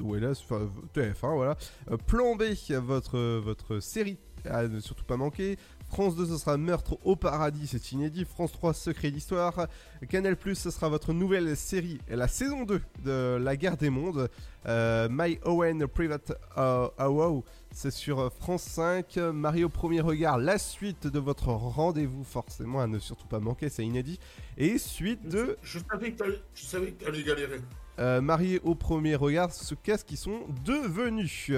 ouais, 0.00 0.20
là, 0.20 0.34
sur, 0.34 0.56
euh, 0.56 0.70
TF1, 0.94 1.34
voilà. 1.34 1.56
Euh, 1.90 1.96
B, 1.96 2.42
votre, 2.80 3.38
votre 3.38 3.80
série 3.80 4.18
à 4.44 4.66
ne 4.66 4.80
surtout 4.80 5.04
pas 5.04 5.16
manquer. 5.16 5.56
France 5.92 6.16
2, 6.16 6.24
ce 6.24 6.38
sera 6.38 6.56
Meurtre 6.56 6.96
au 7.04 7.16
paradis, 7.16 7.66
c'est 7.66 7.92
inédit. 7.92 8.24
France 8.24 8.50
3, 8.52 8.72
Secret 8.72 9.10
d'histoire. 9.10 9.66
Canal 10.08 10.38
ce 10.54 10.70
sera 10.70 10.88
votre 10.88 11.12
nouvelle 11.12 11.54
série, 11.54 11.98
la 12.08 12.28
saison 12.28 12.64
2 12.64 12.80
de 13.04 13.36
La 13.38 13.58
guerre 13.58 13.76
des 13.76 13.90
mondes. 13.90 14.30
Euh, 14.64 15.08
My 15.10 15.38
Owen 15.44 15.86
Private 15.86 16.32
Wow, 16.56 17.44
c'est 17.72 17.90
sur 17.90 18.32
France 18.32 18.62
5. 18.62 19.18
Mario 19.34 19.68
Premier 19.68 20.00
Regard, 20.00 20.38
la 20.38 20.56
suite 20.56 21.06
de 21.08 21.18
votre 21.18 21.48
rendez-vous, 21.48 22.24
forcément, 22.24 22.80
à 22.80 22.86
ne 22.86 22.98
surtout 22.98 23.26
pas 23.26 23.38
manquer, 23.40 23.68
c'est 23.68 23.84
inédit. 23.84 24.18
Et 24.56 24.78
suite 24.78 25.28
de 25.28 25.58
Je 25.62 25.78
savais 25.78 26.12
que 26.12 26.16
t'allais- 26.16 26.42
je 26.54 26.64
savais 26.64 26.92
que 26.92 27.04
t'allais 27.04 27.22
galérer. 27.22 27.60
euh, 27.98 28.22
mariés 28.22 28.60
au 28.64 28.74
premier 28.74 29.14
regard, 29.14 29.52
ce 29.52 29.74
qu'est-ce 29.74 30.06
qu'ils 30.06 30.16
sont 30.16 30.40
devenus? 30.64 31.50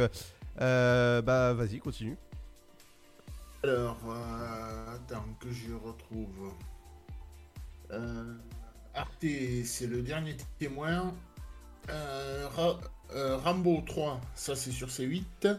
Euh, 0.60 1.20
bah 1.20 1.52
vas-y, 1.52 1.78
continue. 1.80 2.16
Alors, 3.64 3.96
euh, 4.10 4.94
attends 4.94 5.24
que 5.40 5.50
je 5.50 5.72
retrouve. 5.72 6.52
Euh, 7.92 8.34
Arte, 8.92 9.24
c'est 9.64 9.86
le 9.86 10.02
dernier 10.02 10.36
témoin. 10.58 11.14
Euh, 11.88 12.46
Ra- 12.54 12.78
Rambo 13.42 13.82
3, 13.86 14.20
ça 14.34 14.54
c'est 14.54 14.70
sur 14.70 14.88
C8. 14.88 15.58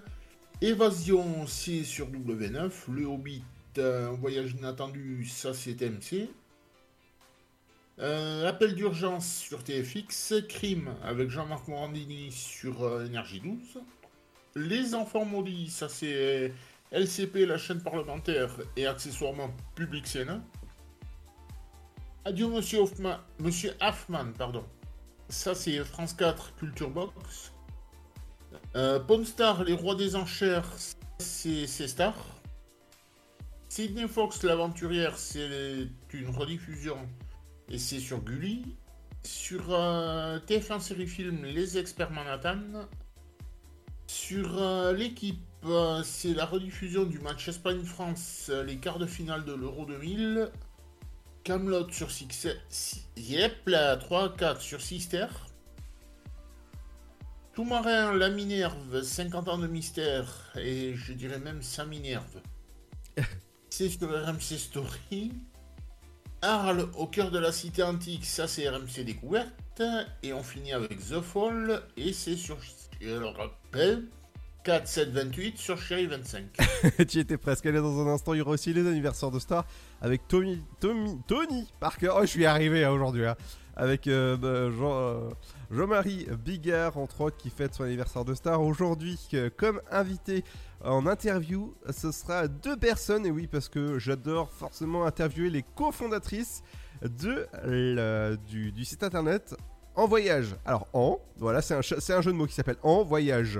Évasion, 0.61 1.47
c'est 1.47 1.83
sur 1.83 2.07
W9. 2.11 2.71
Le 2.91 3.05
Hobbit, 3.07 3.43
voyage 4.19 4.51
inattendu, 4.51 5.25
ça 5.25 5.55
c'est 5.55 5.73
TMC. 5.73 6.29
Appel 7.97 8.75
d'urgence 8.75 9.35
sur 9.35 9.63
TFX. 9.63 10.35
Crime 10.47 10.93
avec 11.03 11.31
Jean-Marc 11.31 11.67
Morandini 11.67 12.31
sur 12.31 13.01
Énergie 13.01 13.39
12. 13.39 13.81
Les 14.57 14.93
enfants 14.93 15.25
maudits, 15.25 15.71
ça 15.71 15.89
c'est 15.89 16.53
LCP, 16.91 17.45
la 17.45 17.57
chaîne 17.57 17.81
parlementaire, 17.81 18.51
et 18.75 18.85
accessoirement 18.85 19.49
Public 19.75 20.07
Sénat. 20.07 20.41
Adieu 22.23 22.47
Monsieur 22.47 22.79
Hoffman, 22.79 23.17
Monsieur 23.39 23.73
Hoffman, 23.81 24.31
pardon. 24.37 24.63
Ça 25.29 25.53
c'est 25.55 25.83
France 25.83 26.13
4 26.13 26.55
Culture 26.55 26.89
Box. 26.89 27.51
Euh, 28.75 28.99
les 29.65 29.73
rois 29.73 29.95
des 29.95 30.15
enchères, 30.15 30.71
c'est 31.19 31.67
c'est 31.67 31.87
Star. 31.87 32.15
Sydney 33.69 34.07
Fox, 34.07 34.43
l'aventurière, 34.43 35.17
c'est 35.17 35.87
une 36.13 36.29
rediffusion 36.29 36.97
et 37.69 37.77
c'est 37.77 37.99
sur 37.99 38.23
Gulli. 38.23 38.75
Sur 39.23 39.73
euh, 39.73 40.39
TF1 40.47 40.79
série 40.79 41.07
film 41.07 41.43
Les 41.43 41.77
Experts 41.77 42.11
Manhattan. 42.11 42.87
Sur 44.07 44.61
euh, 44.61 44.93
l'équipe, 44.93 45.43
euh, 45.67 46.03
c'est 46.03 46.33
la 46.33 46.45
rediffusion 46.45 47.03
du 47.05 47.19
match 47.19 47.47
Espagne-France, 47.47 48.47
euh, 48.49 48.63
les 48.63 48.77
quarts 48.77 48.99
de 48.99 49.05
finale 49.05 49.45
de 49.45 49.53
l'Euro 49.53 49.85
2000. 49.85 50.49
Camelot 51.43 51.89
sur 51.91 52.09
Six... 52.11 52.47
Si- 52.69 53.03
Yep, 53.17 53.67
la 53.67 53.97
3-4 53.97 54.59
sur 54.59 54.81
Sister. 54.81 55.27
Tout-marin, 57.53 58.13
la 58.13 58.29
Minerve, 58.29 59.01
50 59.01 59.47
ans 59.47 59.57
de 59.57 59.67
mystère, 59.67 60.51
et 60.57 60.93
je 60.95 61.13
dirais 61.13 61.39
même 61.39 61.61
sa 61.61 61.85
Minerve. 61.85 62.41
c'est 63.69 63.87
sur 63.89 64.09
RMC 64.09 64.57
Story. 64.57 65.31
Arles, 66.41 66.89
au 66.97 67.07
cœur 67.07 67.31
de 67.31 67.39
la 67.39 67.51
cité 67.53 67.81
antique, 67.81 68.25
ça 68.25 68.47
c'est 68.47 68.67
RMC 68.67 69.05
Découverte. 69.05 69.81
Et 70.21 70.33
on 70.33 70.43
finit 70.43 70.73
avec 70.73 70.97
The 70.99 71.21
Fall, 71.21 71.81
et 71.95 72.11
c'est 72.11 72.35
sur, 72.35 72.57
je 72.99 73.09
le 73.09 73.27
rappelle, 73.27 74.03
4, 74.65 74.87
7, 74.87 75.09
28 75.11 75.57
sur 75.59 75.77
Chéri 75.79 76.07
25. 76.07 76.45
tu 77.07 77.19
étais 77.19 77.37
presque 77.37 77.67
allé 77.67 77.77
dans 77.77 77.99
un 78.01 78.11
instant. 78.11 78.33
Il 78.33 78.39
y 78.39 78.41
aura 78.41 78.51
aussi 78.51 78.73
les 78.73 78.87
anniversaires 78.87 79.29
de 79.29 79.37
stars 79.37 79.63
avec 80.01 80.27
Tommy, 80.27 80.59
Tommy, 80.79 81.19
Tony 81.27 81.71
Parker. 81.79 82.09
Oh, 82.15 82.21
je 82.21 82.25
suis 82.27 82.47
arrivé 82.47 82.83
hein, 82.83 82.89
aujourd'hui. 82.91 83.27
hein. 83.27 83.35
Avec 83.75 84.07
euh, 84.07 84.37
bah, 84.37 84.47
euh, 84.47 85.29
Jean-Marie 85.69 86.25
Bigard, 86.43 86.97
entre 86.97 87.21
autres, 87.21 87.37
qui 87.37 87.51
fête 87.51 87.75
son 87.75 87.83
anniversaire 87.83 88.25
de 88.25 88.33
star. 88.33 88.59
Aujourd'hui, 88.63 89.19
comme 89.55 89.81
invité 89.91 90.43
en 90.83 91.05
interview, 91.05 91.75
ce 91.91 92.11
sera 92.11 92.47
deux 92.47 92.75
personnes. 92.77 93.25
Et 93.27 93.31
oui, 93.31 93.45
parce 93.45 93.69
que 93.69 93.99
j'adore 93.99 94.49
forcément 94.51 95.05
interviewer 95.05 95.51
les 95.51 95.63
cofondatrices 95.75 96.63
de, 97.03 97.47
du, 98.71 98.83
site 98.85 99.03
internet 99.03 99.55
En 99.93 100.07
Voyage. 100.07 100.55
Alors, 100.65 100.87
En, 100.93 101.19
voilà, 101.37 101.61
c'est 101.61 101.75
un, 101.75 101.83
ch- 101.83 101.99
c'est 101.99 102.13
un 102.13 102.21
jeu 102.21 102.31
de 102.31 102.37
mots 102.37 102.47
qui 102.47 102.55
s'appelle 102.55 102.77
En 102.81 103.03
Voyage. 103.03 103.59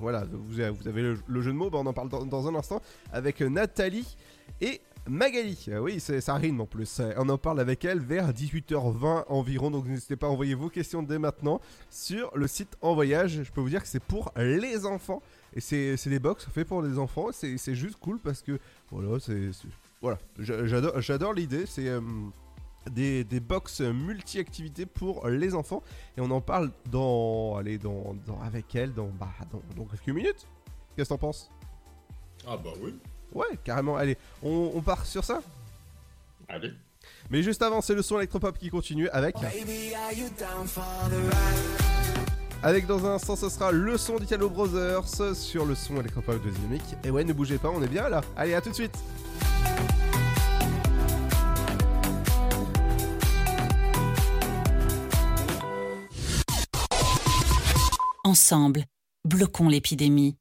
Voilà, 0.00 0.24
vous 0.30 0.60
avez, 0.60 1.14
le, 1.26 1.42
jeu 1.42 1.50
de 1.52 1.56
mots, 1.56 1.70
bah, 1.70 1.78
on 1.80 1.86
en 1.86 1.92
parle 1.92 2.08
dans, 2.08 2.48
un 2.48 2.54
instant 2.54 2.80
avec 3.12 3.40
Nathalie 3.40 4.16
et 4.60 4.80
Magali. 5.06 5.66
Euh, 5.68 5.78
oui, 5.78 6.00
ça 6.00 6.34
rime 6.34 6.60
en 6.60 6.66
plus. 6.66 7.00
Euh, 7.00 7.12
On 7.16 7.28
en 7.28 7.38
parle 7.38 7.60
avec 7.60 7.84
elle 7.84 8.00
vers 8.00 8.32
18h20 8.32 9.24
environ, 9.28 9.70
donc 9.70 9.86
n'hésitez 9.86 10.16
pas 10.16 10.26
à 10.26 10.30
envoyer 10.30 10.54
vos 10.54 10.68
questions 10.68 11.02
dès 11.02 11.18
maintenant 11.18 11.60
sur 11.90 12.30
le 12.36 12.46
site 12.46 12.76
En 12.80 12.94
Voyage. 12.94 13.42
Je 13.42 13.52
peux 13.52 13.60
vous 13.60 13.68
dire 13.70 13.82
que 13.82 13.88
c'est 13.88 14.02
pour 14.02 14.32
les 14.36 14.86
enfants 14.86 15.22
et 15.54 15.60
c'est 15.60 16.08
des 16.08 16.18
box 16.18 16.46
faits 16.52 16.66
pour 16.66 16.82
les 16.82 16.98
enfants. 16.98 17.28
C'est 17.32 17.74
juste 17.74 17.96
cool 18.00 18.18
parce 18.18 18.42
que 18.42 18.58
voilà, 18.90 19.18
voilà, 20.00 20.18
J'a- 20.38 20.66
j'adore 20.66 21.00
j'adore 21.00 21.32
l'idée. 21.34 21.66
C'est 21.66 21.88
euh, 21.88 22.00
des, 22.90 23.24
des 23.24 23.40
box 23.40 23.80
multi-activités 23.80 24.86
pour 24.86 25.28
les 25.28 25.54
enfants 25.54 25.82
et 26.16 26.20
on 26.20 26.30
en 26.30 26.40
parle 26.40 26.70
dans, 26.90 27.56
allez, 27.56 27.78
dans, 27.78 28.14
dans- 28.26 28.40
avec 28.40 28.74
elle 28.74 28.94
dans, 28.94 29.08
bah, 29.08 29.28
dans, 29.52 29.62
dans 29.76 29.84
quelques 29.84 30.08
minutes. 30.08 30.46
Qu'est-ce 30.96 31.08
que 31.08 31.14
t'en 31.14 31.18
penses? 31.18 31.50
Ah 32.46 32.56
bah 32.56 32.70
oui. 32.80 32.94
Ouais, 33.32 33.58
carrément. 33.62 33.96
Allez, 33.96 34.16
on, 34.42 34.72
on 34.74 34.80
part 34.80 35.04
sur 35.06 35.24
ça? 35.24 35.40
Allez. 36.48 36.72
Mais 37.30 37.42
juste 37.42 37.62
avant, 37.62 37.80
c'est 37.80 37.94
le 37.94 38.02
son 38.02 38.16
électropop 38.18 38.58
qui 38.58 38.70
continue 38.70 39.08
avec. 39.10 39.36
Avec 42.62 42.86
dans 42.86 43.06
un 43.06 43.14
instant, 43.14 43.36
ce 43.36 43.48
sera 43.48 43.72
le 43.72 43.96
son 43.96 44.16
d'Italo 44.18 44.50
Brothers 44.50 45.34
sur 45.34 45.64
le 45.64 45.74
son 45.74 45.98
électropop 46.00 46.42
de 46.44 46.50
Dynamique. 46.50 46.96
Et 47.04 47.10
ouais, 47.10 47.24
ne 47.24 47.32
bougez 47.32 47.56
pas, 47.58 47.70
on 47.70 47.82
est 47.82 47.88
bien 47.88 48.08
là. 48.08 48.20
Allez, 48.36 48.54
à 48.54 48.60
tout 48.60 48.70
de 48.70 48.74
suite. 48.74 48.98
Ensemble, 58.30 58.84
bloquons 59.24 59.68
l'épidémie. 59.68 60.36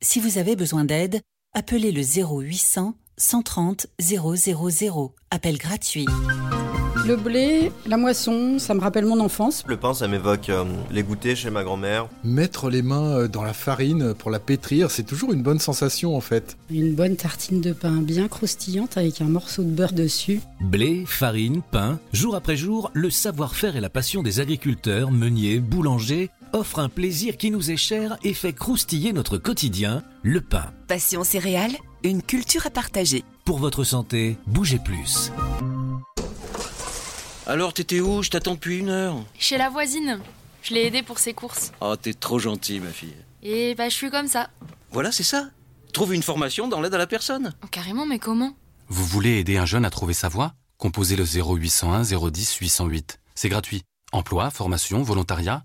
Si 0.00 0.18
vous 0.18 0.38
avez 0.38 0.56
besoin 0.56 0.86
d'aide, 0.86 1.20
appelez 1.52 1.92
le 1.92 2.00
0800 2.00 2.94
130 3.18 3.86
000. 4.00 5.14
Appel 5.30 5.58
gratuit. 5.58 6.06
Le 7.04 7.16
blé, 7.16 7.70
la 7.84 7.98
moisson, 7.98 8.58
ça 8.58 8.72
me 8.72 8.80
rappelle 8.80 9.04
mon 9.04 9.20
enfance. 9.20 9.62
Le 9.66 9.76
pain, 9.76 9.92
ça 9.92 10.08
m'évoque 10.08 10.48
euh, 10.48 10.64
les 10.90 11.02
goûters 11.02 11.36
chez 11.36 11.50
ma 11.50 11.64
grand-mère. 11.64 12.08
Mettre 12.24 12.70
les 12.70 12.80
mains 12.80 13.10
euh, 13.10 13.28
dans 13.28 13.42
la 13.42 13.52
farine 13.52 14.14
pour 14.14 14.30
la 14.30 14.38
pétrir, 14.38 14.90
c'est 14.90 15.02
toujours 15.02 15.34
une 15.34 15.42
bonne 15.42 15.58
sensation 15.58 16.16
en 16.16 16.22
fait. 16.22 16.56
Une 16.70 16.94
bonne 16.94 17.16
tartine 17.16 17.60
de 17.60 17.74
pain 17.74 18.00
bien 18.00 18.28
croustillante 18.28 18.96
avec 18.96 19.20
un 19.20 19.26
morceau 19.26 19.64
de 19.64 19.70
beurre 19.70 19.92
dessus. 19.92 20.40
Blé, 20.62 21.04
farine, 21.06 21.60
pain, 21.72 22.00
jour 22.14 22.34
après 22.34 22.56
jour, 22.56 22.90
le 22.94 23.10
savoir-faire 23.10 23.76
et 23.76 23.82
la 23.82 23.90
passion 23.90 24.22
des 24.22 24.40
agriculteurs, 24.40 25.10
meuniers, 25.10 25.58
boulangers 25.58 26.30
offrent 26.52 26.78
un 26.78 26.88
plaisir 26.88 27.36
qui 27.36 27.50
nous 27.50 27.70
est 27.70 27.76
cher 27.76 28.16
et 28.22 28.34
fait 28.34 28.52
croustiller 28.52 29.12
notre 29.12 29.38
quotidien, 29.38 30.02
le 30.22 30.40
pain. 30.40 30.72
Passion 30.88 31.24
céréales, 31.24 31.76
une 32.02 32.22
culture 32.22 32.66
à 32.66 32.70
partager. 32.70 33.24
Pour 33.44 33.58
votre 33.58 33.84
santé, 33.84 34.36
bougez 34.46 34.78
plus. 34.78 35.32
Alors, 37.46 37.74
t'étais 37.74 38.00
où? 38.00 38.22
Je 38.22 38.30
t'attends 38.30 38.54
depuis 38.54 38.78
une 38.78 38.88
heure. 38.88 39.16
Chez 39.38 39.58
la 39.58 39.68
voisine. 39.68 40.20
Je 40.62 40.74
l'ai 40.74 40.86
aidée 40.86 41.02
pour 41.02 41.18
ses 41.18 41.34
courses. 41.34 41.72
Oh, 41.80 41.96
t'es 41.96 42.14
trop 42.14 42.38
gentil, 42.38 42.78
ma 42.78 42.90
fille. 42.90 43.16
Et 43.42 43.74
bah, 43.74 43.88
je 43.88 43.94
suis 43.94 44.10
comme 44.10 44.28
ça. 44.28 44.50
Voilà, 44.92 45.10
c'est 45.10 45.24
ça. 45.24 45.48
Trouve 45.92 46.14
une 46.14 46.22
formation 46.22 46.68
dans 46.68 46.80
l'aide 46.80 46.94
à 46.94 46.98
la 46.98 47.08
personne. 47.08 47.52
Oh, 47.64 47.66
carrément, 47.68 48.06
mais 48.06 48.20
comment? 48.20 48.56
Vous 48.88 49.04
voulez 49.04 49.38
aider 49.38 49.56
un 49.56 49.66
jeune 49.66 49.84
à 49.84 49.90
trouver 49.90 50.14
sa 50.14 50.28
voie? 50.28 50.54
Composez 50.78 51.16
le 51.16 51.24
0801 51.24 52.02
010 52.02 52.54
808. 52.56 53.18
C'est 53.34 53.48
gratuit. 53.48 53.82
Emploi, 54.12 54.50
formation, 54.50 55.02
volontariat, 55.02 55.64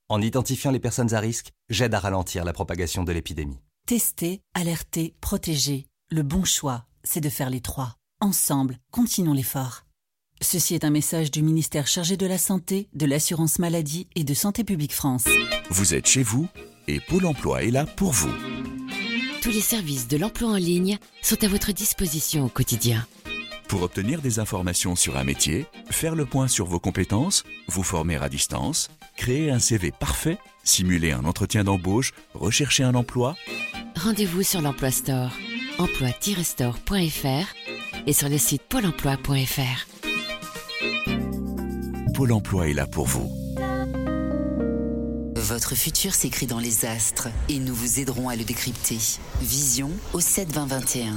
en 0.11 0.21
identifiant 0.21 0.71
les 0.71 0.79
personnes 0.79 1.13
à 1.13 1.19
risque, 1.19 1.51
j'aide 1.69 1.93
à 1.93 1.99
ralentir 1.99 2.43
la 2.43 2.51
propagation 2.51 3.03
de 3.03 3.13
l'épidémie. 3.13 3.59
Tester, 3.87 4.41
alerter, 4.53 5.15
protéger. 5.21 5.87
Le 6.09 6.21
bon 6.21 6.43
choix, 6.43 6.85
c'est 7.03 7.21
de 7.21 7.29
faire 7.29 7.49
les 7.49 7.61
trois. 7.61 7.95
Ensemble, 8.19 8.77
continuons 8.91 9.33
l'effort. 9.33 9.85
Ceci 10.41 10.75
est 10.75 10.83
un 10.83 10.89
message 10.89 11.31
du 11.31 11.41
ministère 11.41 11.87
chargé 11.87 12.17
de 12.17 12.25
la 12.25 12.37
Santé, 12.37 12.89
de 12.93 13.05
l'Assurance 13.05 13.57
Maladie 13.57 14.07
et 14.15 14.25
de 14.25 14.33
Santé 14.33 14.65
Publique 14.65 14.93
France. 14.93 15.25
Vous 15.69 15.93
êtes 15.93 16.07
chez 16.07 16.23
vous 16.23 16.49
et 16.87 16.99
Pôle 16.99 17.25
emploi 17.25 17.63
est 17.63 17.71
là 17.71 17.85
pour 17.85 18.11
vous. 18.11 18.33
Tous 19.41 19.51
les 19.51 19.61
services 19.61 20.09
de 20.09 20.17
l'emploi 20.17 20.49
en 20.49 20.55
ligne 20.57 20.97
sont 21.21 21.41
à 21.41 21.47
votre 21.47 21.71
disposition 21.71 22.45
au 22.45 22.49
quotidien. 22.49 23.07
Pour 23.71 23.81
obtenir 23.83 24.21
des 24.21 24.39
informations 24.39 24.97
sur 24.97 25.15
un 25.15 25.23
métier, 25.23 25.65
faire 25.91 26.13
le 26.13 26.25
point 26.25 26.49
sur 26.49 26.65
vos 26.65 26.81
compétences, 26.81 27.45
vous 27.69 27.83
former 27.83 28.17
à 28.17 28.27
distance, 28.27 28.89
créer 29.15 29.49
un 29.49 29.59
CV 29.59 29.91
parfait, 29.91 30.37
simuler 30.65 31.13
un 31.13 31.23
entretien 31.23 31.63
d'embauche, 31.63 32.11
rechercher 32.33 32.83
un 32.83 32.95
emploi, 32.95 33.37
Rendez-vous 33.95 34.43
sur 34.43 34.59
l'Emploi 34.59 34.91
Store, 34.91 35.31
emploi-store.fr 35.77 37.55
et 38.05 38.11
sur 38.11 38.27
le 38.27 38.37
site 38.37 38.63
pôle 38.63 38.87
emploi.fr. 38.87 39.87
Pôle 42.13 42.33
emploi 42.33 42.67
est 42.67 42.73
là 42.73 42.87
pour 42.87 43.05
vous. 43.05 43.31
Votre 45.37 45.75
futur 45.75 46.13
s'écrit 46.13 46.45
dans 46.45 46.59
les 46.59 46.83
astres 46.83 47.29
et 47.47 47.57
nous 47.57 47.73
vous 47.73 48.01
aiderons 48.01 48.27
à 48.27 48.35
le 48.35 48.43
décrypter. 48.43 48.97
Vision 49.39 49.91
au 50.11 50.19
7 50.19 50.51
20 50.51 50.65
21. 50.65 51.15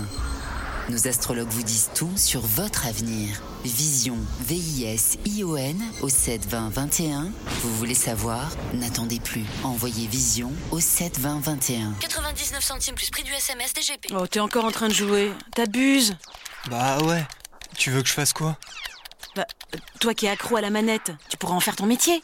Nos 0.90 1.08
astrologues 1.08 1.48
vous 1.48 1.62
disent 1.62 1.90
tout 1.94 2.10
sur 2.16 2.40
votre 2.42 2.86
avenir. 2.86 3.40
Vision, 3.64 4.18
V-I-S-I-O-N 4.40 5.82
au 6.02 6.08
7 6.10 6.46
20 6.46 6.68
21. 6.68 7.30
Vous 7.62 7.74
voulez 7.76 7.94
savoir? 7.94 8.50
N'attendez 8.74 9.18
plus. 9.18 9.44
Envoyez 9.62 10.06
Vision 10.06 10.52
au 10.70 10.80
7 10.80 11.18
20 11.18 11.40
21. 11.40 11.92
99 12.00 12.62
centimes 12.62 12.94
plus 12.94 13.10
prix 13.10 13.22
du 13.22 13.32
SMS 13.32 13.72
DGP. 13.72 14.12
Oh, 14.14 14.26
t'es 14.26 14.40
encore 14.40 14.66
en 14.66 14.70
train 14.70 14.88
de 14.88 14.94
jouer. 14.94 15.32
T'abuses 15.54 16.16
Bah 16.68 16.98
ouais. 17.02 17.24
Tu 17.78 17.90
veux 17.90 18.02
que 18.02 18.08
je 18.08 18.14
fasse 18.14 18.34
quoi? 18.34 18.58
Bah, 19.36 19.46
euh, 19.74 19.78
toi 20.00 20.12
qui 20.12 20.26
es 20.26 20.28
accro 20.28 20.56
à 20.56 20.60
la 20.60 20.70
manette, 20.70 21.12
tu 21.30 21.38
pourras 21.38 21.54
en 21.54 21.60
faire 21.60 21.76
ton 21.76 21.86
métier. 21.86 22.20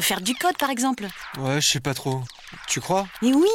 Faire 0.00 0.20
du 0.20 0.34
code, 0.34 0.56
par 0.58 0.70
exemple. 0.70 1.06
Ouais, 1.38 1.60
je 1.60 1.68
sais 1.68 1.80
pas 1.80 1.94
trop. 1.94 2.22
Tu 2.66 2.80
crois? 2.80 3.06
Mais 3.22 3.32
oui 3.32 3.48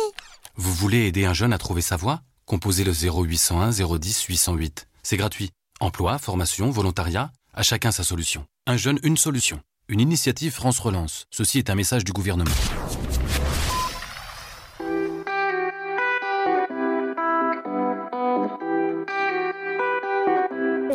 Vous 0.56 0.74
voulez 0.74 1.08
aider 1.08 1.26
un 1.26 1.34
jeune 1.34 1.52
à 1.54 1.58
trouver 1.58 1.82
sa 1.82 1.98
voie? 1.98 2.22
Composez 2.46 2.84
le 2.84 2.92
0801 2.92 3.72
010 3.72 4.24
808. 4.26 4.88
C'est 5.02 5.18
gratuit. 5.18 5.50
Emploi, 5.80 6.20
formation, 6.20 6.70
volontariat, 6.70 7.32
à 7.56 7.64
chacun 7.64 7.92
sa 7.92 8.04
solution. 8.04 8.46
Un 8.68 8.78
jeune, 8.78 9.00
une 9.02 9.18
solution. 9.18 9.62
Une 9.88 10.00
initiative 10.00 10.52
France 10.52 10.78
Relance. 10.78 11.26
Ceci 11.32 11.58
est 11.58 11.72
un 11.72 11.76
message 11.76 12.04
du 12.04 12.14
gouvernement. 12.14 12.52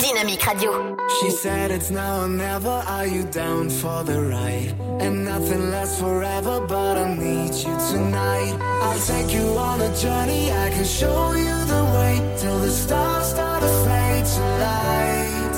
Dynamique 0.01 0.47
Radio. 0.47 0.97
She 1.21 1.31
said 1.31 1.71
it's 1.71 1.91
now 1.91 2.25
or 2.25 2.29
never. 2.29 2.83
Are 2.97 3.07
you 3.07 3.25
down 3.25 3.69
for 3.69 4.03
the 4.03 4.19
ride? 4.23 4.75
And 4.99 5.25
nothing 5.27 5.71
lasts 5.71 6.01
forever, 6.01 6.65
but 6.67 6.97
I 6.97 7.15
need 7.15 7.53
you 7.55 7.77
tonight. 7.91 8.57
I'll 8.83 8.99
take 9.01 9.31
you 9.35 9.47
on 9.59 9.81
a 9.83 9.95
journey. 9.97 10.51
I 10.51 10.71
can 10.71 10.85
show 10.85 11.33
you 11.35 11.57
the 11.75 11.85
way 11.95 12.37
till 12.39 12.59
the 12.61 12.71
stars 12.71 13.27
start 13.29 13.61
to 13.63 13.69
fade 13.85 14.25
to 14.25 14.41
light. 14.65 15.57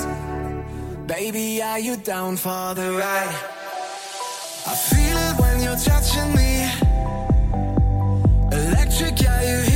Baby, 1.07 1.61
are 1.61 1.79
you 1.79 1.95
down 1.95 2.35
for 2.35 2.73
the 2.75 2.91
ride? 2.91 3.35
I 4.67 4.75
feel 4.75 5.17
it 5.27 5.35
when 5.39 5.55
you're 5.63 5.81
touching 5.91 6.29
me. 6.35 6.51
Electric, 8.51 9.21
yeah, 9.21 9.41
you 9.41 9.72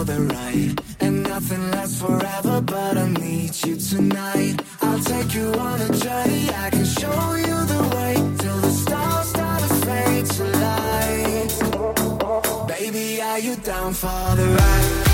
for 0.00 0.12
the 0.12 0.20
ride? 0.22 0.80
And 1.00 1.22
nothing 1.22 1.70
lasts 1.70 2.00
forever, 2.00 2.60
but 2.60 2.96
I 2.96 3.08
need 3.08 3.52
you 3.64 3.76
tonight. 3.76 4.62
I'll 4.82 5.00
take 5.00 5.34
you 5.34 5.52
on 5.54 5.80
a 5.80 5.88
journey. 5.88 6.48
I 6.50 6.70
can 6.70 6.84
show 6.84 7.34
you 7.34 7.56
the 7.74 7.82
way 7.94 8.14
till 8.38 8.60
the 8.66 8.70
stars 8.70 9.28
start 9.28 9.62
to 9.62 9.68
fade 9.86 10.26
to 10.36 10.44
light. 10.66 11.50
Baby, 12.68 13.20
are 13.22 13.38
you 13.38 13.56
down 13.56 13.92
for 13.92 14.36
the 14.36 14.46
ride? 14.58 15.09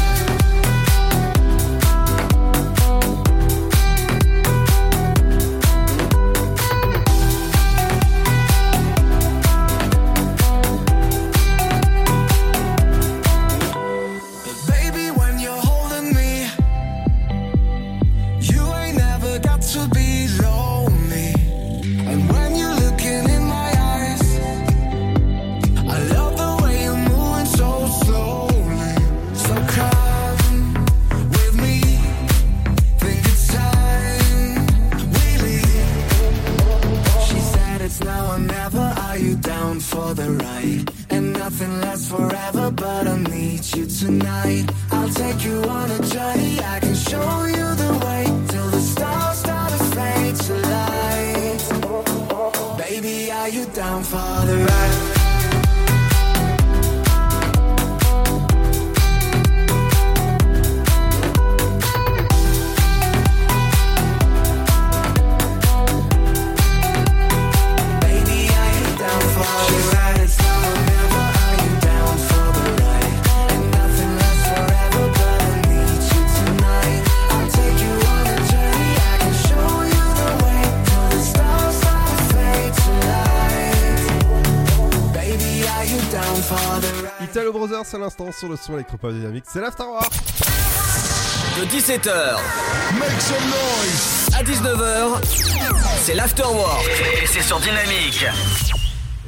L'instant 88.19 88.33
sur 88.33 88.49
le 88.49 88.57
son 88.57 88.75
électropop 88.75 89.13
dynamique, 89.13 89.45
c'est 89.47 89.61
l'Afterwork. 89.61 90.13
De 91.59 91.65
17h 91.67 92.37
Make 92.99 93.21
some 93.21 93.37
noise 93.49 94.29
à 94.39 94.43
19h, 94.43 95.21
c'est 96.05 96.15
l'afterwork 96.15 96.87
et 97.23 97.27
c'est 97.27 97.43
sur 97.43 97.59
Dynamique. 97.59 98.27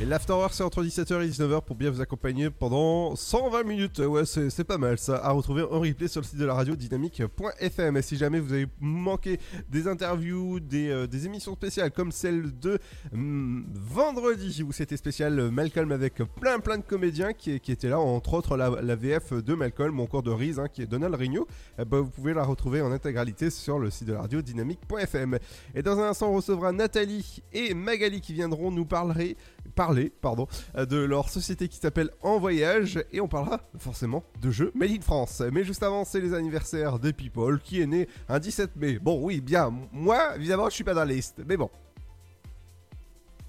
L'Afterwork 0.08 0.54
c'est 0.54 0.62
entre 0.62 0.82
17h 0.82 1.22
et 1.22 1.28
19h 1.28 1.60
pour 1.60 1.76
bien 1.76 1.90
vous 1.90 2.00
accompagner 2.00 2.48
pendant 2.48 3.14
120 3.14 3.62
minutes. 3.64 3.98
Ouais, 3.98 4.24
c'est 4.24 4.64
pas 4.64 4.78
mal 4.78 4.96
ça. 4.96 5.16
À 5.22 5.32
retrouver 5.32 5.64
en 5.64 5.80
replay 5.80 6.08
sur 6.08 6.22
le 6.22 6.26
site 6.26 6.38
de 6.38 6.46
la 6.46 6.54
radio 6.54 6.74
dynamique.fm. 6.76 7.94
Et 7.94 8.00
si 8.00 8.16
jamais 8.16 8.40
vous 8.40 8.54
avez 8.54 8.68
manqué 8.80 9.38
des 9.68 9.86
interviews, 9.86 10.60
des, 10.60 10.88
euh, 10.88 11.06
des 11.06 11.26
émissions 11.26 11.52
spéciales 11.52 11.90
comme 11.90 12.10
celle 12.10 12.58
de 12.58 12.78
hum, 13.12 13.66
vendredi 13.74 14.62
où 14.62 14.72
c'était 14.72 14.96
spécial 14.96 15.38
euh, 15.38 15.50
Malcolm 15.50 15.92
avec 15.92 16.22
plein 16.40 16.58
plein 16.58 16.78
de 16.78 16.84
comédiens 16.84 17.34
qui, 17.34 17.60
qui 17.60 17.70
étaient 17.70 17.90
là, 17.90 18.00
entre 18.00 18.32
autres 18.32 18.56
la, 18.56 18.96
VF 18.96 19.34
de 19.34 19.52
Malcolm, 19.52 20.00
ou 20.00 20.02
encore 20.04 20.22
de 20.22 20.30
Reese 20.30 20.58
hein, 20.58 20.68
qui 20.72 20.80
est 20.80 20.86
Donald 20.86 21.14
Rigno, 21.16 21.46
eh 21.78 21.84
ben, 21.84 22.00
vous 22.00 22.08
pouvez 22.08 22.32
la 22.32 22.44
retrouver 22.44 22.80
en 22.80 22.92
intégralité 22.92 23.50
sur 23.50 23.78
le 23.78 23.90
site 23.90 24.08
de 24.08 24.14
la 24.14 24.22
radio 24.22 24.40
dynamique.fm. 24.40 25.38
Et 25.74 25.82
dans 25.82 25.98
un 25.98 26.08
instant, 26.08 26.30
on 26.30 26.36
recevra 26.36 26.72
Nathalie 26.72 27.42
et 27.52 27.74
Magali 27.74 28.22
qui 28.22 28.32
viendront 28.32 28.70
nous 28.70 28.86
parler, 28.86 29.36
parler 29.74 30.12
pardon, 30.20 30.46
euh, 30.76 30.86
de 30.86 30.96
leur 30.96 31.28
société 31.28 31.68
qui 31.68 31.78
s'appelle 31.78 32.10
En 32.22 32.38
Voyage 32.38 33.04
et 33.12 33.20
on 33.20 33.28
parlera 33.28 33.60
forcément 33.78 34.24
de 34.40 34.50
jeux 34.50 34.72
Made 34.74 34.90
in 34.90 35.00
France. 35.00 35.42
Mais 35.52 35.64
juste 35.64 35.82
avant, 35.82 36.04
c'est 36.04 36.20
les 36.20 36.34
anniversaires 36.34 36.98
des 36.98 37.12
People 37.12 37.60
qui 37.60 37.80
est 37.80 37.86
né 37.86 38.08
un 38.28 38.38
17 38.38 38.76
mai. 38.76 38.98
Bon, 38.98 39.20
oui, 39.22 39.40
bien, 39.40 39.72
moi, 39.92 40.36
évidemment, 40.36 40.68
je 40.68 40.74
suis 40.74 40.84
pas 40.84 40.94
dans 40.94 41.04
la 41.04 41.12
liste, 41.12 41.40
mais 41.46 41.56
bon. 41.56 41.70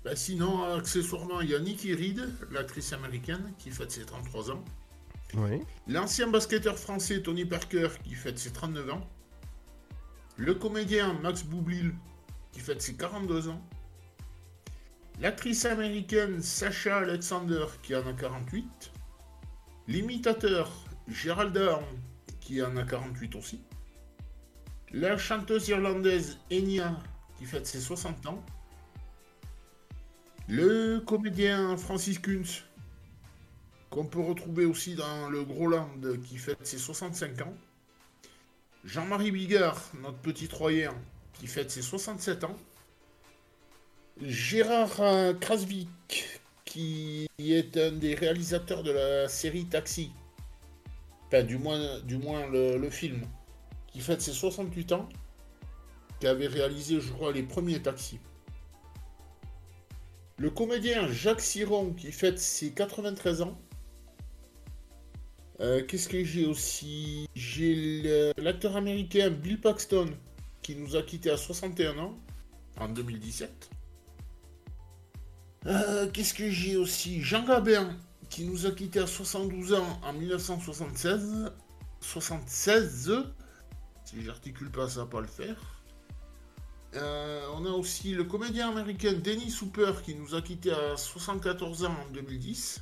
Bah, 0.03 0.15
sinon, 0.15 0.63
accessoirement, 0.63 1.41
il 1.41 1.49
y 1.49 1.55
a 1.55 1.59
Nikki 1.59 1.93
Reed, 1.93 2.29
l'actrice 2.51 2.93
américaine, 2.93 3.53
qui 3.57 3.69
fête 3.69 3.91
ses 3.91 4.05
33 4.05 4.51
ans. 4.51 4.63
Oui. 5.35 5.61
L'ancien 5.87 6.27
basketteur 6.27 6.77
français 6.77 7.21
Tony 7.21 7.45
Parker, 7.45 7.89
qui 8.03 8.15
fête 8.15 8.39
ses 8.39 8.51
39 8.51 8.89
ans. 8.91 9.07
Le 10.37 10.55
comédien 10.55 11.13
Max 11.21 11.43
Boublil, 11.43 11.93
qui 12.51 12.59
fête 12.59 12.81
ses 12.81 12.95
42 12.95 13.49
ans. 13.49 13.61
L'actrice 15.21 15.65
américaine 15.65 16.41
Sacha 16.41 16.99
Alexander, 16.99 17.65
qui 17.83 17.93
en 17.93 18.07
a 18.07 18.13
48. 18.13 18.89
L'imitateur 19.89 20.71
Gérald 21.09 21.51
Dahan, 21.51 21.83
qui 22.39 22.61
en 22.63 22.77
a 22.77 22.83
48 22.83 23.35
aussi. 23.35 23.59
La 24.93 25.17
chanteuse 25.17 25.67
irlandaise 25.67 26.37
Enya, 26.49 26.97
qui 27.37 27.43
fête 27.43 27.67
ses 27.67 27.81
60 27.81 28.27
ans. 28.27 28.41
Le 30.47 30.99
comédien 30.99 31.75
Francis 31.75 32.17
Kunz, 32.17 32.63
qu'on 33.89 34.05
peut 34.05 34.21
retrouver 34.21 34.63
aussi 34.63 34.95
dans 34.95 35.29
le 35.29 35.43
Groland, 35.43 35.89
qui 36.23 36.37
fête 36.37 36.65
ses 36.65 36.77
65 36.77 37.41
ans. 37.41 37.53
Jean-Marie 38.85 39.31
Bigard, 39.31 39.81
notre 40.01 40.19
petit 40.19 40.47
Troyen, 40.47 40.93
qui 41.33 41.47
fête 41.47 41.71
ses 41.71 41.81
67 41.81 42.45
ans. 42.45 42.55
Gérard 44.21 45.39
Krasvik, 45.39 46.25
qui 46.65 47.27
est 47.39 47.77
un 47.77 47.93
des 47.93 48.15
réalisateurs 48.15 48.83
de 48.83 48.91
la 48.91 49.27
série 49.29 49.65
Taxi. 49.65 50.11
Enfin, 51.27 51.43
du 51.43 51.57
moins, 51.57 52.47
le, 52.47 52.89
film. 52.89 53.21
Qui 53.87 54.01
fête 54.01 54.21
ses 54.21 54.33
68 54.33 54.91
ans. 54.91 55.07
Qui 56.19 56.27
avait 56.27 56.47
réalisé, 56.47 56.99
je 56.99 57.11
crois, 57.11 57.31
les 57.31 57.43
premiers 57.43 57.81
taxis. 57.81 58.19
Le 60.37 60.49
comédien 60.49 61.07
Jacques 61.11 61.41
Siron, 61.41 61.93
qui 61.93 62.11
fête 62.11 62.39
ses 62.39 62.71
93 62.71 63.41
ans. 63.41 63.57
Euh, 65.61 65.83
Qu'est-ce 65.85 66.09
que 66.09 66.23
j'ai 66.23 66.45
aussi? 66.45 67.27
J'ai 67.35 68.33
l'acteur 68.37 68.75
américain 68.75 69.29
Bill 69.29 69.61
Paxton 69.61 70.09
qui 70.61 70.75
nous 70.75 70.95
a 70.95 71.03
quittés 71.03 71.31
à 71.31 71.37
61 71.37 71.97
ans 71.99 72.17
en 72.79 72.89
2017. 72.89 73.69
Euh, 75.65 76.09
Qu'est-ce 76.11 76.33
que 76.33 76.49
j'ai 76.49 76.77
aussi? 76.77 77.21
Jean 77.21 77.43
Gabin 77.43 77.95
qui 78.29 78.45
nous 78.45 78.67
a 78.67 78.71
quittés 78.71 78.99
à 78.99 79.07
72 79.07 79.73
ans 79.73 79.99
en 80.03 80.13
1976. 80.13 81.51
76. 81.99 83.11
Si 84.05 84.23
j'articule 84.23 84.69
pas, 84.69 84.87
ça 84.87 85.01
va 85.01 85.05
pas 85.07 85.21
le 85.21 85.27
faire. 85.27 85.57
Euh, 86.95 87.45
on 87.55 87.65
a 87.65 87.69
aussi 87.69 88.13
le 88.13 88.23
comédien 88.23 88.69
américain 88.69 89.13
Dennis 89.13 89.55
Hooper 89.61 89.93
qui 90.03 90.15
nous 90.15 90.33
a 90.33 90.41
quittés 90.41 90.71
à 90.71 90.95
74 90.95 91.85
ans 91.85 91.95
en 92.07 92.11
2010. 92.13 92.81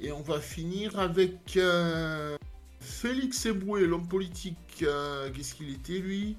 Et 0.00 0.12
on 0.12 0.22
va 0.22 0.40
finir 0.40 0.98
avec 0.98 1.56
euh, 1.56 2.36
Félix 2.80 3.46
Eboué, 3.46 3.84
l'homme 3.86 4.08
politique. 4.08 4.56
Qu'est-ce 4.78 5.54
qu'il 5.54 5.70
était 5.70 5.98
lui? 5.98 6.36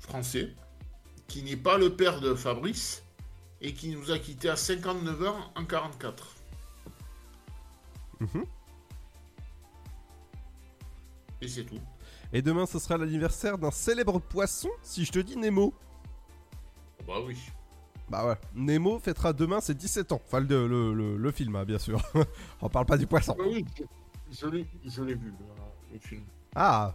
Français. 0.00 0.52
Qui 1.28 1.42
n'est 1.42 1.56
pas 1.56 1.78
le 1.78 1.94
père 1.94 2.20
de 2.20 2.34
Fabrice. 2.34 3.05
Et 3.60 3.72
qui 3.72 3.88
nous 3.88 4.10
a 4.10 4.18
quittés 4.18 4.48
à 4.50 4.56
59 4.56 5.22
ans 5.28 5.36
en 5.54 5.64
44. 5.64 6.34
Mhm. 8.20 8.44
Et 11.40 11.48
c'est 11.48 11.64
tout. 11.64 11.80
Et 12.32 12.42
demain, 12.42 12.66
ce 12.66 12.78
sera 12.78 12.96
l'anniversaire 12.96 13.58
d'un 13.58 13.70
célèbre 13.70 14.18
poisson, 14.18 14.70
si 14.82 15.04
je 15.04 15.12
te 15.12 15.18
dis 15.18 15.36
Nemo. 15.36 15.74
Bah 17.06 17.14
oui. 17.24 17.38
Bah 18.08 18.26
ouais, 18.26 18.36
Nemo 18.54 18.98
fêtera 18.98 19.32
demain 19.32 19.60
ses 19.60 19.74
17 19.74 20.12
ans. 20.12 20.20
Enfin, 20.24 20.40
le, 20.40 20.66
le, 20.68 20.94
le- 20.94 21.16
le 21.16 21.30
film, 21.32 21.56
hein, 21.56 21.64
bien 21.64 21.78
sûr. 21.78 22.00
On 22.60 22.68
parle 22.68 22.86
pas 22.86 22.96
du 22.96 23.06
poisson. 23.06 23.34
Bah 23.38 23.44
oui, 23.48 23.64
je, 24.30 24.46
je 24.84 25.02
l'ai 25.02 25.14
vu, 25.14 25.28
le, 25.30 25.92
le 25.92 25.98
film. 25.98 26.24
Ah 26.54 26.94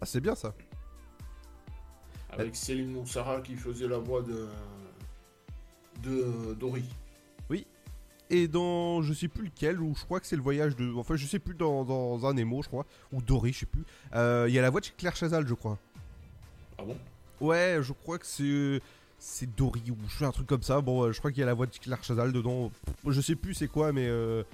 Ah, 0.00 0.06
c'est 0.06 0.20
bien 0.20 0.34
ça. 0.34 0.54
Avec 2.30 2.54
Céline 2.54 2.92
Monsara 2.92 3.40
qui 3.40 3.56
faisait 3.56 3.88
la 3.88 3.98
voix 3.98 4.22
de. 4.22 4.48
De 6.02 6.54
Dory. 6.54 6.84
Oui. 7.48 7.66
Et 8.30 8.46
dans, 8.48 9.02
je 9.02 9.12
sais 9.12 9.28
plus 9.28 9.46
lequel, 9.46 9.80
ou 9.80 9.94
je 9.96 10.04
crois 10.04 10.20
que 10.20 10.26
c'est 10.26 10.36
le 10.36 10.42
voyage 10.42 10.76
de. 10.76 10.92
Enfin, 10.94 11.16
je 11.16 11.26
sais 11.26 11.38
plus, 11.40 11.54
dans, 11.54 11.84
dans 11.84 12.24
un 12.26 12.34
Nemo, 12.34 12.62
je 12.62 12.68
crois. 12.68 12.86
Ou 13.12 13.20
Dory, 13.22 13.52
je 13.52 13.60
sais 13.60 13.66
plus. 13.66 13.84
Euh, 14.14 14.46
Il 14.48 14.54
y 14.54 14.58
a 14.58 14.62
la 14.62 14.70
voix 14.70 14.80
de 14.80 14.86
Claire 14.96 15.16
Chazal, 15.16 15.46
je 15.46 15.54
crois. 15.54 15.78
Ah 16.78 16.82
bon? 16.84 16.96
Ouais, 17.40 17.78
je 17.82 17.92
crois 17.92 18.18
que 18.18 18.26
c'est. 18.26 18.80
C'est 19.18 19.54
Dory 19.54 19.82
ou 19.90 19.96
je 20.08 20.14
fais 20.14 20.24
un 20.24 20.30
truc 20.32 20.46
comme 20.46 20.62
ça. 20.62 20.80
Bon, 20.80 21.02
euh, 21.04 21.12
je 21.12 21.18
crois 21.18 21.30
qu'il 21.30 21.40
y 21.40 21.42
a 21.42 21.46
la 21.46 21.52
voix 21.54 21.66
de 21.66 21.76
Claire 21.76 22.02
Chazal 22.02 22.32
dedans. 22.32 22.70
Je 23.06 23.20
sais 23.20 23.34
plus 23.36 23.52
c'est 23.54 23.68
quoi, 23.68 23.92
mais. 23.92 24.06
euh, 24.08 24.44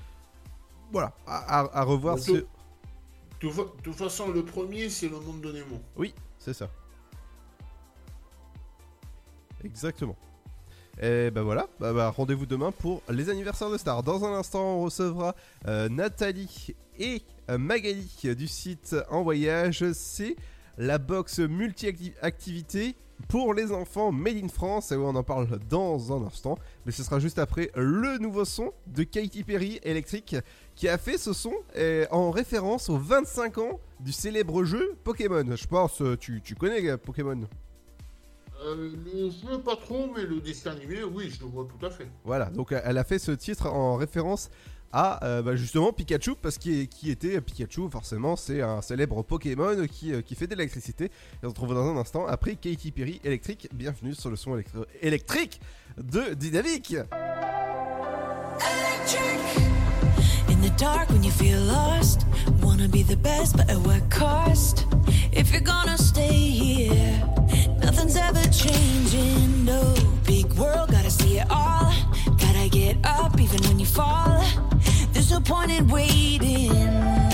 Voilà, 0.91 1.13
à, 1.27 1.61
à- 1.61 1.79
à 1.81 1.83
revoir. 1.85 2.17
Toute- 2.17 2.47
de 3.43 3.83
toute 3.83 3.95
façon, 3.95 4.31
le 4.33 4.43
premier, 4.45 4.89
c'est 4.89 5.09
le 5.09 5.21
monde 5.21 5.41
de 5.43 5.53
Nemo. 5.53 5.81
Oui, 5.97 6.15
c'est 6.39 6.55
ça. 6.55 6.69
Exactement. 9.65 10.17
Et 11.01 11.31
ben 11.31 11.43
voilà, 11.43 11.69
bah, 11.79 11.93
bah, 11.93 12.09
rendez-vous 12.09 12.47
demain 12.47 12.73
pour 12.73 13.03
les 13.11 13.29
anniversaires 13.29 13.71
de 13.71 13.77
stars. 13.77 14.03
Dans 14.03 14.25
un 14.25 14.33
instant, 14.33 14.79
on 14.79 14.83
recevra 14.85 15.35
euh, 15.69 15.91
Nathalie 15.91 16.75
et 16.99 17.23
euh, 17.51 17.59
Magali 17.59 18.35
du 18.37 18.49
site 18.49 18.97
En 19.11 19.23
Voyage. 19.23 19.85
C'est 19.93 20.37
la 20.79 20.97
box 20.97 21.41
multi-activité 21.41 22.95
pour 23.29 23.53
les 23.53 23.73
enfants 23.73 24.11
Made 24.11 24.43
in 24.43 24.49
France. 24.49 24.91
Et 24.91 24.97
ouais, 24.97 25.05
on 25.05 25.15
en 25.17 25.23
parle 25.23 25.59
dans 25.69 26.15
un 26.15 26.27
instant. 26.27 26.59
Mais 26.87 26.93
ce 26.93 27.03
sera 27.03 27.19
juste 27.19 27.39
après 27.39 27.71
le 27.75 28.17
nouveau 28.17 28.47
son 28.47 28.73
de 28.87 29.03
Katy 29.03 29.45
Perry 29.45 29.81
électrique 29.83 30.37
qui 30.77 30.89
a 30.89 30.97
fait 30.97 31.19
ce 31.19 31.35
son 31.35 31.53
euh, 31.77 32.07
en 32.11 32.31
référence 32.31 32.89
aux 32.89 32.99
25 32.99 33.59
ans 33.59 33.81
du 34.01 34.13
célèbre 34.13 34.65
jeu 34.65 34.97
Pokémon. 35.05 35.45
Je 35.57 35.67
pense, 35.67 36.03
tu, 36.21 36.41
tu 36.41 36.55
connais 36.55 36.97
Pokémon? 36.97 37.47
Euh, 38.65 38.91
le 39.05 39.31
jeu, 39.31 39.59
pas 39.63 39.77
trop, 39.77 40.11
mais 40.17 40.23
le 40.25 40.41
dessin 40.41 40.71
animé, 40.73 41.05
oui, 41.05 41.31
je 41.31 41.41
le 41.45 41.51
vois 41.51 41.67
tout 41.69 41.85
à 41.85 41.91
fait. 41.91 42.09
Voilà, 42.25 42.47
donc 42.47 42.73
euh, 42.73 42.81
elle 42.85 42.97
a 42.99 43.05
fait 43.05 43.19
ce 43.19 43.33
titre 43.33 43.67
en 43.71 43.97
référence 43.97 44.49
à 44.93 45.23
euh, 45.27 45.43
bah, 45.43 45.57
justement 45.57 45.93
Pikachu, 45.93 46.37
parce 46.41 46.57
qu'il 46.57 46.89
qui 46.89 47.11
était 47.11 47.41
Pikachu, 47.41 47.91
forcément, 47.91 48.35
c'est 48.35 48.63
un 48.63 48.81
célèbre 48.81 49.23
Pokémon 49.23 49.87
qui, 49.91 50.15
euh, 50.15 50.23
qui 50.23 50.35
fait 50.35 50.47
de 50.47 50.55
l'électricité. 50.55 51.05
Et 51.07 51.11
on 51.43 51.43
se 51.43 51.49
retrouve 51.49 51.75
dans 51.75 51.87
un 51.87 51.97
instant 51.99 52.27
après 52.27 52.55
Katy 52.57 52.93
Perry 52.93 53.21
électrique. 53.25 53.69
Bienvenue 53.75 54.15
sur 54.15 54.31
le 54.31 54.37
son 54.37 54.55
électro- 54.57 54.87
électrique 55.03 55.61
de 55.99 56.33
Dynamique. 56.35 56.97
In 60.49 60.61
the 60.63 60.71
dark 60.79 61.11
when 61.11 61.23
you 61.23 61.31
feel 61.31 61.61
lost, 61.61 62.27
wanna 62.63 62.89
be 62.89 63.03
the 63.03 63.17
best, 63.17 63.57
but 63.57 63.69
at 63.69 63.77
what 63.79 64.01
cost? 64.11 64.87
If 65.33 65.51
you're 65.53 65.61
gonna 65.61 65.99
stay 65.99 66.33
here, 66.33 67.06
ever 68.15 68.45
changing. 68.51 69.65
No 69.65 69.95
big 70.25 70.53
world, 70.53 70.91
gotta 70.93 71.11
see 71.11 71.39
it 71.39 71.47
all. 71.51 71.93
Gotta 72.39 72.69
get 72.69 72.97
up 73.05 73.41
even 73.41 73.61
when 73.67 73.81
you 73.81 73.87
fall. 73.87 74.45
There's 75.13 75.33
no 75.33 75.41
point 75.41 75.73
in 75.73 75.89
waiting. 75.89 77.26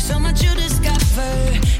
There's 0.00 0.12
so 0.12 0.18
much 0.18 0.42
you 0.42 0.54
discover. 0.54 1.79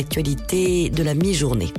L'actualité 0.00 0.88
de 0.88 1.02
la 1.02 1.12
mi-journée. 1.12 1.74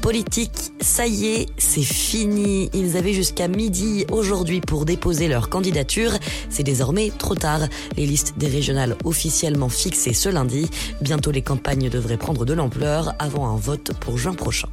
Politique, 0.00 0.72
ça 0.80 1.08
y 1.08 1.26
est, 1.26 1.46
c'est 1.58 1.82
fini. 1.82 2.70
Ils 2.72 2.96
avaient 2.96 3.12
jusqu'à 3.12 3.48
midi 3.48 4.06
aujourd'hui 4.12 4.60
pour 4.60 4.84
déposer 4.84 5.26
leur 5.26 5.48
candidature. 5.48 6.12
C'est 6.50 6.62
désormais 6.62 7.10
trop 7.10 7.34
tard. 7.34 7.62
Les 7.96 8.06
listes 8.06 8.34
des 8.38 8.46
régionales 8.46 8.96
officiellement 9.04 9.68
fixées 9.68 10.12
ce 10.12 10.28
lundi. 10.28 10.70
Bientôt 11.00 11.32
les 11.32 11.42
campagnes 11.42 11.88
devraient 11.90 12.16
prendre 12.16 12.44
de 12.44 12.54
l'ampleur 12.54 13.12
avant 13.18 13.48
un 13.48 13.56
vote 13.56 13.90
pour 13.98 14.18
juin 14.18 14.34
prochain. 14.34 14.68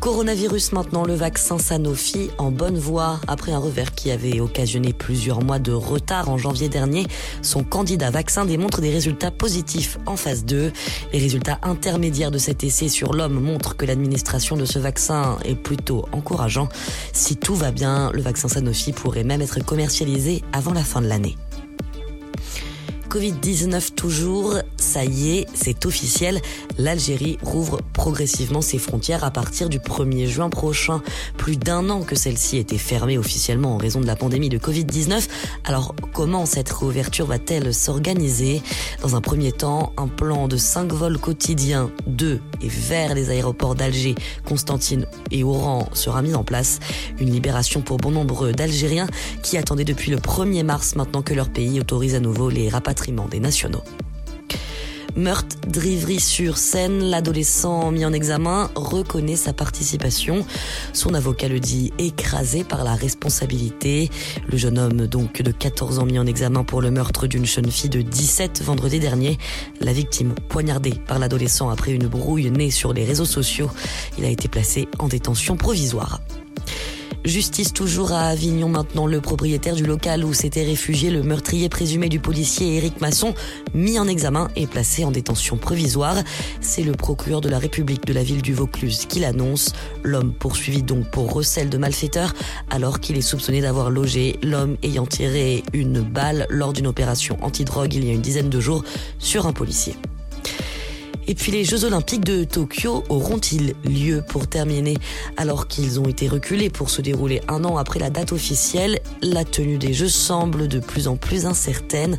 Coronavirus 0.00 0.72
maintenant, 0.72 1.04
le 1.04 1.14
vaccin 1.14 1.58
Sanofi 1.58 2.30
en 2.38 2.52
bonne 2.52 2.78
voie. 2.78 3.20
Après 3.26 3.50
un 3.52 3.58
revers 3.58 3.94
qui 3.94 4.12
avait 4.12 4.38
occasionné 4.38 4.92
plusieurs 4.92 5.42
mois 5.42 5.58
de 5.58 5.72
retard 5.72 6.28
en 6.28 6.38
janvier 6.38 6.68
dernier, 6.68 7.06
son 7.42 7.64
candidat 7.64 8.10
vaccin 8.10 8.44
démontre 8.44 8.80
des 8.80 8.90
résultats 8.90 9.32
positifs 9.32 9.98
en 10.06 10.16
phase 10.16 10.44
2. 10.44 10.72
Les 11.12 11.18
résultats 11.18 11.58
intermédiaires 11.62 12.30
de 12.30 12.38
cet 12.38 12.62
essai 12.62 12.88
sur 12.88 13.12
l'homme 13.12 13.40
montrent 13.40 13.76
que 13.76 13.86
l'administration 13.86 14.56
de 14.56 14.64
ce 14.64 14.78
vaccin 14.78 15.36
est 15.44 15.56
plutôt 15.56 16.06
encourageant. 16.12 16.68
Si 17.12 17.36
tout 17.36 17.56
va 17.56 17.72
bien, 17.72 18.12
le 18.12 18.22
vaccin 18.22 18.48
Sanofi 18.48 18.92
pourrait 18.92 19.24
même 19.24 19.42
être 19.42 19.64
commercialisé 19.64 20.44
avant 20.52 20.72
la 20.72 20.84
fin 20.84 21.00
de 21.00 21.08
l'année. 21.08 21.36
Covid-19 23.08 23.94
toujours, 23.94 24.56
ça 24.76 25.02
y 25.02 25.38
est, 25.38 25.46
c'est 25.54 25.86
officiel. 25.86 26.42
L'Algérie 26.76 27.38
rouvre 27.42 27.80
progressivement 27.94 28.60
ses 28.60 28.76
frontières 28.76 29.24
à 29.24 29.30
partir 29.30 29.70
du 29.70 29.78
1er 29.78 30.26
juin 30.26 30.50
prochain. 30.50 31.00
Plus 31.38 31.56
d'un 31.56 31.88
an 31.88 32.02
que 32.02 32.14
celle-ci 32.14 32.58
était 32.58 32.76
fermée 32.76 33.16
officiellement 33.16 33.74
en 33.74 33.78
raison 33.78 34.02
de 34.02 34.06
la 34.06 34.14
pandémie 34.14 34.50
de 34.50 34.58
Covid-19. 34.58 35.26
Alors 35.64 35.94
comment 36.12 36.44
cette 36.44 36.68
réouverture 36.68 37.24
va-t-elle 37.24 37.72
s'organiser? 37.72 38.60
Dans 39.00 39.16
un 39.16 39.22
premier 39.22 39.52
temps, 39.52 39.94
un 39.96 40.08
plan 40.08 40.46
de 40.46 40.58
5 40.58 40.92
vols 40.92 41.18
quotidiens 41.18 41.90
de 42.06 42.40
et 42.60 42.68
vers 42.68 43.14
les 43.14 43.30
aéroports 43.30 43.74
d'Alger, 43.74 44.16
Constantine 44.44 45.06
et 45.30 45.44
Oran 45.44 45.88
sera 45.94 46.20
mis 46.20 46.34
en 46.34 46.44
place. 46.44 46.78
Une 47.20 47.30
libération 47.30 47.80
pour 47.80 47.96
bon 47.96 48.10
nombre 48.10 48.50
d'Algériens 48.50 49.06
qui 49.42 49.56
attendaient 49.56 49.84
depuis 49.84 50.10
le 50.10 50.18
1er 50.18 50.62
mars 50.62 50.94
maintenant 50.94 51.22
que 51.22 51.32
leur 51.32 51.48
pays 51.48 51.80
autorise 51.80 52.14
à 52.14 52.20
nouveau 52.20 52.50
les 52.50 52.68
rapatriements 52.68 52.97
des 53.30 53.40
nationaux. 53.40 53.82
Meurtre 55.16 55.56
d'Ivry-sur-Seine, 55.66 57.02
l'adolescent 57.02 57.90
mis 57.90 58.04
en 58.04 58.12
examen 58.12 58.70
reconnaît 58.76 59.36
sa 59.36 59.52
participation. 59.52 60.44
Son 60.92 61.14
avocat 61.14 61.48
le 61.48 61.58
dit 61.58 61.92
écrasé 61.98 62.62
par 62.62 62.84
la 62.84 62.94
responsabilité. 62.94 64.10
Le 64.46 64.56
jeune 64.58 64.78
homme, 64.78 65.06
donc 65.06 65.42
de 65.42 65.50
14 65.50 65.98
ans, 65.98 66.06
mis 66.06 66.18
en 66.18 66.26
examen 66.26 66.62
pour 66.62 66.82
le 66.82 66.90
meurtre 66.90 67.26
d'une 67.26 67.46
jeune 67.46 67.70
fille 67.70 67.90
de 67.90 68.02
17 68.02 68.62
vendredi 68.62 69.00
dernier. 69.00 69.38
La 69.80 69.92
victime, 69.92 70.34
poignardée 70.48 70.94
par 71.06 71.18
l'adolescent 71.18 71.68
après 71.70 71.92
une 71.92 72.06
brouille 72.06 72.50
née 72.50 72.70
sur 72.70 72.92
les 72.92 73.04
réseaux 73.04 73.24
sociaux. 73.24 73.70
Il 74.18 74.24
a 74.24 74.28
été 74.28 74.48
placé 74.48 74.86
en 74.98 75.08
détention 75.08 75.56
provisoire. 75.56 76.20
Justice 77.24 77.72
toujours 77.72 78.12
à 78.12 78.28
Avignon 78.28 78.68
maintenant, 78.68 79.06
le 79.06 79.20
propriétaire 79.20 79.74
du 79.74 79.84
local 79.84 80.24
où 80.24 80.32
s'était 80.32 80.64
réfugié 80.64 81.10
le 81.10 81.22
meurtrier 81.22 81.68
présumé 81.68 82.08
du 82.08 82.20
policier 82.20 82.76
Éric 82.76 83.00
Masson, 83.00 83.34
mis 83.74 83.98
en 83.98 84.06
examen 84.08 84.48
et 84.56 84.66
placé 84.66 85.04
en 85.04 85.10
détention 85.10 85.56
provisoire. 85.56 86.16
C'est 86.60 86.82
le 86.82 86.92
procureur 86.92 87.40
de 87.40 87.48
la 87.48 87.58
République 87.58 88.06
de 88.06 88.12
la 88.12 88.22
ville 88.22 88.40
du 88.40 88.54
Vaucluse 88.54 89.06
qui 89.06 89.20
l'annonce. 89.20 89.72
L'homme 90.04 90.32
poursuivi 90.32 90.82
donc 90.82 91.10
pour 91.10 91.32
recel 91.32 91.68
de 91.68 91.78
malfaiteur 91.78 92.34
alors 92.70 93.00
qu'il 93.00 93.16
est 93.16 93.22
soupçonné 93.22 93.60
d'avoir 93.60 93.90
logé 93.90 94.38
l'homme 94.42 94.76
ayant 94.82 95.06
tiré 95.06 95.62
une 95.72 96.00
balle 96.00 96.46
lors 96.48 96.72
d'une 96.72 96.86
opération 96.86 97.36
antidrogue 97.42 97.94
il 97.94 98.04
y 98.04 98.10
a 98.10 98.14
une 98.14 98.22
dizaine 98.22 98.48
de 98.48 98.60
jours 98.60 98.84
sur 99.18 99.46
un 99.46 99.52
policier. 99.52 99.96
Et 101.30 101.34
puis 101.34 101.52
les 101.52 101.62
Jeux 101.62 101.84
Olympiques 101.84 102.24
de 102.24 102.42
Tokyo 102.44 103.04
auront-ils 103.10 103.74
lieu 103.84 104.24
pour 104.26 104.46
terminer? 104.46 104.96
Alors 105.36 105.68
qu'ils 105.68 106.00
ont 106.00 106.06
été 106.06 106.26
reculés 106.26 106.70
pour 106.70 106.88
se 106.88 107.02
dérouler 107.02 107.42
un 107.48 107.66
an 107.66 107.76
après 107.76 108.00
la 108.00 108.08
date 108.08 108.32
officielle, 108.32 108.98
la 109.20 109.44
tenue 109.44 109.76
des 109.76 109.92
Jeux 109.92 110.08
semble 110.08 110.68
de 110.68 110.78
plus 110.78 111.06
en 111.06 111.16
plus 111.16 111.44
incertaine. 111.44 112.16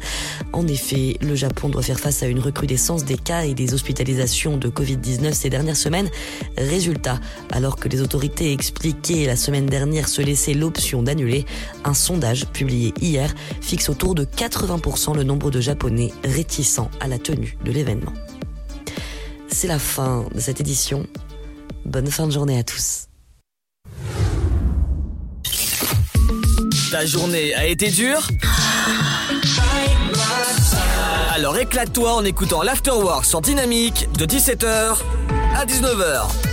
En 0.54 0.68
effet, 0.68 1.18
le 1.22 1.34
Japon 1.34 1.70
doit 1.70 1.82
faire 1.82 2.00
face 2.00 2.22
à 2.22 2.28
une 2.28 2.40
recrudescence 2.40 3.04
des 3.04 3.18
cas 3.18 3.46
et 3.46 3.56
des 3.56 3.74
hospitalisations 3.74 4.58
de 4.58 4.70
Covid-19 4.70 5.34
ces 5.34 5.50
dernières 5.50 5.76
semaines. 5.76 6.10
Résultat, 6.56 7.20
alors 7.50 7.78
que 7.78 7.90
les 7.90 8.02
autorités 8.02 8.54
expliquaient 8.54 9.26
la 9.26 9.36
semaine 9.36 9.66
dernière 9.66 10.08
se 10.08 10.22
laisser 10.22 10.54
l'option 10.54 11.02
d'annuler, 11.02 11.48
un 11.84 11.96
sondage 11.96 12.46
publié 12.46 12.94
hier 13.02 13.34
fixe 13.60 13.90
autour 13.90 14.14
de 14.14 14.24
80% 14.24 15.16
le 15.16 15.24
nombre 15.24 15.50
de 15.50 15.62
Japonais 15.62 16.14
réticents 16.24 16.92
à 17.00 17.08
la 17.08 17.18
tenue 17.18 17.58
de 17.66 17.72
l'événement. 17.72 18.14
C'est 19.52 19.68
la 19.68 19.80
fin 19.80 20.26
de 20.34 20.40
cette 20.40 20.62
édition. 20.62 21.06
Bonne 21.86 22.08
fin 22.08 22.28
de 22.28 22.32
journée 22.32 22.58
à 22.60 22.64
tous. 22.64 23.08
Ta 26.92 27.06
journée 27.06 27.54
a 27.56 27.66
été 27.66 27.90
dure? 27.90 28.28
Alors 31.34 31.58
éclate-toi 31.58 32.14
en 32.14 32.26
écoutant 32.26 32.64
l'Afterwork 32.64 33.26
sur 33.26 33.42
Dynamique 33.42 34.08
de 34.18 34.26
17h 34.26 34.98
à 35.56 35.66
19h. 35.66 36.49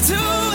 is 0.00 0.08
too 0.08 0.45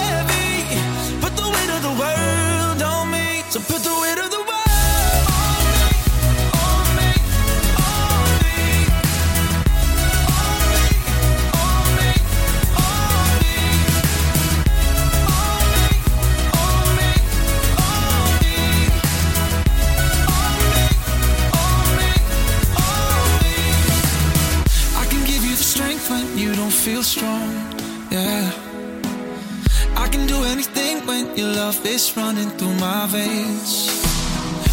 running 32.16 32.50
through 32.52 32.74
my 32.76 33.06
veins. 33.08 34.04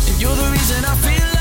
And 0.09 0.21
you're 0.21 0.35
the 0.35 0.51
reason 0.51 0.85
I 0.85 0.95
feel. 0.97 1.38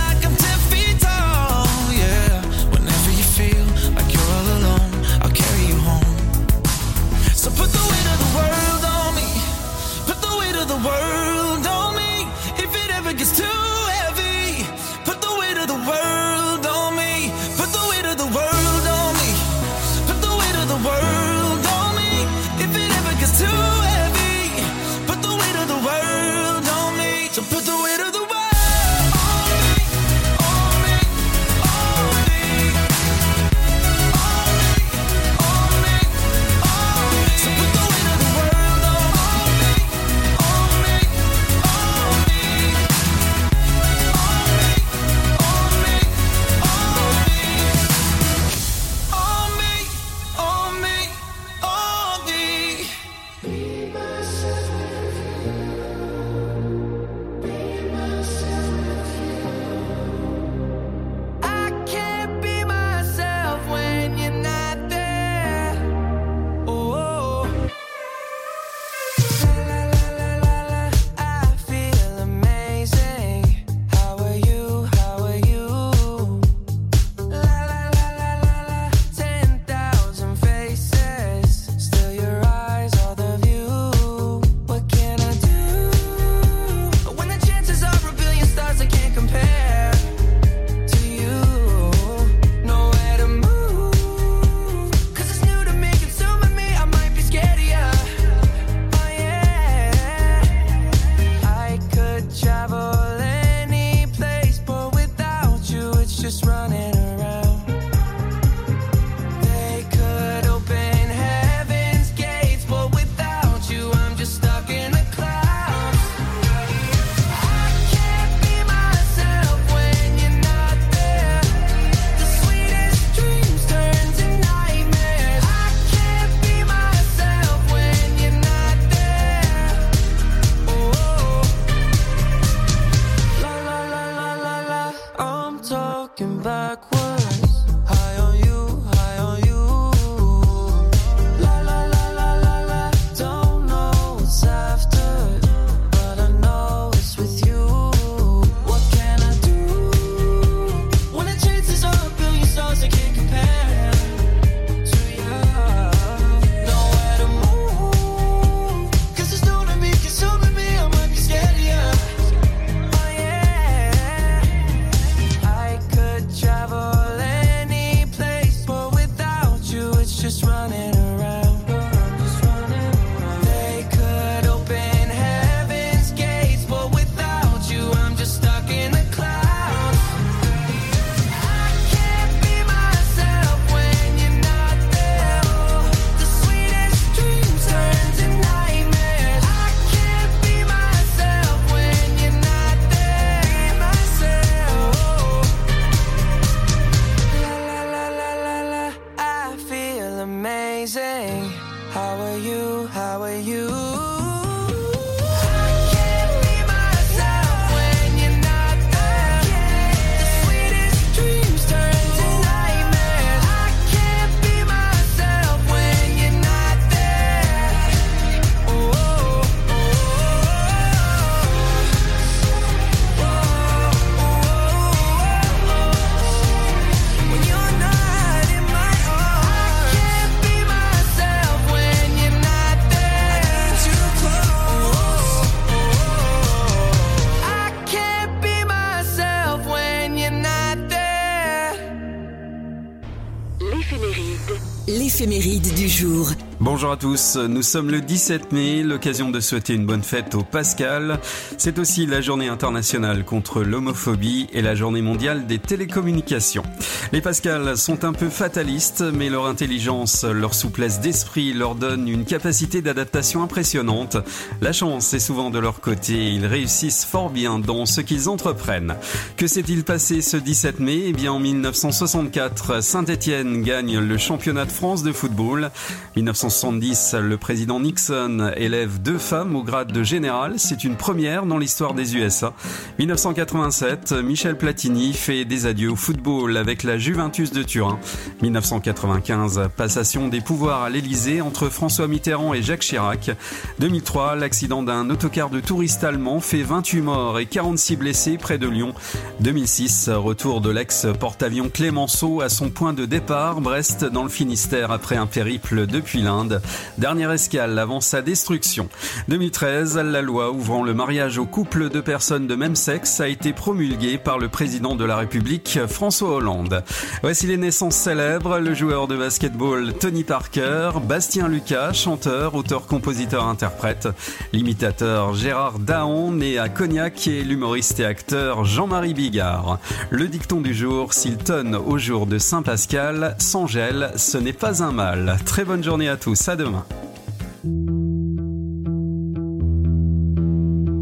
À 246.98 247.00
tous, 247.00 247.36
nous 247.36 247.62
sommes 247.62 247.91
le 247.91 248.02
17 248.02 248.52
mai, 248.54 248.82
l'occasion 248.82 249.30
de 249.30 249.39
souhaiter 249.39 249.76
une 249.76 249.86
bonne 249.86 250.02
fête 250.02 250.34
au 250.34 250.41
Pascal. 250.41 251.20
C'est 251.60 251.78
aussi 251.78 252.08
la 252.08 252.22
journée 252.22 252.48
internationale 252.48 253.24
contre 253.24 253.62
l'homophobie 253.62 254.48
et 254.52 254.64
la 254.64 254.74
journée 254.74 255.03
mondiale 255.03 255.45
des 255.45 255.60
télécommunications. 255.60 256.64
Les 257.11 257.22
Pascal 257.22 257.78
sont 257.78 258.03
un 258.03 258.14
peu 258.14 258.30
fatalistes, 258.30 259.03
mais 259.14 259.30
leur 259.30 259.45
intelligence, 259.45 260.24
leur 260.24 260.56
souplesse 260.56 260.99
d'esprit 260.99 261.53
leur 261.53 261.76
donne 261.76 262.07
une 262.07 262.26
capacité 262.26 262.82
d'adaptation 262.82 263.44
impressionnante. 263.44 264.18
La 264.61 264.74
chance 264.74 265.14
est 265.14 265.19
souvent 265.19 265.52
de 265.52 265.60
leur 265.60 265.82
côté, 265.82 266.32
ils 266.32 266.48
réussissent 266.48 267.06
fort 267.06 267.30
bien 267.30 267.60
dans 267.60 267.86
ce 267.86 268.02
qu'ils 268.02 268.28
entreprennent. 268.28 268.95
Que 269.36 269.45
s'est-il 269.45 269.84
passé 269.84 270.22
ce 270.22 270.38
17 270.38 270.80
mai? 270.80 271.03
Eh 271.07 271.14
bien 271.14 271.32
en 271.32 271.40
1964, 271.40 272.82
Saint-Étienne 272.82 273.61
gagne 273.61 273.99
le 273.99 274.18
championnat 274.18 274.65
de 274.65 274.72
France 274.72 275.03
de 275.03 275.11
football. 275.11 275.69
1970, 276.15 276.86
le 276.88 277.35
président 277.35 277.81
Nixon 277.81 278.51
élève 278.55 279.01
deux 279.01 279.18
femmes 279.18 279.57
au 279.57 279.64
grade 279.64 279.91
de 279.91 280.03
général. 280.03 280.53
C'est 280.55 280.85
une 280.85 280.95
première 280.95 281.45
dans 281.45 281.57
l'histoire 281.57 281.93
des 281.93 282.15
USA. 282.15 282.53
1987, 282.97 284.14
Michel 284.23 284.57
Platini 284.57 285.11
fait 285.11 285.43
des 285.43 285.65
adieux 285.65 285.91
au 285.91 285.97
football 285.97 286.55
avec 286.55 286.84
la 286.84 286.97
Juventus 286.97 287.51
de 287.51 287.61
Turin. 287.61 287.99
1995, 288.41 289.69
passation 289.76 290.30
des 290.30 290.39
pouvoirs 290.39 290.84
à 290.84 290.89
l'Elysée 290.89 291.41
entre 291.41 291.68
François 291.68 292.07
Mitterrand 292.07 292.53
et 292.53 292.61
Jacques 292.61 292.81
Chirac. 292.84 293.31
2003, 293.80 294.38
l'accident 294.38 294.81
d'un 294.81 295.09
autocar 295.09 295.49
de 295.49 295.59
touristes 295.59 296.05
allemands 296.05 296.39
fait 296.39 296.64
28 296.64 297.01
morts 297.01 297.39
et 297.39 297.47
46 297.47 297.97
blessés 297.97 298.38
près 298.38 298.57
de 298.57 298.68
Lyon. 298.68 298.93
2006, 299.41 300.09
retour 300.14 300.61
de 300.61 300.69
l'ex-porte-avions 300.69 301.69
Clémenceau 301.69 302.39
à 302.39 302.47
son 302.47 302.69
point 302.69 302.93
de 302.93 303.05
départ, 303.05 303.59
Brest 303.59 304.05
dans 304.05 304.23
le 304.23 304.30
Finistère 304.30 304.91
après 304.91 305.18
un 305.18 305.27
périple 305.27 305.85
depuis 305.85 306.22
l'Inde. 306.22 306.61
Dernière 306.98 307.32
escale 307.32 307.78
avant 307.78 308.02
sa 308.02 308.22
destruction. 308.22 308.90
2013, 309.28 309.98
la 309.98 310.22
loi 310.22 310.52
ouvrant 310.52 310.84
le 310.84 310.94
mariage 310.94 311.38
aux 311.38 311.45
couples 311.45 311.90
de 311.90 312.02
personnes 312.02 312.48
de 312.48 312.56
même 312.56 312.76
sexe 312.76 313.20
a 313.20 313.28
été 313.28 313.54
promulguée 313.54 314.18
par 314.18 314.40
le 314.40 314.49
président 314.49 314.95
de 314.95 315.06
la 315.06 315.18
République, 315.18 315.80
François 315.88 316.36
Hollande. 316.36 316.84
Voici 317.22 317.48
les 317.48 317.58
naissances 317.58 317.95
célèbres, 317.95 318.60
le 318.60 318.74
joueur 318.74 319.08
de 319.08 319.16
basketball 319.16 319.94
Tony 319.94 320.24
Parker, 320.24 320.91
Bastien 321.04 321.48
Lucas, 321.48 321.94
chanteur, 321.94 322.56
auteur, 322.56 322.88
compositeur, 322.88 323.45
interprète, 323.48 324.08
l'imitateur 324.54 325.34
Gérard 325.34 325.80
Daon, 325.80 326.32
né 326.32 326.58
à 326.58 326.70
Cognac, 326.70 327.28
et 327.28 327.44
l'humoriste 327.44 327.99
et 327.99 328.06
acteur 328.06 328.66
Jean-Marie 328.66 329.14
Bigard. 329.14 329.80
Le 330.10 330.28
dicton 330.28 330.62
du 330.62 330.74
jour, 330.74 331.14
s'il 331.14 331.38
tonne 331.38 331.76
au 331.76 331.98
jour 331.98 332.28
de 332.28 332.38
Saint-Pascal, 332.38 333.36
sans 333.40 333.68
gel, 333.68 334.12
ce 334.16 334.38
n'est 334.38 334.54
pas 334.54 334.84
un 334.84 334.91
mal. 334.91 335.38
Très 335.45 335.64
bonne 335.64 335.84
journée 335.84 336.10
à 336.10 336.18
tous. 336.18 336.49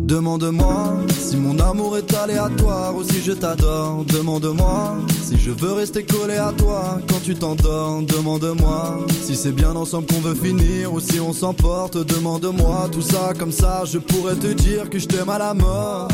Demande-moi 0.05 0.93
si 1.17 1.35
mon 1.35 1.57
amour 1.59 1.97
est 1.97 2.13
aléatoire 2.13 2.95
ou 2.95 3.03
si 3.03 3.21
je 3.21 3.31
t'adore. 3.31 4.05
Demande-moi 4.05 4.97
si 5.23 5.37
je 5.37 5.49
veux 5.51 5.73
rester 5.73 6.05
collé 6.05 6.35
à 6.35 6.51
toi 6.51 6.99
quand 7.09 7.21
tu 7.23 7.33
t'endors. 7.33 8.03
Demande-moi 8.03 9.05
si 9.23 9.35
c'est 9.35 9.51
bien 9.51 9.75
ensemble 9.75 10.05
qu'on 10.07 10.21
veut 10.21 10.35
finir 10.35 10.93
ou 10.93 10.99
si 10.99 11.19
on 11.19 11.33
s'emporte. 11.33 11.97
Demande-moi 11.97 12.87
tout 12.91 13.01
ça 13.01 13.33
comme 13.37 13.51
ça, 13.51 13.83
je 13.85 13.97
pourrais 13.97 14.35
te 14.35 14.47
dire 14.53 14.89
que 14.89 14.99
je 14.99 15.07
t'aime 15.07 15.29
à 15.29 15.39
la 15.39 15.53
mort. 15.53 16.07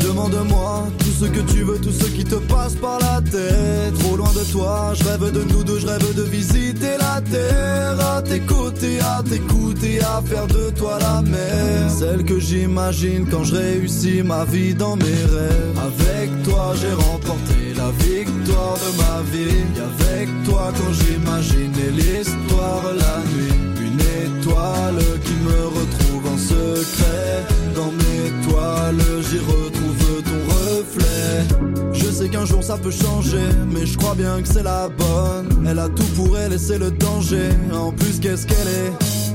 Demande-moi 0.00 0.88
tout 0.98 1.24
ce 1.24 1.24
que 1.26 1.40
tu 1.52 1.62
veux, 1.62 1.78
tout 1.78 1.90
ce 1.90 2.06
qui 2.06 2.24
te 2.24 2.36
passe 2.36 2.74
par 2.74 2.98
la 3.00 3.20
tête. 3.20 3.94
Trop 3.98 4.16
loin 4.16 4.32
de 4.32 4.44
toi, 4.52 4.92
je 4.94 5.04
rêve 5.04 5.32
de 5.32 5.42
nous 5.42 5.64
deux, 5.64 5.78
je 5.78 5.86
rêve 5.86 6.14
de 6.14 6.22
visiter 6.22 6.96
la 6.98 7.20
terre. 7.20 7.98
À 8.16 8.22
tes 8.22 8.40
côtés, 8.40 8.98
à 9.00 9.22
t'écouter, 9.22 10.00
à 10.00 10.22
faire 10.22 10.46
de 10.46 10.70
toi 10.70 10.98
la 11.00 11.22
mer. 11.22 11.90
Celle 11.90 12.24
que 12.24 12.38
j'imagine 12.38 13.26
quand 13.30 13.44
je 13.44 13.56
réussis 13.56 14.22
ma 14.22 14.44
vie 14.44 14.74
dans 14.74 14.96
mes 14.96 15.04
rêves. 15.04 15.78
Avec 15.90 16.42
toi, 16.42 16.74
j'ai 16.80 16.92
remporté 16.92 17.74
la 17.76 17.90
victoire 18.04 18.76
de 18.84 18.90
ma 19.02 19.22
vie. 19.32 19.64
Et 19.76 19.80
avec 19.80 20.28
toi, 20.44 20.72
quand 20.76 20.92
j'imaginais 20.92 21.90
l'histoire 21.92 22.84
la 22.96 23.18
nuit. 23.32 23.54
Une 23.86 24.00
étoile 24.00 25.02
qui 25.24 25.34
me 25.44 25.66
retrouve 25.66 26.05
secret. 26.36 27.44
Dans 27.74 27.92
mes 27.92 28.48
toiles, 28.48 29.02
j'y 29.28 29.38
retrouve 29.38 30.22
ton 30.22 30.40
reflet. 30.54 31.92
Je 31.92 32.06
sais 32.06 32.28
qu'un 32.28 32.44
jour 32.44 32.62
ça 32.62 32.76
peut 32.76 32.90
changer, 32.90 33.48
mais 33.70 33.86
je 33.86 33.96
crois 33.98 34.14
bien 34.14 34.40
que 34.40 34.48
c'est 34.48 34.62
la 34.62 34.88
bonne. 34.88 35.66
Elle 35.68 35.78
a 35.78 35.88
tout 35.88 36.10
pour 36.14 36.38
elle 36.38 36.58
c'est 36.58 36.78
le 36.78 36.90
danger. 36.90 37.48
En 37.72 37.92
plus, 37.92 38.20
qu'est-ce 38.20 38.46
qu'elle 38.46 38.68
est? 38.68 39.25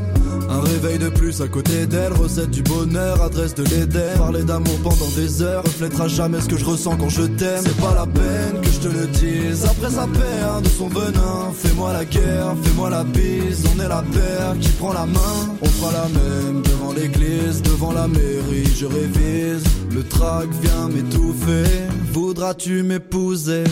Un 0.49 0.62
réveil 0.62 0.99
de 0.99 1.10
plus 1.10 1.41
à 1.41 1.48
côté 1.48 1.86
d'elle, 1.86 2.14
recette 2.14 2.52
du 2.52 2.62
bonheur, 2.64 3.22
adresse 3.22 3.56
de 3.56 3.64
l'Éden. 3.64 4.18
Parler 4.18 4.44
d'amour 4.44 4.78
pendant 4.84 5.10
des 5.16 5.41
heures, 5.41 5.64
reflètera 5.64 6.08
jamais 6.08 6.41
ce 6.41 6.48
que 6.48 6.58
je 6.58 6.66
ressens 6.66 6.98
quand 6.98 7.10
je 7.10 7.24
t'aime. 7.24 7.64
C'est 7.64 7.78
pas 7.78 7.95
la 7.95 8.06
peine 8.06 8.62
que 8.62 8.70
je 8.70 8.80
te 8.80 8.88
le 8.88 9.08
dise, 9.08 9.66
après 9.66 9.90
sa 9.90 10.08
perd 10.08 10.64
de 10.64 10.70
son 10.70 10.88
venin. 10.88 11.52
Fais-moi 11.53 11.94
la 11.94 12.06
guerre, 12.06 12.56
fais-moi 12.64 12.90
la 12.90 13.03
bise, 13.03 13.64
on 13.76 13.80
est 13.82 13.88
la 13.88 14.03
paire 14.03 14.56
qui 14.60 14.70
prend 14.70 14.94
la 14.94 15.06
main. 15.06 15.58
On 15.62 15.66
fera 15.66 15.91
la 15.91 16.08
même 16.10 16.62
devant 16.62 16.94
l'église, 16.94 17.62
devant 17.62 17.91
la 17.94 18.08
mairie, 18.08 18.72
je 18.76 18.86
révise. 18.86 19.64
Le 19.94 20.03
trac 20.03 20.48
vient 20.62 20.88
m'étouffer, 20.88 21.64
voudras-tu 22.12 22.84
m'épouser? 22.84 23.64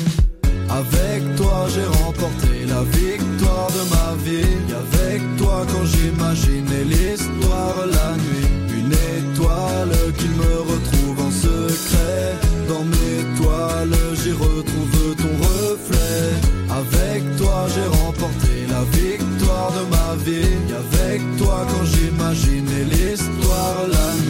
Avec 0.69 1.35
toi 1.35 1.67
j'ai 1.73 1.85
remporté 2.03 2.65
la 2.67 2.83
victoire 2.83 3.69
de 3.77 3.83
ma 3.89 4.09
vie. 4.23 4.57
Avec 4.83 5.21
toi 5.37 5.65
quand 5.71 5.85
j'imaginais 5.85 6.83
l'histoire 6.85 7.75
la 7.97 8.15
nuit. 8.17 8.47
Une 8.79 8.93
étoile 8.93 9.95
qui 10.17 10.27
me 10.27 10.53
retrouve 10.71 11.19
en 11.27 11.31
secret. 11.31 12.37
Dans 12.67 12.85
mes 12.85 13.19
toiles 13.41 13.97
j'y 14.21 14.31
retrouve 14.31 15.15
ton 15.23 15.33
reflet. 15.47 16.29
Avec 16.69 17.35
toi 17.37 17.65
j'ai 17.73 17.87
remporté 18.03 18.67
la 18.69 18.83
victoire 18.97 19.71
de 19.71 19.83
ma 19.95 20.23
vie. 20.23 20.57
Avec 20.83 21.21
toi 21.37 21.65
quand 21.71 21.85
j'imaginais 21.85 22.85
l'histoire 22.93 23.87
la 23.91 24.13
nuit 24.23 24.28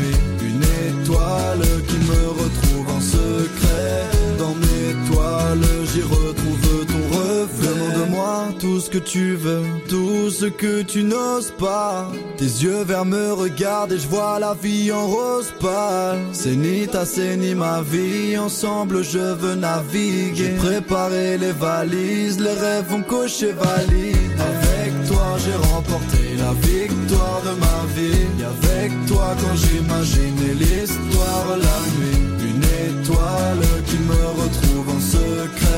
tout 8.60 8.80
ce 8.80 8.90
que 8.90 8.98
tu 8.98 9.36
veux, 9.36 9.64
tout 9.88 10.30
ce 10.30 10.46
que 10.46 10.82
tu 10.82 11.04
n'oses 11.04 11.52
pas. 11.52 12.12
Tes 12.38 12.52
yeux 12.64 12.84
verts 12.84 13.06
me 13.06 13.34
regardent 13.34 13.94
et 13.94 13.98
je 13.98 14.08
vois 14.08 14.38
la 14.40 14.54
vie 14.54 14.92
en 14.92 15.08
rose 15.08 15.54
pâle. 15.60 16.20
C'est 16.34 16.56
ni 16.56 16.88
ta, 16.88 17.06
c'est 17.06 17.38
ni 17.38 17.56
ma 17.56 17.82
vie, 17.82 18.38
ensemble 18.38 19.04
je 19.04 19.34
veux 19.42 19.56
naviguer. 19.56 20.34
J'ai 20.36 20.52
préparé 20.52 21.38
les 21.38 21.54
valises, 21.54 22.40
les 22.40 22.54
rêves 22.54 22.86
vont 22.90 23.02
cocher 23.02 23.54
valise 23.54 24.16
Avec 24.50 24.92
toi 25.08 25.38
j'ai 25.44 25.58
remporté 25.74 26.24
la 26.38 26.54
victoire 26.68 27.42
de 27.48 27.54
ma 27.66 27.80
vie. 27.96 28.28
Et 28.40 28.46
avec 28.56 28.92
toi 29.08 29.36
quand 29.42 29.56
j'imaginais 29.56 30.56
l'histoire 30.62 31.48
la 31.68 31.80
nuit 31.96 32.22
Une 32.50 32.64
étoile 32.88 33.66
qui 33.88 33.98
me 34.10 34.22
retrouve 34.42 34.90
en 34.90 35.00
secret 35.00 35.69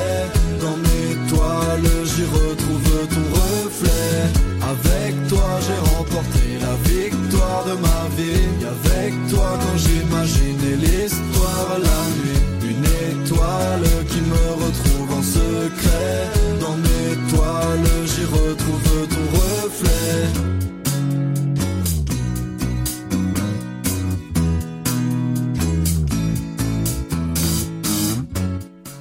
j'y 2.16 2.26
retrouve 2.26 3.08
ton 3.14 3.26
reflet. 3.40 4.24
Avec 4.74 5.28
toi 5.28 5.60
j'ai 5.66 5.96
remporté 5.96 6.46
la 6.60 6.76
victoire 6.90 7.66
de 7.66 7.74
ma 7.86 8.02
vie. 8.18 8.52
Avec 8.76 9.14
toi 9.30 9.58
quand 9.62 9.78
j'imaginais 9.78 10.78
l'histoire 10.78 11.78
la 11.88 12.02
nuit 12.18 12.72
Une 12.72 12.86
étoile 12.86 13.88
qui 14.10 14.22
me 14.22 14.44
retrouve 14.64 15.18
en 15.18 15.24
secret 15.24 16.41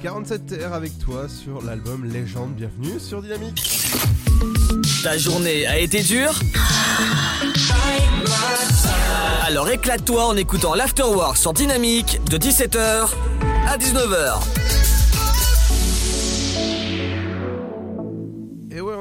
47 0.01 0.45
TR 0.47 0.73
avec 0.73 0.97
toi 0.97 1.27
sur 1.29 1.61
l'album 1.61 2.05
Légende. 2.05 2.55
Bienvenue 2.55 2.99
sur 2.99 3.21
Dynamique. 3.21 3.63
Ta 5.03 5.17
journée 5.17 5.67
a 5.67 5.77
été 5.77 6.01
dure 6.01 6.33
Alors 9.45 9.69
éclate-toi 9.69 10.25
en 10.25 10.35
écoutant 10.37 10.73
l'Afterwork 10.73 11.37
sur 11.37 11.53
Dynamique 11.53 12.19
de 12.29 12.37
17h 12.37 13.09
à 13.67 13.77
19h. 13.77 14.60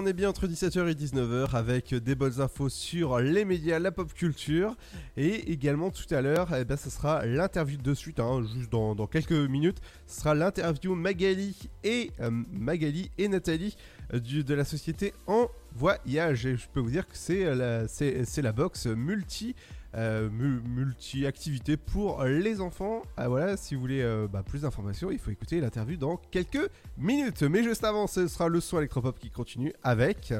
On 0.01 0.07
est 0.07 0.15
bien 0.15 0.31
entre 0.31 0.47
17h 0.47 0.89
et 0.89 0.95
19h 0.95 1.55
avec 1.55 1.95
des 1.95 2.15
bonnes 2.15 2.41
infos 2.41 2.71
sur 2.71 3.19
les 3.19 3.45
médias, 3.45 3.79
la 3.79 3.93
pop 3.93 4.11
culture. 4.15 4.75
Et 5.19 5.53
également 5.53 5.91
tout 5.91 6.15
à 6.15 6.23
l'heure, 6.23 6.49
eh 6.59 6.65
ben, 6.65 6.79
ce 6.79 6.89
sera 6.89 7.27
l'interview 7.27 7.77
de 7.77 7.93
suite, 7.93 8.19
hein, 8.19 8.43
juste 8.57 8.73
dans, 8.73 9.07
quelques 9.07 9.33
minutes. 9.33 9.77
Ce 10.07 10.21
sera 10.21 10.35
l'interview 10.35 10.95
Magali 10.95 11.55
et 11.85 12.13
euh, 12.21 12.31
Magali 12.51 13.11
et 13.19 13.29
Nathalie 13.29 13.77
euh, 14.15 14.21
de 14.21 14.55
la 14.55 14.65
société 14.65 15.13
En 15.27 15.49
voyage. 15.77 16.47
Et 16.47 16.57
je 16.57 16.67
peux 16.73 16.81
vous 16.81 16.91
dire 16.91 17.07
que 17.07 17.17
c'est 17.17 17.55
la, 17.55 17.87
c'est, 17.87 18.25
c'est 18.25 18.43
la 18.43 18.53
box 18.53 18.87
multi. 18.87 19.55
Euh, 19.95 20.29
mu- 20.31 20.61
multi-activité 20.69 21.77
pour 21.77 22.25
les 22.25 22.61
enfants. 22.61 23.03
Ah, 23.17 23.29
voilà, 23.29 23.57
si 23.57 23.75
vous 23.75 23.81
voulez 23.81 24.03
euh, 24.03 24.29
bah, 24.31 24.43
plus 24.47 24.63
d'informations, 24.63 25.11
il 25.11 25.19
faut 25.19 25.31
écouter 25.31 25.61
l'interview 25.61 25.97
dans 25.97 26.17
quelques 26.17 26.71
minutes. 26.97 27.43
Mais 27.43 27.63
juste 27.63 27.85
avant, 27.85 28.07
ce 28.07 28.29
sera 28.29 28.49
le 28.49 28.61
son 28.61 28.79
électropop 28.79 29.19
qui 29.19 29.31
continue 29.31 29.73
avec. 29.83 30.33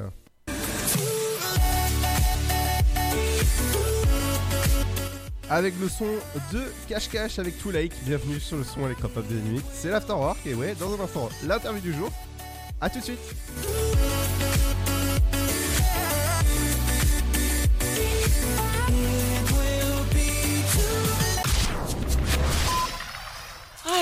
Avec 5.49 5.73
le 5.81 5.89
son 5.89 6.05
de 6.53 6.61
Cash 6.87 7.09
Cash 7.09 7.37
avec 7.39 7.57
Too 7.59 7.71
Lake. 7.71 7.91
Bienvenue 8.05 8.39
sur 8.39 8.57
le 8.57 8.63
son 8.63 8.85
électropop 8.85 9.27
des 9.27 9.35
Dynamiques. 9.35 9.65
C'est 9.73 9.89
l'Afterwork 9.89 10.39
et 10.45 10.53
ouais, 10.53 10.75
dans 10.79 10.93
un 10.95 11.03
instant, 11.03 11.27
l'interview 11.45 11.81
du 11.81 11.93
jour. 11.93 12.09
A 12.79 12.89
tout 12.89 12.99
de 12.99 13.03
suite. 13.03 13.19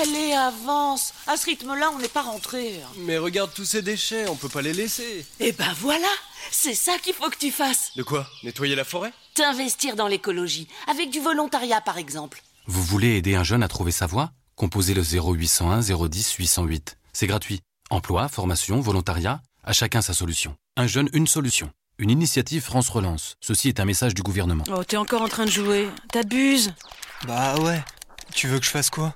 Allez, 0.02 0.34
avance. 0.34 1.14
À 1.28 1.36
ce 1.36 1.46
rythme-là, 1.46 1.92
on 1.94 2.00
n'est 2.00 2.08
pas 2.08 2.22
rentré. 2.22 2.80
Mais 3.00 3.18
regarde 3.18 3.52
tous 3.54 3.66
ces 3.66 3.82
déchets, 3.82 4.28
on 4.28 4.36
peut 4.36 4.50
pas 4.50 4.62
les 4.62 4.74
laisser. 4.74 5.26
Eh 5.40 5.52
ben 5.52 5.74
voilà, 5.80 6.08
c'est 6.52 6.76
ça 6.76 6.98
qu'il 7.00 7.14
faut 7.14 7.30
que 7.30 7.38
tu 7.38 7.52
fasses. 7.52 7.92
De 7.96 8.04
quoi? 8.04 8.28
Nettoyer 8.44 8.76
la 8.76 8.84
forêt? 8.84 9.12
T'investir 9.34 9.96
dans 9.96 10.08
l'écologie, 10.08 10.68
avec 10.88 11.10
du 11.10 11.20
volontariat 11.20 11.82
par 11.82 11.98
exemple. 11.98 12.42
Vous 12.68 12.84
voulez 12.84 13.18
aider 13.18 13.36
un 13.36 13.44
jeune 13.44 13.64
à 13.64 13.68
trouver 13.68 13.92
sa 13.92 14.06
voie? 14.06 14.32
Composez 14.56 14.94
le 14.94 15.02
0801 15.02 15.82
010 15.82 16.34
808. 16.34 16.98
C'est 17.14 17.28
gratuit. 17.28 17.62
Emploi, 17.90 18.28
formation, 18.28 18.80
volontariat, 18.82 19.42
à 19.64 19.74
chacun 19.74 20.02
sa 20.02 20.14
solution. 20.14 20.56
Un 20.78 20.86
jeune, 20.88 21.10
une 21.14 21.28
solution. 21.28 21.72
Une 21.98 22.12
initiative 22.12 22.62
France 22.62 22.90
Relance. 22.90 23.36
Ceci 23.42 23.70
est 23.70 23.80
un 23.80 23.86
message 23.86 24.14
du 24.14 24.22
gouvernement. 24.22 24.64
Oh, 24.72 24.84
t'es 24.84 24.98
encore 24.98 25.22
en 25.22 25.28
train 25.28 25.46
de 25.46 25.52
jouer. 25.52 25.90
T'abuses. 26.12 26.74
Bah 27.28 27.56
ouais. 27.60 27.84
Tu 28.34 28.48
veux 28.48 28.60
que 28.60 28.66
je 28.66 28.70
fasse 28.70 28.90
quoi? 28.90 29.16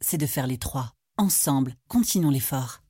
c'est 0.00 0.18
de 0.18 0.26
faire 0.26 0.46
les 0.46 0.58
trois. 0.58 0.92
Ensemble, 1.18 1.74
continuons 1.88 2.30
l'effort. 2.30 2.82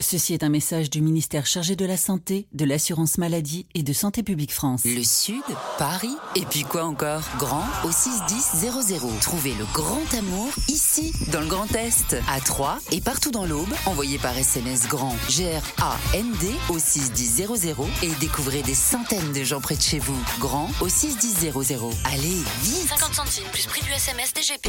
Ceci 0.00 0.32
est 0.32 0.44
un 0.44 0.48
message 0.48 0.90
du 0.90 1.00
ministère 1.00 1.44
chargé 1.44 1.74
de 1.74 1.84
la 1.84 1.96
Santé, 1.96 2.46
de 2.52 2.64
l'Assurance 2.64 3.18
Maladie 3.18 3.66
et 3.74 3.82
de 3.82 3.92
Santé 3.92 4.22
Publique 4.22 4.52
France. 4.52 4.84
Le 4.84 5.02
Sud, 5.02 5.42
Paris, 5.76 6.14
et 6.36 6.42
puis 6.42 6.62
quoi 6.62 6.84
encore? 6.84 7.22
Grand 7.36 7.64
au 7.84 7.90
61000. 7.90 9.18
Trouvez 9.20 9.54
le 9.54 9.64
grand 9.72 10.14
amour 10.16 10.50
ici, 10.68 11.12
dans 11.32 11.40
le 11.40 11.48
Grand 11.48 11.74
Est, 11.74 12.16
à 12.28 12.40
Troyes 12.40 12.78
et 12.92 13.00
partout 13.00 13.32
dans 13.32 13.44
l'Aube. 13.44 13.74
Envoyez 13.86 14.18
par 14.18 14.38
SMS 14.38 14.86
grand 14.86 15.16
G-R-A-N-D 15.28 16.46
au 16.68 16.78
61000 16.78 17.74
et 18.02 18.14
découvrez 18.20 18.62
des 18.62 18.74
centaines 18.74 19.32
de 19.32 19.42
gens 19.42 19.60
près 19.60 19.76
de 19.76 19.82
chez 19.82 19.98
vous. 19.98 20.18
Grand 20.38 20.70
au 20.80 20.88
61000. 20.88 21.52
Allez, 22.04 22.42
vite 22.62 22.88
50 22.88 23.14
centimes 23.14 23.48
plus 23.52 23.66
prix 23.66 23.82
du 23.82 23.90
SMS 23.90 24.32
DGP. 24.32 24.68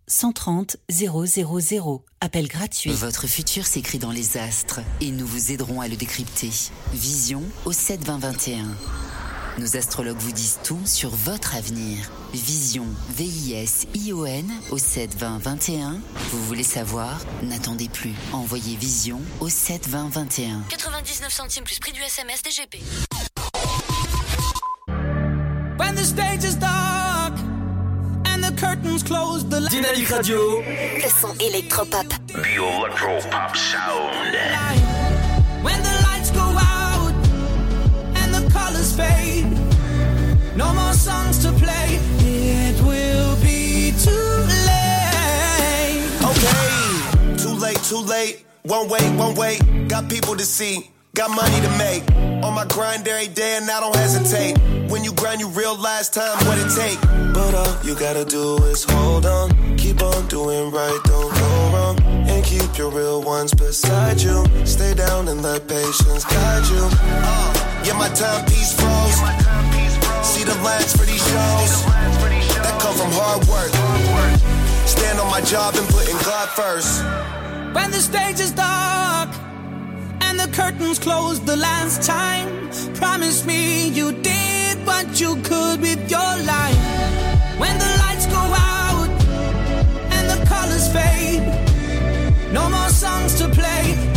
130 0.11 0.75
000. 0.89 2.03
Appel 2.19 2.47
gratuit. 2.49 2.91
Votre 2.91 3.27
futur 3.27 3.65
s'écrit 3.65 3.97
dans 3.97 4.11
les 4.11 4.35
astres 4.37 4.81
et 4.99 5.09
nous 5.09 5.25
vous 5.25 5.53
aiderons 5.53 5.79
à 5.79 5.87
le 5.87 5.95
décrypter. 5.95 6.49
Vision 6.91 7.41
au 7.63 7.71
72021. 7.71 8.65
Nos 9.57 9.77
astrologues 9.77 10.19
vous 10.19 10.33
disent 10.33 10.59
tout 10.63 10.81
sur 10.85 11.11
votre 11.11 11.55
avenir. 11.55 12.11
Vision, 12.33 12.85
V-I-S-I-O-N 13.15 14.51
au 14.71 14.77
72021. 14.77 16.01
Vous 16.31 16.43
voulez 16.45 16.63
savoir? 16.63 17.17
N'attendez 17.43 17.87
plus. 17.87 18.13
Envoyez 18.33 18.75
Vision 18.75 19.21
au 19.39 19.47
72021. 19.47 20.63
99 20.67 21.31
centimes 21.31 21.63
plus 21.63 21.79
prix 21.79 21.93
du 21.93 22.01
SMS 22.01 22.41
DGP. 22.43 22.83
When 25.79 25.95
the 25.95 26.03
stage 26.03 26.43
is 26.43 26.55
dark 26.57 26.90
the 28.51 28.61
curtains 28.61 29.03
close, 29.03 29.43
the 29.45 29.59
Dynamique 29.69 30.09
Radio. 30.09 30.61
Le 30.61 31.09
son 31.09 31.33
électropop. 31.39 32.07
The 32.27 32.43
Electropop 32.43 33.55
Sound. 33.55 34.35
When 35.63 35.81
the 35.83 35.95
lights 36.07 36.31
go 36.31 36.41
out 36.41 37.13
and 38.15 38.33
the 38.33 38.49
colors 38.51 38.95
fade, 38.95 39.45
no 40.55 40.73
more 40.73 40.93
songs 40.93 41.39
to 41.43 41.51
play. 41.53 41.99
It 42.19 42.81
will 42.81 43.35
be 43.41 43.93
too 44.05 44.29
late. 44.67 46.03
Okay, 46.31 47.37
too 47.37 47.55
late, 47.59 47.81
too 47.83 48.01
late. 48.01 48.45
One 48.63 48.89
way, 48.89 49.03
one 49.17 49.35
way. 49.35 49.59
Got 49.87 50.09
people 50.09 50.35
to 50.35 50.43
see, 50.45 50.89
got 51.13 51.29
money 51.29 51.59
to 51.61 51.69
make. 51.77 52.03
On 52.43 52.53
my 52.53 52.65
grind 52.65 53.07
every 53.07 53.27
day 53.27 53.57
and 53.57 53.69
I 53.69 53.79
don't 53.79 53.95
hesitate. 53.95 54.57
When 54.89 55.03
you 55.03 55.13
grind, 55.13 55.39
you 55.39 55.49
realize 55.49 56.09
time 56.09 56.37
what 56.47 56.57
it 56.57 56.69
take. 56.73 56.99
But 57.33 57.53
all 57.53 57.85
you 57.85 57.95
gotta 57.95 58.25
do 58.25 58.57
is 58.65 58.83
hold 58.89 59.25
on, 59.25 59.77
keep 59.77 60.01
on 60.01 60.27
doing 60.27 60.71
right, 60.71 60.99
don't 61.05 61.33
go 61.33 61.49
wrong, 61.73 61.99
and 62.27 62.43
keep 62.43 62.77
your 62.77 62.89
real 62.91 63.21
ones 63.21 63.53
beside 63.53 64.21
you. 64.21 64.45
Stay 64.65 64.93
down 64.93 65.27
and 65.27 65.41
let 65.41 65.67
patience 65.67 66.25
guide 66.25 66.67
you. 66.69 66.89
Uh, 66.91 67.83
yeah, 67.85 67.97
my 67.97 68.09
timepiece 68.09 68.73
froze. 68.79 69.19
See 70.25 70.43
the 70.43 70.55
lines 70.63 70.95
for 70.95 71.05
these 71.05 71.23
shows 71.23 71.85
that 72.63 72.77
come 72.79 72.95
from 72.95 73.11
hard 73.11 73.45
work. 73.47 73.71
Stand 74.87 75.19
on 75.19 75.29
my 75.29 75.41
job 75.41 75.75
and 75.75 75.87
putting 75.89 76.17
God 76.23 76.49
first. 76.49 77.03
When 77.73 77.91
the 77.91 77.99
stage 77.99 78.39
is 78.39 78.51
dark 78.51 79.29
the 80.45 80.51
curtains 80.51 80.97
closed 80.97 81.45
the 81.45 81.55
last 81.55 82.01
time, 82.01 82.47
promise 82.95 83.45
me 83.45 83.89
you 83.89 84.11
did 84.23 84.77
what 84.87 85.19
you 85.19 85.35
could 85.43 85.79
with 85.81 86.09
your 86.09 86.33
life. 86.53 86.81
When 87.59 87.77
the 87.77 87.91
lights 88.03 88.25
go 88.25 88.43
out 88.73 89.09
and 90.15 90.23
the 90.31 90.45
colors 90.45 90.87
fade, 90.91 91.43
no 92.51 92.69
more 92.69 92.89
songs 92.89 93.35
to 93.35 93.49
play. 93.49 94.10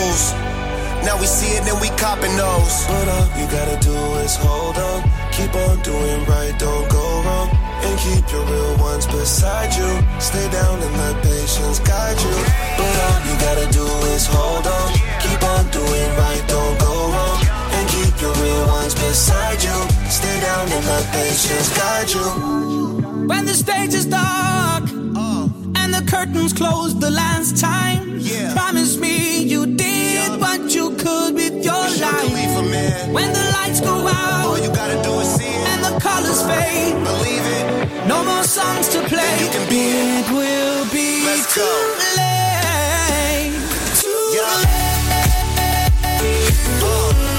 The. 0.00 0.50
Now 1.04 1.16
we 1.18 1.26
see 1.26 1.56
it 1.56 1.64
and 1.68 1.80
we 1.80 1.88
copping 1.96 2.36
those. 2.36 2.86
But 2.86 3.08
all 3.08 3.28
you 3.38 3.46
gotta 3.48 3.78
do 3.80 3.96
is 4.24 4.36
hold 4.36 4.76
on. 4.76 5.02
Keep 5.32 5.54
on 5.54 5.80
doing 5.82 6.24
right, 6.26 6.54
don't 6.58 6.88
go 6.90 7.04
wrong. 7.24 7.48
And 7.84 7.98
keep 7.98 8.24
your 8.32 8.44
real 8.44 8.76
ones 8.76 9.06
beside 9.06 9.72
you. 9.74 9.90
Stay 10.20 10.46
down 10.50 10.76
and 10.80 10.94
let 11.00 11.16
patience 11.24 11.78
guide 11.80 12.20
you. 12.20 12.36
But 12.76 12.94
all 13.06 13.20
you 13.28 13.34
gotta 13.46 13.68
do 13.72 13.86
is 14.12 14.26
hold 14.26 14.66
on. 14.66 14.88
Keep 15.24 15.42
on 15.42 15.64
doing 15.70 16.10
right, 16.20 16.44
don't 16.48 16.76
go 16.78 16.92
wrong. 17.12 17.38
And 17.76 17.84
keep 17.88 18.14
your 18.20 18.34
real 18.34 18.66
ones 18.66 18.94
beside 18.94 19.62
you. 19.62 19.78
Stay 20.10 20.36
down 20.40 20.68
and 20.68 20.84
let 20.84 21.04
patience 21.12 21.68
guide 21.76 22.10
you. 22.10 22.28
When 23.26 23.46
the 23.46 23.54
stage 23.54 23.94
is 23.94 24.06
dark 24.06 24.84
uh. 25.16 25.48
and 25.80 25.94
the 25.94 26.04
curtains 26.06 26.52
close 26.52 26.98
the 26.98 27.10
last 27.10 27.56
time, 27.56 28.09
promise 28.54 28.96
me 28.96 29.42
you 29.42 29.66
did 29.66 30.40
what 30.40 30.74
you 30.74 30.90
could 30.96 31.34
with 31.34 31.64
your 31.64 31.84
life. 32.04 33.12
When 33.16 33.32
the 33.32 33.44
lights 33.56 33.80
go 33.80 34.06
out, 34.06 34.46
all 34.46 34.58
you 34.58 34.70
gotta 34.72 34.98
do 35.02 35.12
is 35.20 35.28
see 35.36 35.44
it. 35.46 35.68
and 35.70 35.80
the 35.84 35.94
colors 36.00 36.42
fade, 36.48 36.94
believe 37.04 37.46
it. 37.58 38.06
No 38.06 38.24
more 38.24 38.44
songs 38.44 38.88
to 38.94 38.98
play. 39.08 39.32
you 39.42 39.48
can 39.54 39.68
be 39.68 39.82
it 40.18 40.26
will 40.30 40.84
be 40.92 41.24
Let's 41.26 41.54
too 41.54 41.60
go. 41.60 41.70
late. 42.18 43.52
Too 44.00 44.22
Yeah. 44.36 44.64
It 46.22 47.29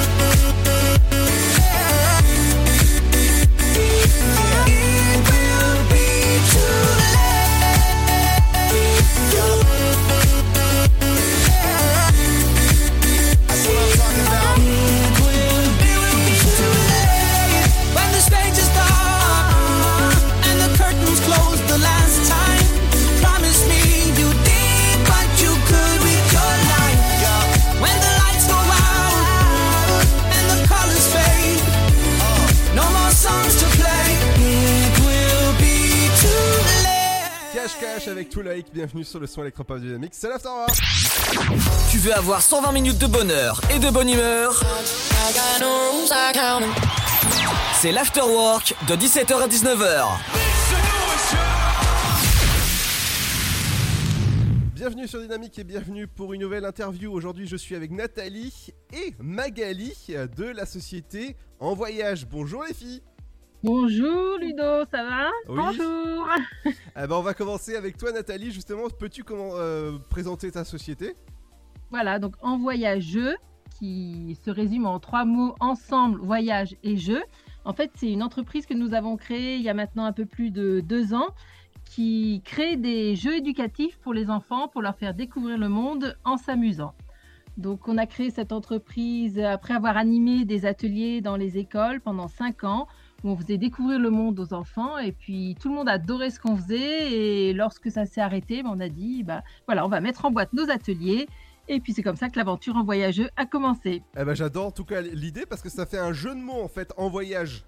Cash 37.82 38.08
avec 38.10 38.30
Too 38.30 38.44
Late, 38.44 38.72
bienvenue 38.72 39.04
sur 39.04 39.20
le 39.20 39.26
son 39.26 39.42
électropop 39.42 39.80
dynamique, 39.80 40.12
c'est 40.14 40.30
l'Afterwork 40.30 40.78
Tu 41.90 41.98
veux 41.98 42.14
avoir 42.14 42.40
120 42.40 42.72
minutes 42.74 43.00
de 43.00 43.08
bonheur 43.08 43.60
et 43.74 43.80
de 43.80 43.90
bonne 43.90 44.08
humeur? 44.08 44.62
C'est 47.74 47.92
l'Afterwork 47.92 48.76
de 48.88 48.94
17h 48.96 49.34
à 49.34 49.48
19h. 49.48 50.06
Bienvenue 54.76 55.08
sur 55.08 55.20
Dynamique 55.20 55.58
et 55.58 55.64
bienvenue 55.64 56.06
pour 56.06 56.34
une 56.34 56.42
nouvelle 56.42 56.66
interview. 56.66 57.12
Aujourd'hui, 57.12 57.48
je 57.48 57.56
suis 57.56 57.76
avec 57.76 57.90
Nathalie 57.90 58.74
et 58.94 59.16
Magali 59.20 59.96
de 60.38 60.46
la 60.46 60.68
société 60.68 61.36
En 61.60 61.74
Voyage. 61.74 62.28
Bonjour 62.28 62.64
les 62.64 62.76
filles. 62.76 63.02
Bonjour 63.64 64.40
Ludo, 64.40 64.86
ça 64.90 65.04
va 65.04 65.30
Oui. 65.48 65.56
Bonjour. 65.56 66.28
Ah 66.96 67.06
bah, 67.08 67.16
on 67.20 67.22
va 67.22 67.36
commencer 67.36 67.76
avec 67.76 67.96
toi 67.96 68.12
Nathalie. 68.12 68.52
Justement, 68.52 68.90
peux-tu 68.90 69.24
comment, 69.24 69.52
euh, 69.54 70.00
présenter 70.10 70.50
ta 70.52 70.64
société? 70.64 71.16
Voilà, 71.92 72.18
donc 72.18 72.34
en 72.42 72.58
voyageux, 72.58 73.36
qui 73.78 74.36
se 74.44 74.50
résume 74.50 74.88
en 74.88 75.00
trois 75.00 75.26
mots 75.26 75.54
ensemble, 75.60 76.20
voyage 76.22 76.76
et 76.82 76.98
jeu. 76.98 77.22
En 77.64 77.74
fait, 77.74 77.92
c'est 77.96 78.12
une 78.12 78.24
entreprise 78.24 78.66
que 78.66 78.74
nous 78.74 78.96
avons 78.96 79.16
créée 79.16 79.58
il 79.58 79.62
y 79.62 79.70
a 79.70 79.76
maintenant 79.76 80.06
un 80.06 80.14
peu 80.14 80.26
plus 80.26 80.50
de 80.50 80.80
deux 80.80 81.14
ans, 81.14 81.30
qui 81.86 82.42
crée 82.44 82.78
des 82.78 83.16
jeux 83.16 83.36
éducatifs 83.36 84.00
pour 84.00 84.14
les 84.14 84.32
enfants, 84.32 84.70
pour 84.70 84.82
leur 84.82 84.96
faire 84.96 85.14
découvrir 85.14 85.60
le 85.60 85.70
monde 85.70 86.18
en 86.24 86.38
s'amusant. 86.38 86.96
Donc, 87.58 87.88
on 87.88 87.98
a 88.00 88.08
créé 88.08 88.32
cette 88.32 88.54
entreprise 88.54 89.38
après 89.38 89.76
avoir 89.76 89.98
animé 89.98 90.46
des 90.46 90.66
ateliers 90.66 91.22
dans 91.22 91.36
les 91.36 91.60
écoles 91.60 92.02
pendant 92.02 92.28
cinq 92.28 92.64
ans, 92.64 92.88
où 93.24 93.30
on 93.30 93.38
faisait 93.38 93.58
découvrir 93.58 94.00
le 94.00 94.10
monde 94.10 94.40
aux 94.40 94.54
enfants. 94.54 94.98
Et 94.98 95.12
puis, 95.12 95.56
tout 95.60 95.70
le 95.70 95.76
monde 95.76 95.90
adorait 95.90 96.30
ce 96.30 96.40
qu'on 96.40 96.56
faisait. 96.56 97.14
Et 97.14 97.54
lorsque 97.54 97.92
ça 97.92 98.06
s'est 98.06 98.22
arrêté, 98.22 98.64
ben, 98.64 98.72
on 98.74 98.80
a 98.80 98.90
dit, 98.90 99.24
bah, 99.24 99.44
voilà, 99.68 99.86
on 99.86 99.90
va 99.90 100.02
mettre 100.02 100.26
en 100.26 100.32
boîte 100.32 100.54
nos 100.54 100.70
ateliers. 100.70 101.28
Et 101.68 101.80
puis, 101.80 101.94
c'est 101.94 102.04
comme 102.04 102.16
ça 102.16 102.30
que 102.30 102.38
l'aventure 102.38 102.76
en 102.76 102.84
voyageux 102.84 103.30
a 103.38 103.46
commencé. 103.46 104.04
Eh 104.18 104.24
bah, 104.24 104.34
j'adore 104.34 104.68
en 104.68 104.72
tout 104.72 104.86
cas 104.86 105.02
l'idée 105.02 105.46
parce 105.46 105.62
que 105.62 105.70
ça 105.70 105.86
fait 105.86 106.00
un 106.00 106.14
jeu 106.14 106.36
de 106.36 106.40
mots 106.40 106.62
en 106.62 106.68
fait, 106.68 106.92
En 106.98 107.10
Voyage. 107.10 107.66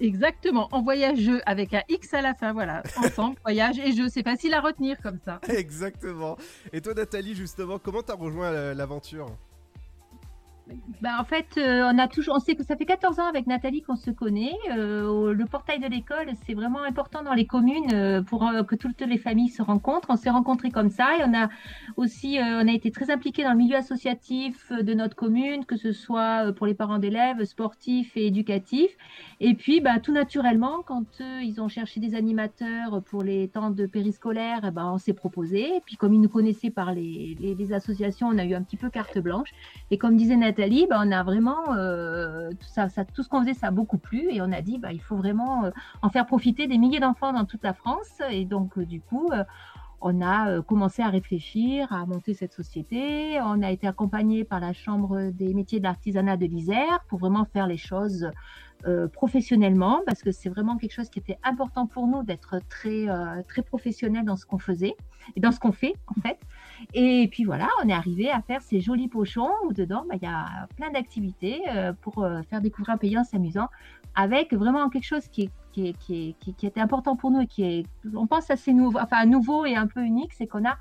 Exactement, 0.00 0.68
en 0.72 0.82
voyageux 0.82 1.40
avec 1.46 1.72
un 1.74 1.82
X 1.88 2.12
à 2.14 2.20
la 2.20 2.34
fin, 2.34 2.52
voilà, 2.52 2.82
ensemble, 2.98 3.36
voyage 3.44 3.78
et 3.78 3.92
jeu, 3.92 4.08
c'est 4.08 4.22
facile 4.22 4.52
à 4.54 4.60
retenir 4.60 4.98
comme 5.02 5.18
ça. 5.24 5.40
Exactement. 5.48 6.36
Et 6.72 6.80
toi 6.80 6.94
Nathalie, 6.94 7.34
justement, 7.34 7.78
comment 7.78 8.02
t'as 8.02 8.14
rejoint 8.14 8.48
euh, 8.48 8.74
l'aventure? 8.74 9.26
Bah, 11.02 11.16
en 11.20 11.24
fait, 11.24 11.58
euh, 11.58 11.90
on 11.92 11.98
a 11.98 12.08
toujours, 12.08 12.36
on 12.36 12.38
sait 12.38 12.54
que 12.54 12.64
ça 12.64 12.74
fait 12.74 12.86
14 12.86 13.20
ans 13.20 13.26
avec 13.28 13.46
Nathalie 13.46 13.82
qu'on 13.82 13.96
se 13.96 14.10
connaît. 14.10 14.54
Euh, 14.70 15.34
le 15.34 15.44
portail 15.44 15.78
de 15.78 15.86
l'école, 15.86 16.26
c'est 16.46 16.54
vraiment 16.54 16.82
important 16.82 17.22
dans 17.22 17.34
les 17.34 17.44
communes 17.44 17.92
euh, 17.92 18.22
pour 18.22 18.50
que 18.66 18.74
toutes 18.74 19.02
les 19.02 19.18
familles 19.18 19.50
se 19.50 19.60
rencontrent. 19.60 20.08
On 20.08 20.16
s'est 20.16 20.30
rencontrés 20.30 20.70
comme 20.70 20.88
ça 20.88 21.08
on 21.26 21.34
a 21.34 21.48
aussi, 21.98 22.38
on 22.40 22.66
a 22.66 22.72
été 22.72 22.90
très 22.90 23.10
impliqués 23.10 23.44
dans 23.44 23.50
le 23.52 23.58
milieu 23.58 23.76
associatif 23.76 24.72
de 24.72 24.94
notre 24.94 25.14
commune, 25.16 25.66
que 25.66 25.76
ce 25.76 25.92
soit 25.92 26.52
pour 26.54 26.66
les 26.66 26.74
parents 26.74 26.98
d'élèves, 26.98 27.44
sportifs 27.44 28.16
et 28.16 28.26
éducatifs. 28.26 28.96
Et 29.40 29.54
puis, 29.54 29.80
bah, 29.82 30.00
tout 30.00 30.12
naturellement, 30.12 30.82
quand 30.86 31.20
ils 31.20 31.60
ont 31.60 31.68
cherché 31.68 32.00
des 32.00 32.14
animateurs 32.14 33.02
pour 33.02 33.22
les 33.22 33.48
temps 33.48 33.70
de 33.70 33.84
périscolaire, 33.86 34.72
ben, 34.72 34.92
on 34.94 34.98
s'est 34.98 35.12
proposé. 35.12 35.76
Et 35.76 35.80
puis, 35.84 35.96
comme 35.96 36.14
ils 36.14 36.20
nous 36.20 36.28
connaissaient 36.28 36.70
par 36.70 36.94
les- 36.94 37.36
les 37.38 37.72
associations, 37.74 38.28
on 38.28 38.38
a 38.38 38.44
eu 38.44 38.54
un 38.54 38.62
petit 38.62 38.76
peu 38.78 38.88
carte 38.88 39.18
blanche. 39.18 39.50
Et 39.90 39.98
comme 39.98 40.16
disait 40.16 40.36
Nathalie, 40.36 40.53
bah, 40.88 41.00
on 41.00 41.12
a 41.12 41.22
vraiment 41.22 41.74
euh, 41.76 42.50
tout 43.14 43.22
ce 43.22 43.28
qu'on 43.28 43.40
faisait, 43.40 43.54
ça 43.54 43.68
a 43.68 43.70
beaucoup 43.70 43.98
plu. 43.98 44.28
Et 44.30 44.40
on 44.40 44.52
a 44.52 44.62
dit, 44.62 44.78
bah, 44.78 44.92
il 44.92 45.00
faut 45.00 45.16
vraiment 45.16 45.64
euh, 45.64 45.70
en 46.02 46.10
faire 46.10 46.26
profiter 46.26 46.66
des 46.66 46.78
milliers 46.78 47.00
d'enfants 47.00 47.32
dans 47.32 47.44
toute 47.44 47.62
la 47.62 47.74
France. 47.74 48.20
Et 48.30 48.44
donc, 48.44 48.78
euh, 48.78 48.84
du 48.84 49.00
coup, 49.00 49.30
on 50.00 50.20
a 50.20 50.60
commencé 50.62 51.02
à 51.02 51.08
réfléchir, 51.08 51.92
à 51.92 52.04
monter 52.04 52.34
cette 52.34 52.52
société. 52.52 53.40
On 53.40 53.62
a 53.62 53.70
été 53.70 53.86
accompagné 53.86 54.44
par 54.44 54.60
la 54.60 54.72
Chambre 54.72 55.30
des 55.30 55.54
métiers 55.54 55.78
de 55.78 55.84
l'artisanat 55.84 56.36
de 56.36 56.46
l'Isère 56.46 57.04
pour 57.08 57.18
vraiment 57.18 57.46
faire 57.46 57.66
les 57.66 57.78
choses 57.78 58.30
euh, 58.86 59.08
professionnellement, 59.08 60.02
parce 60.06 60.22
que 60.22 60.30
c'est 60.32 60.48
vraiment 60.48 60.76
quelque 60.76 60.92
chose 60.92 61.08
qui 61.08 61.18
était 61.18 61.38
important 61.42 61.86
pour 61.86 62.06
nous 62.06 62.22
d'être 62.22 62.60
très, 62.68 63.08
euh, 63.08 63.42
très 63.48 63.62
professionnel 63.62 64.24
dans 64.24 64.36
ce 64.36 64.46
qu'on 64.46 64.58
faisait 64.58 64.94
et 65.36 65.40
dans 65.40 65.52
ce 65.52 65.58
qu'on 65.60 65.72
fait 65.72 65.94
en 66.06 66.20
fait. 66.20 66.38
Et 66.92 67.28
puis 67.30 67.44
voilà, 67.44 67.68
on 67.82 67.88
est 67.88 67.92
arrivé 67.92 68.30
à 68.30 68.42
faire 68.42 68.60
ces 68.62 68.80
jolis 68.80 69.08
pochons 69.08 69.50
où 69.66 69.72
dedans, 69.72 70.04
bah, 70.08 70.16
il 70.20 70.22
y 70.22 70.30
a 70.30 70.66
plein 70.76 70.90
d'activités 70.90 71.62
euh, 71.68 71.92
pour 72.02 72.26
faire 72.50 72.60
découvrir 72.60 72.94
un 72.94 72.98
pays 72.98 73.18
en 73.18 73.24
s'amusant, 73.24 73.68
avec 74.14 74.52
vraiment 74.54 74.88
quelque 74.90 75.06
chose 75.06 75.28
qui 75.28 75.50
qui, 75.72 75.92
qui, 75.94 76.36
qui- 76.38 76.54
qui 76.54 76.66
était 76.66 76.80
important 76.80 77.16
pour 77.16 77.32
nous 77.32 77.40
et 77.40 77.46
qui 77.48 77.64
est, 77.64 77.86
on 78.14 78.28
pense 78.28 78.48
assez 78.48 78.72
nouveau, 78.72 79.00
enfin 79.00 79.26
nouveau 79.26 79.64
et 79.64 79.74
un 79.74 79.88
peu 79.88 80.02
unique, 80.04 80.32
c'est 80.32 80.46
qu'on 80.46 80.64
a 80.64 80.78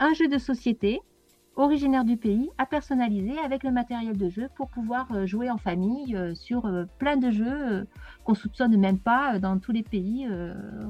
un 0.00 0.12
jeu 0.14 0.26
de 0.26 0.36
société 0.38 1.00
originaire 1.56 2.04
du 2.04 2.16
pays 2.16 2.50
à 2.58 2.66
personnaliser 2.66 3.38
avec 3.38 3.62
le 3.62 3.70
matériel 3.70 4.16
de 4.16 4.28
jeu 4.30 4.48
pour 4.56 4.68
pouvoir 4.68 5.06
euh, 5.12 5.26
jouer 5.26 5.50
en 5.50 5.58
famille 5.58 6.16
euh, 6.16 6.34
sur 6.34 6.66
euh, 6.66 6.84
plein 6.98 7.16
de 7.16 7.30
jeux 7.30 7.86
qu'on 8.24 8.34
soupçonne 8.34 8.76
même 8.76 8.98
pas 8.98 9.38
dans 9.38 9.58
tous 9.58 9.72
les 9.72 9.82
pays 9.82 10.28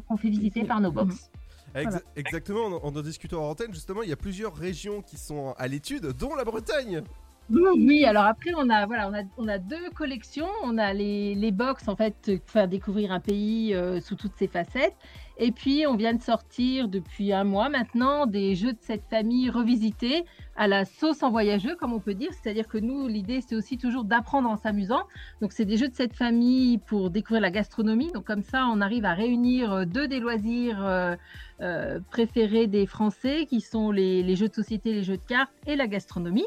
qu'on 0.06 0.16
fait 0.16 0.28
visiter 0.28 0.64
par 0.64 0.80
nos 0.80 0.92
box. 0.92 1.30
Voilà. 1.74 2.00
Exactement, 2.16 2.66
en, 2.66 2.86
en 2.86 3.02
discutant 3.02 3.44
en 3.44 3.50
antenne, 3.50 3.72
justement, 3.72 4.02
il 4.02 4.10
y 4.10 4.12
a 4.12 4.16
plusieurs 4.16 4.54
régions 4.54 5.00
qui 5.00 5.16
sont 5.16 5.54
à 5.56 5.66
l'étude, 5.68 6.08
dont 6.08 6.34
la 6.34 6.44
Bretagne. 6.44 7.02
Oui, 7.50 8.04
alors 8.04 8.24
après, 8.24 8.52
on 8.56 8.68
a, 8.70 8.86
voilà, 8.86 9.08
on 9.08 9.14
a, 9.14 9.22
on 9.36 9.48
a 9.48 9.58
deux 9.58 9.90
collections. 9.94 10.48
On 10.62 10.78
a 10.78 10.92
les, 10.92 11.34
les 11.34 11.50
box, 11.50 11.88
en 11.88 11.96
fait, 11.96 12.14
euh, 12.28 12.38
faire 12.46 12.68
découvrir 12.68 13.12
un 13.12 13.20
pays 13.20 13.74
euh, 13.74 14.00
sous 14.00 14.14
toutes 14.14 14.36
ses 14.36 14.46
facettes. 14.46 14.94
Et 15.38 15.50
puis, 15.50 15.84
on 15.86 15.96
vient 15.96 16.14
de 16.14 16.22
sortir 16.22 16.88
depuis 16.88 17.32
un 17.32 17.44
mois 17.44 17.68
maintenant 17.68 18.26
des 18.26 18.54
jeux 18.54 18.72
de 18.72 18.78
cette 18.80 19.04
famille 19.10 19.50
revisités 19.50 20.24
à 20.56 20.68
la 20.68 20.84
sauce 20.84 21.22
en 21.22 21.30
voyageux, 21.30 21.76
comme 21.76 21.92
on 21.92 22.00
peut 22.00 22.14
dire. 22.14 22.30
C'est-à-dire 22.32 22.68
que 22.68 22.78
nous, 22.78 23.08
l'idée, 23.08 23.40
c'est 23.40 23.54
aussi 23.54 23.78
toujours 23.78 24.04
d'apprendre 24.04 24.48
en 24.48 24.56
s'amusant. 24.56 25.02
Donc, 25.40 25.52
c'est 25.52 25.64
des 25.64 25.76
jeux 25.76 25.88
de 25.88 25.94
cette 25.94 26.14
famille 26.14 26.78
pour 26.78 27.10
découvrir 27.10 27.40
la 27.40 27.50
gastronomie. 27.50 28.12
Donc, 28.12 28.24
comme 28.24 28.42
ça, 28.42 28.66
on 28.66 28.80
arrive 28.80 29.04
à 29.04 29.14
réunir 29.14 29.72
euh, 29.72 29.84
deux 29.84 30.08
des 30.08 30.20
loisirs 30.20 30.84
euh, 30.84 31.16
euh, 31.60 32.00
préférés 32.10 32.66
des 32.66 32.86
Français, 32.86 33.46
qui 33.46 33.60
sont 33.60 33.90
les, 33.90 34.36
jeux 34.36 34.48
de 34.48 34.54
société, 34.54 34.92
les 34.92 35.04
jeux 35.04 35.16
de 35.16 35.24
cartes 35.24 35.52
et 35.66 35.76
la 35.76 35.86
gastronomie. 35.86 36.46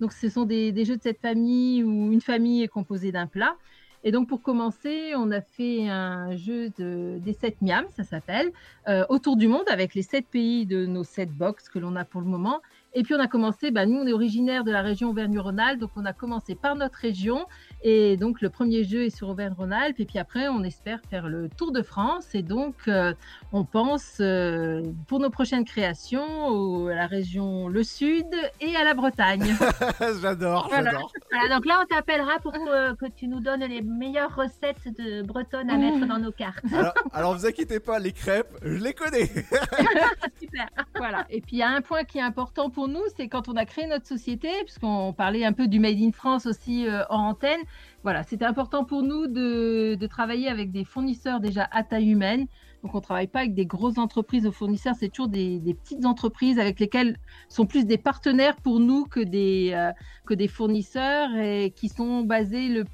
Donc, 0.00 0.12
ce 0.12 0.28
sont 0.28 0.44
des, 0.44 0.84
jeux 0.84 0.96
de 0.96 1.02
cette 1.02 1.20
famille 1.20 1.82
où 1.82 2.12
une 2.12 2.20
famille 2.20 2.62
est 2.62 2.68
composée 2.68 3.12
d'un 3.12 3.26
plat. 3.26 3.56
Et 4.04 4.12
donc 4.12 4.28
pour 4.28 4.40
commencer, 4.40 5.14
on 5.16 5.32
a 5.32 5.40
fait 5.40 5.88
un 5.88 6.36
jeu 6.36 6.70
de, 6.78 7.18
des 7.18 7.32
7 7.32 7.60
miams, 7.60 7.86
ça 7.90 8.04
s'appelle, 8.04 8.52
autour 9.08 9.36
du 9.36 9.48
monde 9.48 9.64
avec 9.68 9.96
les 9.96 10.02
7 10.02 10.28
pays 10.28 10.64
de 10.64 10.86
nos 10.86 11.02
7 11.02 11.32
box 11.32 11.68
que 11.68 11.80
l'on 11.80 11.96
a 11.96 12.04
pour 12.04 12.20
le 12.20 12.28
moment. 12.28 12.60
Et 12.92 13.02
puis 13.02 13.14
on 13.14 13.20
a 13.20 13.28
commencé, 13.28 13.70
bah, 13.70 13.86
nous 13.86 13.98
on 13.98 14.06
est 14.06 14.12
originaire 14.12 14.64
de 14.64 14.70
la 14.70 14.82
région 14.82 15.10
Auvergne-Rhône-Alpes, 15.10 15.80
donc 15.80 15.90
on 15.96 16.04
a 16.04 16.12
commencé 16.12 16.54
par 16.54 16.76
notre 16.76 16.98
région. 16.98 17.46
Et 17.82 18.16
donc 18.16 18.40
le 18.40 18.50
premier 18.50 18.84
jeu 18.84 19.04
est 19.04 19.10
sur 19.16 19.28
Auvergne-Rhône-Alpes. 19.28 20.00
Et 20.00 20.04
puis 20.06 20.18
après 20.18 20.48
on 20.48 20.62
espère 20.64 21.00
faire 21.10 21.28
le 21.28 21.48
Tour 21.48 21.72
de 21.72 21.82
France. 21.82 22.34
Et 22.34 22.42
donc 22.42 22.74
euh, 22.88 23.12
on 23.52 23.64
pense 23.64 24.16
euh, 24.20 24.82
pour 25.08 25.20
nos 25.20 25.30
prochaines 25.30 25.64
créations 25.64 26.48
au- 26.48 26.88
à 26.88 26.94
la 26.94 27.06
région 27.06 27.68
le 27.68 27.82
Sud 27.84 28.26
et 28.60 28.74
à 28.76 28.84
la 28.84 28.94
Bretagne. 28.94 29.44
j'adore, 30.20 30.68
Voilà. 30.68 30.90
j'adore. 30.92 31.12
Voilà, 31.30 31.54
donc 31.54 31.66
là, 31.66 31.80
on 31.82 31.86
t'appellera 31.86 32.38
pour 32.40 32.52
que, 32.52 32.94
que 32.94 33.06
tu 33.14 33.28
nous 33.28 33.40
donnes 33.40 33.60
les 33.64 33.82
meilleures 33.82 34.34
recettes 34.34 34.88
de 34.98 35.22
bretonnes 35.22 35.70
à 35.70 35.76
mettre 35.76 36.06
dans 36.06 36.18
nos 36.18 36.32
cartes. 36.32 36.64
Alors, 36.72 36.94
alors 37.12 37.34
vous 37.36 37.46
inquiétez 37.46 37.80
pas, 37.80 37.98
les 37.98 38.12
crêpes, 38.12 38.48
je 38.62 38.76
les 38.82 38.94
connais. 38.94 39.26
Super. 40.40 40.66
Voilà. 40.96 41.26
Et 41.30 41.40
puis 41.40 41.56
il 41.56 41.58
y 41.58 41.62
a 41.62 41.68
un 41.70 41.80
point 41.82 42.04
qui 42.04 42.18
est 42.18 42.22
important 42.22 42.70
pour 42.70 42.88
nous, 42.88 43.02
c'est 43.16 43.28
quand 43.28 43.48
on 43.48 43.56
a 43.56 43.64
créé 43.64 43.86
notre 43.86 44.06
société, 44.06 44.48
puisqu'on 44.64 45.12
parlait 45.12 45.44
un 45.44 45.52
peu 45.52 45.66
du 45.68 45.78
Made 45.80 45.98
in 46.00 46.12
France 46.12 46.46
aussi 46.46 46.86
euh, 46.88 47.02
en 47.10 47.28
antenne. 47.28 47.60
Voilà, 48.06 48.22
c'était 48.22 48.44
important 48.44 48.84
pour 48.84 49.02
nous 49.02 49.26
de, 49.26 49.98
travailler 50.06 50.46
avec 50.46 50.70
des 50.70 50.84
fournisseurs 50.84 51.40
déjà 51.40 51.68
à 51.72 51.82
taille 51.82 52.08
humaine. 52.08 52.46
Donc 52.84 52.94
on 52.94 53.00
travaille 53.00 53.26
pas 53.26 53.40
avec 53.40 53.52
des 53.52 53.66
grosses 53.66 53.98
entreprises 53.98 54.46
aux 54.46 54.52
fournisseurs, 54.52 54.94
c'est 54.96 55.08
toujours 55.08 55.26
des, 55.26 55.58
des 55.58 55.74
petites 55.74 56.06
entreprises 56.06 56.60
avec 56.60 56.78
lesquelles 56.78 57.16
sont 57.48 57.66
plus 57.66 57.84
des 57.84 57.98
partenaires 57.98 58.54
pour 58.62 58.78
nous 58.78 59.06
que 59.06 59.18
des 59.18 59.72
euh, 59.74 59.90
que 60.24 60.34
des 60.34 60.46
fournisseurs 60.46 61.34
et 61.34 61.72
qui 61.74 61.88
sont 61.88 62.22
basés 62.22 62.68
le 62.68 62.84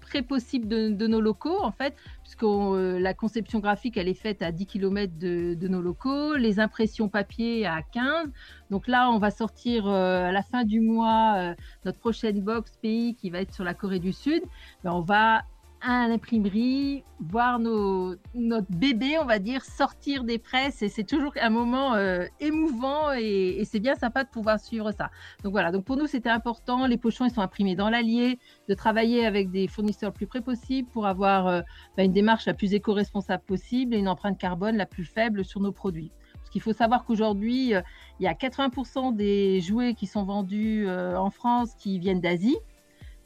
près 0.00 0.22
possible 0.22 0.68
de, 0.68 1.06
nos 1.06 1.20
locaux 1.20 1.58
en 1.62 1.72
fait 1.72 1.94
puisque 2.22 2.42
euh, 2.42 2.98
la 2.98 3.14
conception 3.14 3.58
graphique 3.58 3.96
elle 3.96 4.08
est 4.08 4.14
faite 4.14 4.42
à 4.42 4.52
10 4.52 4.66
km 4.66 5.12
de, 5.18 5.54
de 5.54 5.68
nos 5.68 5.80
locaux, 5.80 6.36
les 6.36 6.60
impressions 6.60 7.08
papier 7.08 7.66
à 7.66 7.82
15. 7.82 8.28
Donc 8.70 8.86
là, 8.86 9.10
on 9.10 9.18
va 9.18 9.30
sortir 9.30 9.86
euh, 9.86 10.28
à 10.28 10.32
la 10.32 10.42
fin 10.42 10.64
du 10.64 10.80
mois 10.80 11.34
euh, 11.36 11.54
notre 11.84 11.98
prochaine 11.98 12.40
box 12.40 12.76
pays 12.80 13.14
qui 13.14 13.30
va 13.30 13.40
être 13.40 13.52
sur 13.52 13.64
la 13.64 13.74
Corée 13.74 13.98
du 13.98 14.12
Sud. 14.12 14.42
Ben, 14.84 14.92
on 14.92 15.00
va 15.00 15.42
à 15.80 16.08
l'imprimerie 16.08 17.04
voir 17.20 17.58
nos, 17.58 18.14
notre 18.34 18.70
bébé, 18.70 19.18
on 19.20 19.24
va 19.24 19.38
dire, 19.38 19.64
sortir 19.64 20.24
des 20.24 20.38
presses 20.38 20.82
et 20.82 20.88
c'est 20.88 21.04
toujours 21.04 21.32
un 21.40 21.50
moment 21.50 21.94
euh, 21.94 22.24
émouvant 22.40 23.12
et, 23.12 23.62
c'est 23.64 23.80
bien 23.80 23.94
sympa 23.94 24.24
de 24.24 24.28
pouvoir 24.28 24.58
suivre 24.58 24.90
ça. 24.92 25.10
Donc 25.42 25.52
voilà, 25.52 25.70
donc 25.70 25.84
pour 25.84 25.96
nous 25.96 26.06
c'était 26.06 26.30
important, 26.30 26.86
les 26.86 26.96
pochons 26.96 27.26
ils 27.26 27.30
sont 27.30 27.42
imprimés 27.42 27.76
dans 27.76 27.90
l'Allier, 27.90 28.38
de 28.68 28.74
travailler 28.74 29.26
avec 29.26 29.50
des 29.50 29.68
fournisseurs 29.68 30.10
le 30.10 30.14
plus 30.14 30.26
près 30.26 30.40
possible 30.40 30.88
pour 30.90 31.06
avoir 31.06 31.46
euh, 31.46 31.60
bah, 31.96 32.04
une 32.04 32.12
démarche 32.12 32.46
la 32.46 32.54
plus 32.54 32.72
éco-responsable 32.74 33.42
possible 33.44 33.94
et 33.94 33.98
une 33.98 34.08
empreinte 34.08 34.38
carbone 34.38 34.76
la 34.76 34.86
plus 34.86 35.04
faible 35.04 35.44
sur 35.44 35.60
nos 35.60 35.72
produits. 35.72 36.10
Parce 36.34 36.50
qu'il 36.50 36.62
faut 36.62 36.72
savoir 36.72 37.04
qu'aujourd'hui, 37.04 37.74
euh, 37.74 37.82
il 38.18 38.24
y 38.24 38.28
a 38.28 38.34
80% 38.34 39.14
des 39.14 39.60
jouets 39.60 39.94
qui 39.94 40.06
sont 40.06 40.24
vendus 40.24 40.88
en 40.88 41.30
France 41.30 41.74
qui 41.74 41.98
viennent 41.98 42.20
d'Asie. 42.20 42.56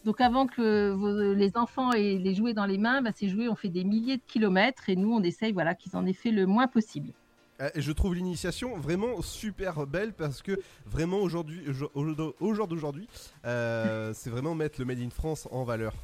Donc 0.05 0.20
avant 0.20 0.47
que 0.47 1.35
les 1.35 1.56
enfants 1.56 1.93
aient 1.93 2.18
les 2.18 2.35
jouets 2.35 2.55
dans 2.55 2.66
les 2.66 2.78
mains, 2.78 3.01
bah, 3.02 3.10
ces 3.14 3.28
jouets 3.28 3.48
ont 3.48 3.56
fait 3.56 3.70
des 3.70 3.85
milliers 3.85 4.18
de 4.18 4.22
kilomètres 4.26 4.89
et 4.89 4.97
nous, 4.97 5.12
on 5.12 5.22
essaye 5.22 5.52
voilà, 5.52 5.74
qu'ils 5.74 5.97
en 5.97 6.05
aient 6.06 6.12
fait 6.12 6.31
le 6.31 6.47
moins 6.47 6.66
possible. 6.66 7.12
Et 7.74 7.81
je 7.81 7.93
trouve 7.93 8.14
l'initiation 8.14 8.76
vraiment 8.76 9.22
super 9.22 9.86
belle 9.86 10.12
parce 10.12 10.43
que 10.43 10.59
vraiment 10.86 11.18
aujourd'hui, 11.18 11.62
au 11.94 12.05
au 12.40 12.55
jour 12.55 12.66
d'aujourd'hui, 12.66 13.09
euh, 13.44 14.12
c'est 14.14 14.31
vraiment 14.31 14.55
mettre 14.55 14.81
le 14.81 14.86
Made 14.86 15.01
in 15.01 15.10
France 15.10 15.48
en 15.52 15.62
valeur. 15.64 15.94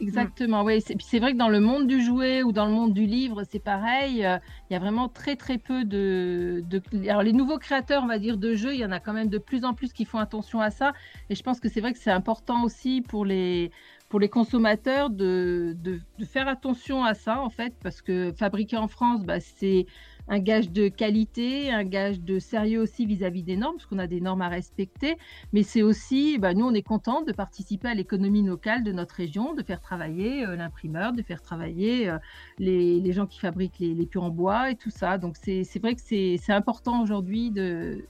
Exactement, 0.00 0.64
oui. 0.64 0.80
C'est 0.84 0.96
c'est 1.00 1.20
vrai 1.20 1.32
que 1.32 1.38
dans 1.38 1.48
le 1.48 1.60
monde 1.60 1.86
du 1.86 2.02
jouet 2.04 2.42
ou 2.42 2.50
dans 2.50 2.66
le 2.66 2.72
monde 2.72 2.92
du 2.92 3.06
livre, 3.06 3.44
c'est 3.48 3.60
pareil. 3.60 4.24
euh, 4.26 4.38
Il 4.68 4.72
y 4.72 4.76
a 4.76 4.80
vraiment 4.80 5.08
très 5.08 5.36
très 5.36 5.56
peu 5.56 5.84
de, 5.84 6.62
de... 6.66 6.82
Alors 7.08 7.22
les 7.22 7.32
nouveaux 7.32 7.58
créateurs, 7.58 8.02
on 8.02 8.08
va 8.08 8.18
dire, 8.18 8.36
de 8.36 8.54
jeux, 8.54 8.74
il 8.74 8.80
y 8.80 8.84
en 8.84 8.90
a 8.90 8.98
quand 8.98 9.12
même 9.12 9.28
de 9.28 9.38
plus 9.38 9.64
en 9.64 9.72
plus 9.72 9.92
qui 9.92 10.04
font 10.04 10.18
attention 10.18 10.60
à 10.60 10.70
ça. 10.70 10.92
Et 11.30 11.36
je 11.36 11.42
pense 11.44 11.60
que 11.60 11.68
c'est 11.68 11.80
vrai 11.80 11.92
que 11.92 11.98
c'est 12.00 12.10
important 12.10 12.64
aussi 12.64 13.02
pour 13.02 13.24
les, 13.24 13.70
pour 14.08 14.18
les 14.18 14.28
consommateurs 14.28 15.10
de, 15.10 15.74
de, 15.78 16.00
de 16.18 16.24
faire 16.24 16.48
attention 16.48 17.04
à 17.04 17.14
ça, 17.14 17.40
en 17.40 17.48
fait, 17.50 17.74
parce 17.80 18.02
que 18.02 18.32
fabriquer 18.36 18.76
en 18.76 18.88
France, 18.88 19.22
bah, 19.24 19.38
c'est 19.38 19.86
un 20.28 20.38
gage 20.38 20.70
de 20.70 20.88
qualité, 20.88 21.70
un 21.70 21.84
gage 21.84 22.20
de 22.20 22.38
sérieux 22.38 22.80
aussi 22.80 23.06
vis-à-vis 23.06 23.42
des 23.42 23.56
normes, 23.56 23.76
parce 23.76 23.86
qu'on 23.86 23.98
a 23.98 24.06
des 24.06 24.20
normes 24.20 24.42
à 24.42 24.48
respecter. 24.48 25.16
Mais 25.52 25.62
c'est 25.62 25.82
aussi, 25.82 26.38
bah, 26.38 26.54
nous, 26.54 26.64
on 26.64 26.72
est 26.72 26.82
content 26.82 27.22
de 27.22 27.32
participer 27.32 27.88
à 27.88 27.94
l'économie 27.94 28.42
locale 28.42 28.84
de 28.84 28.92
notre 28.92 29.14
région, 29.16 29.54
de 29.54 29.62
faire 29.62 29.80
travailler 29.80 30.46
euh, 30.46 30.56
l'imprimeur, 30.56 31.12
de 31.12 31.22
faire 31.22 31.42
travailler 31.42 32.08
euh, 32.08 32.18
les, 32.58 33.12
gens 33.12 33.26
qui 33.26 33.38
fabriquent 33.38 33.78
les, 33.78 33.94
les 33.94 34.08
en 34.16 34.30
bois 34.30 34.70
et 34.70 34.76
tout 34.76 34.90
ça. 34.90 35.18
Donc, 35.18 35.36
c'est 35.36 35.78
vrai 35.80 35.94
que 35.94 36.00
c'est 36.00 36.52
important 36.52 37.02
aujourd'hui 37.02 37.50
de, 37.50 38.06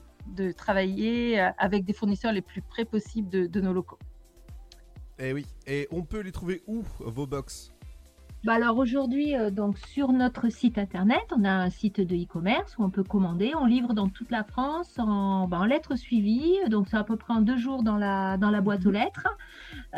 travailler 0.57 1.39
euh, 1.39 1.49
avec 1.57 1.85
des 1.85 1.93
fournisseurs 1.93 2.31
les 2.31 2.41
plus 2.41 2.61
près 2.61 2.85
possibles 2.85 3.29
de, 3.29 3.61
nos 3.61 3.73
locaux. 3.73 3.99
Eh 5.19 5.33
oui, 5.33 5.45
et 5.65 5.87
on 5.91 6.03
peut 6.03 6.19
les 6.19 6.31
trouver 6.31 6.61
où 6.67 6.83
vos 6.99 7.25
box? 7.25 7.74
Bah 8.45 8.53
alors 8.53 8.77
aujourd'hui, 8.77 9.35
euh, 9.35 9.49
donc 9.49 9.75
sur 9.79 10.11
notre 10.11 10.49
site 10.49 10.77
internet, 10.77 11.23
on 11.35 11.43
a 11.45 11.49
un 11.49 11.71
site 11.71 11.99
de 11.99 12.15
e-commerce 12.15 12.77
où 12.77 12.83
on 12.83 12.91
peut 12.91 13.03
commander. 13.03 13.53
On 13.59 13.65
livre 13.65 13.95
dans 13.95 14.07
toute 14.07 14.29
la 14.29 14.43
France 14.43 14.99
en, 14.99 15.47
bah, 15.47 15.57
en 15.57 15.65
lettres 15.65 15.95
suivies, 15.95 16.53
donc 16.69 16.87
c'est 16.87 16.95
à 16.95 17.03
peu 17.03 17.15
près 17.15 17.33
en 17.33 17.41
deux 17.41 17.57
jours 17.57 17.81
dans 17.81 17.97
la, 17.97 18.37
dans 18.37 18.51
la 18.51 18.61
boîte 18.61 18.85
aux 18.85 18.91
lettres, 18.91 19.27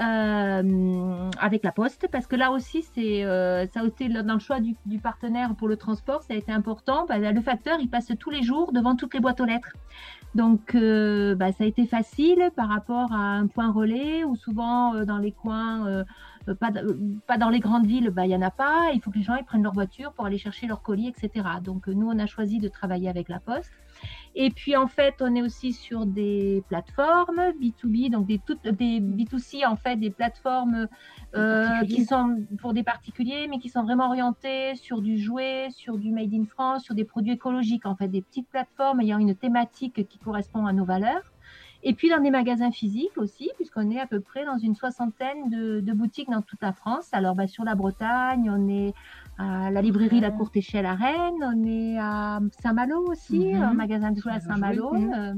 euh, 0.01 1.29
avec 1.41 1.61
la 1.61 1.73
poste, 1.73 2.07
parce 2.09 2.25
que 2.25 2.37
là 2.37 2.51
aussi, 2.51 2.83
c'est 2.95 3.25
euh, 3.25 3.67
ça 3.67 3.81
a 3.81 3.85
été 3.85 4.07
dans 4.07 4.35
le 4.35 4.39
choix 4.39 4.61
du, 4.61 4.77
du 4.85 4.99
partenaire 4.99 5.53
pour 5.55 5.67
le 5.67 5.75
transport, 5.75 6.23
ça 6.23 6.33
a 6.33 6.37
été 6.37 6.53
important. 6.53 7.05
Bah, 7.05 7.17
le 7.17 7.41
facteur, 7.41 7.79
il 7.81 7.89
passe 7.89 8.13
tous 8.17 8.29
les 8.29 8.43
jours 8.43 8.71
devant 8.71 8.95
toutes 8.95 9.13
les 9.13 9.19
boîtes 9.19 9.41
aux 9.41 9.45
lettres. 9.45 9.73
Donc, 10.35 10.75
euh, 10.75 11.35
bah, 11.35 11.51
ça 11.51 11.63
a 11.63 11.67
été 11.67 11.85
facile 11.87 12.51
par 12.55 12.69
rapport 12.69 13.11
à 13.11 13.17
un 13.17 13.47
point 13.47 13.71
relais 13.71 14.23
où 14.23 14.35
souvent 14.35 14.93
euh, 14.93 15.03
dans 15.03 15.17
les 15.17 15.31
coins, 15.31 15.87
euh, 15.87 16.03
pas, 16.55 16.71
d- 16.71 16.79
euh, 16.83 16.97
pas 17.27 17.37
dans 17.37 17.49
les 17.49 17.59
grandes 17.59 17.85
villes, 17.85 18.09
bah, 18.09 18.25
il 18.25 18.31
y 18.31 18.35
en 18.35 18.41
a 18.41 18.51
pas. 18.51 18.91
Il 18.93 19.01
faut 19.01 19.11
que 19.11 19.17
les 19.17 19.23
gens 19.23 19.35
ils 19.35 19.45
prennent 19.45 19.63
leur 19.63 19.73
voiture 19.73 20.13
pour 20.13 20.25
aller 20.25 20.37
chercher 20.37 20.67
leur 20.67 20.81
colis, 20.81 21.07
etc. 21.07 21.45
Donc, 21.63 21.87
euh, 21.87 21.93
nous, 21.93 22.07
on 22.07 22.17
a 22.19 22.25
choisi 22.25 22.59
de 22.59 22.67
travailler 22.67 23.09
avec 23.09 23.29
la 23.29 23.39
Poste. 23.39 23.71
Et 24.35 24.51
puis, 24.51 24.75
en 24.75 24.87
fait, 24.87 25.15
on 25.21 25.33
est 25.35 25.41
aussi 25.41 25.73
sur 25.73 26.05
des 26.05 26.63
plateformes 26.69 27.41
B2B, 27.59 28.11
donc 28.11 28.27
des, 28.27 28.39
toutes, 28.45 28.61
des 28.67 28.99
B2C, 28.99 29.65
en 29.65 29.75
fait, 29.75 29.95
des 29.95 30.11
plateformes 30.11 30.87
euh, 31.35 31.65
qui 31.85 32.05
sont 32.05 32.37
pour 32.59 32.73
des 32.73 32.83
particuliers, 32.83 33.47
mais 33.49 33.57
qui 33.57 33.69
sont 33.69 33.83
vraiment 33.83 34.05
orientées 34.07 34.75
sur 34.75 35.01
du 35.01 35.17
jouet, 35.17 35.69
sur 35.71 35.97
du 35.97 36.11
Made 36.11 36.33
in 36.33 36.45
France, 36.45 36.83
sur 36.83 36.93
des 36.93 37.05
produits 37.05 37.33
écologiques, 37.33 37.85
en 37.85 37.95
fait, 37.95 38.07
des 38.07 38.21
petites 38.21 38.47
plateformes 38.49 39.01
ayant 39.01 39.17
une 39.17 39.35
thématique 39.35 40.07
qui 40.07 40.19
correspond 40.19 40.67
à 40.67 40.73
nos 40.73 40.85
valeurs. 40.85 41.23
Et 41.83 41.93
puis 41.93 42.09
dans 42.09 42.19
des 42.21 42.31
magasins 42.31 42.71
physiques 42.71 43.17
aussi, 43.17 43.49
puisqu'on 43.55 43.89
est 43.91 43.99
à 43.99 44.07
peu 44.07 44.19
près 44.19 44.45
dans 44.45 44.57
une 44.57 44.75
soixantaine 44.75 45.49
de, 45.49 45.79
de 45.79 45.93
boutiques 45.93 46.29
dans 46.29 46.41
toute 46.41 46.61
la 46.61 46.73
France. 46.73 47.09
Alors 47.13 47.35
bah, 47.35 47.47
sur 47.47 47.63
la 47.63 47.75
Bretagne, 47.75 48.49
on 48.49 48.67
est 48.67 48.93
à 49.37 49.69
la 49.69 49.81
librairie 49.81 50.19
La 50.19 50.31
Courte 50.31 50.55
Échelle 50.57 50.85
à 50.85 50.95
Rennes, 50.95 51.43
on 51.43 51.63
est 51.65 51.97
à 51.99 52.39
Saint-Malo 52.61 53.05
aussi, 53.07 53.53
Mhm. 53.53 53.61
un 53.61 53.73
magasin 53.73 54.11
de 54.11 54.19
jouets 54.19 54.33
à 54.33 54.39
Saint-Malo. 54.39 54.93
Mhm. 54.93 55.13
Euh, 55.13 55.33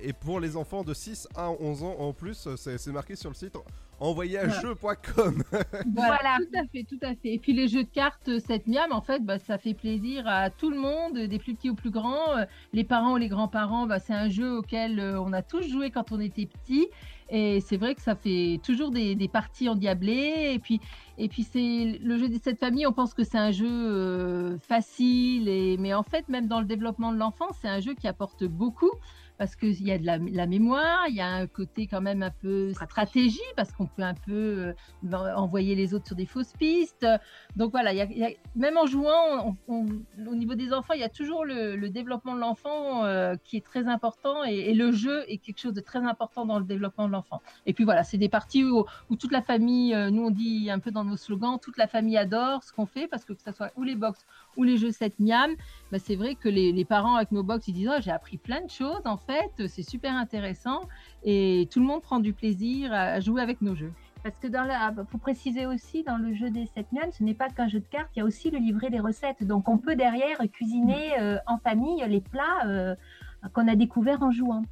Et 0.00 0.12
pour 0.12 0.40
les 0.40 0.56
enfants 0.56 0.82
de 0.82 0.94
6 0.94 1.28
à 1.36 1.50
11 1.50 1.84
ans 1.84 1.94
en 1.98 2.12
plus, 2.12 2.48
c'est 2.56 2.88
marqué 2.88 3.14
sur 3.14 3.30
le 3.30 3.36
site 3.36 3.56
envoyageux.com. 4.02 5.44
Voilà, 5.94 6.38
tout 6.38 6.58
à 6.58 6.66
fait, 6.66 6.84
tout 6.84 6.98
à 7.02 7.14
fait. 7.14 7.34
Et 7.34 7.38
puis 7.38 7.52
les 7.52 7.68
jeux 7.68 7.84
de 7.84 7.88
cartes, 7.88 8.28
euh, 8.28 8.40
cette 8.44 8.66
miam, 8.66 8.92
en 8.92 9.00
fait, 9.00 9.24
bah, 9.24 9.38
ça 9.38 9.58
fait 9.58 9.74
plaisir 9.74 10.26
à 10.26 10.50
tout 10.50 10.70
le 10.70 10.78
monde, 10.78 11.18
des 11.18 11.38
plus 11.38 11.54
petits 11.54 11.70
aux 11.70 11.74
plus 11.74 11.90
grands. 11.90 12.36
Euh, 12.36 12.44
Les 12.72 12.84
parents 12.84 13.12
ou 13.12 13.16
les 13.16 13.28
grands-parents, 13.28 13.86
bah, 13.86 14.00
c'est 14.00 14.12
un 14.12 14.28
jeu 14.28 14.58
auquel 14.58 14.98
euh, 14.98 15.20
on 15.20 15.32
a 15.32 15.42
tous 15.42 15.62
joué 15.62 15.90
quand 15.90 16.10
on 16.10 16.20
était 16.20 16.46
petit. 16.46 16.88
Et 17.34 17.62
c'est 17.62 17.78
vrai 17.78 17.94
que 17.94 18.02
ça 18.02 18.14
fait 18.14 18.60
toujours 18.62 18.90
des, 18.90 19.14
des 19.14 19.26
parties 19.28 19.66
endiablées. 19.70 20.52
Et 20.52 20.58
puis, 20.58 20.80
et 21.16 21.28
puis 21.30 21.44
c'est 21.44 21.98
le 21.98 22.18
jeu 22.18 22.28
de 22.28 22.38
cette 22.42 22.58
famille, 22.58 22.86
on 22.86 22.92
pense 22.92 23.14
que 23.14 23.24
c'est 23.24 23.38
un 23.38 23.50
jeu 23.52 23.66
euh, 23.66 24.58
facile. 24.58 25.48
Et, 25.48 25.78
mais 25.78 25.94
en 25.94 26.02
fait, 26.02 26.28
même 26.28 26.46
dans 26.46 26.60
le 26.60 26.66
développement 26.66 27.10
de 27.10 27.16
l'enfant, 27.16 27.46
c'est 27.58 27.68
un 27.68 27.80
jeu 27.80 27.94
qui 27.94 28.06
apporte 28.06 28.44
beaucoup 28.44 28.90
parce 29.42 29.56
qu'il 29.56 29.82
y 29.82 29.90
a 29.90 29.98
de 29.98 30.06
la, 30.06 30.18
la 30.18 30.46
mémoire, 30.46 31.00
il 31.08 31.16
y 31.16 31.20
a 31.20 31.26
un 31.26 31.48
côté 31.48 31.88
quand 31.88 32.00
même 32.00 32.22
un 32.22 32.30
peu 32.30 32.72
stratégie, 32.74 33.40
parce 33.56 33.72
qu'on 33.72 33.86
peut 33.86 34.02
un 34.02 34.14
peu 34.14 34.72
euh, 35.12 35.34
envoyer 35.34 35.74
les 35.74 35.94
autres 35.94 36.06
sur 36.06 36.14
des 36.14 36.26
fausses 36.26 36.52
pistes. 36.52 37.04
Donc 37.56 37.72
voilà, 37.72 37.92
il 37.92 37.96
y 37.96 38.02
a- 38.02 38.04
il 38.04 38.18
y 38.18 38.24
a- 38.24 38.30
même 38.54 38.76
en 38.76 38.86
jouant, 38.86 39.48
on- 39.48 39.56
on- 39.66 40.28
au 40.30 40.36
niveau 40.36 40.54
des 40.54 40.72
enfants, 40.72 40.94
il 40.94 41.00
y 41.00 41.02
a 41.02 41.08
toujours 41.08 41.44
le, 41.44 41.74
le 41.74 41.90
développement 41.90 42.36
de 42.36 42.40
l'enfant 42.40 43.04
euh, 43.04 43.34
qui 43.42 43.56
est 43.56 43.66
très 43.66 43.88
important, 43.88 44.44
et, 44.44 44.54
et 44.70 44.74
le 44.74 44.92
jeu 44.92 45.24
est 45.26 45.38
quelque 45.38 45.58
chose 45.58 45.74
de 45.74 45.80
très 45.80 45.98
important 45.98 46.46
dans 46.46 46.60
le 46.60 46.64
développement 46.64 47.08
de 47.08 47.12
l'enfant. 47.12 47.42
Et 47.66 47.72
puis 47.72 47.82
voilà, 47.82 48.04
c'est 48.04 48.18
des 48.18 48.28
parties 48.28 48.62
où, 48.62 48.84
où 49.10 49.16
toute 49.16 49.32
la 49.32 49.42
famille, 49.42 49.92
euh, 49.92 50.10
nous 50.10 50.22
on 50.26 50.30
dit 50.30 50.70
un 50.70 50.78
peu 50.78 50.92
dans 50.92 51.02
nos 51.04 51.16
slogans, 51.16 51.58
toute 51.60 51.78
la 51.78 51.88
famille 51.88 52.16
adore 52.16 52.62
ce 52.62 52.72
qu'on 52.72 52.86
fait, 52.86 53.08
parce 53.08 53.24
que 53.24 53.32
que 53.32 53.42
ce 53.42 53.50
soit 53.50 53.72
ou 53.74 53.82
les 53.82 53.96
box 53.96 54.24
ou 54.56 54.64
les 54.64 54.76
jeux 54.76 54.92
7 54.92 55.18
miam, 55.18 55.50
bah, 55.90 55.98
c'est 55.98 56.16
vrai 56.16 56.34
que 56.34 56.48
les, 56.48 56.84
parents 56.84 57.16
avec 57.16 57.32
nos 57.32 57.42
box, 57.42 57.68
ils 57.68 57.74
disent 57.74 57.90
oh, 57.90 58.00
j'ai 58.00 58.10
appris 58.10 58.36
plein 58.36 58.60
de 58.62 58.70
choses 58.70 59.02
en 59.04 59.16
fait, 59.16 59.66
c'est 59.68 59.82
super 59.82 60.14
intéressant 60.14 60.82
et 61.24 61.68
tout 61.70 61.80
le 61.80 61.86
monde 61.86 62.02
prend 62.02 62.20
du 62.20 62.32
plaisir 62.32 62.92
à, 62.92 63.20
jouer 63.20 63.42
avec 63.42 63.62
nos 63.62 63.74
jeux. 63.74 63.92
Parce 64.22 64.36
que 64.36 64.46
dans 64.46 64.62
la, 64.62 64.94
faut 65.10 65.18
préciser 65.18 65.66
aussi, 65.66 66.04
dans 66.04 66.16
le 66.16 66.32
jeu 66.34 66.50
des 66.50 66.66
7 66.66 66.92
miam, 66.92 67.10
ce 67.10 67.24
n'est 67.24 67.34
pas 67.34 67.48
qu'un 67.48 67.68
jeu 67.68 67.80
de 67.80 67.86
cartes, 67.86 68.10
il 68.14 68.20
y 68.20 68.22
a 68.22 68.24
aussi 68.24 68.50
le 68.50 68.58
livret 68.58 68.90
des 68.90 69.00
recettes. 69.00 69.42
Donc 69.42 69.68
on 69.68 69.78
peut 69.78 69.96
derrière 69.96 70.38
cuisiner 70.52 71.18
euh, 71.20 71.38
en 71.46 71.58
famille 71.58 72.04
les 72.06 72.20
plats 72.20 72.66
euh, 72.66 72.94
qu'on 73.52 73.66
a 73.66 73.74
découverts 73.74 74.22
en 74.22 74.30
jouant. 74.30 74.62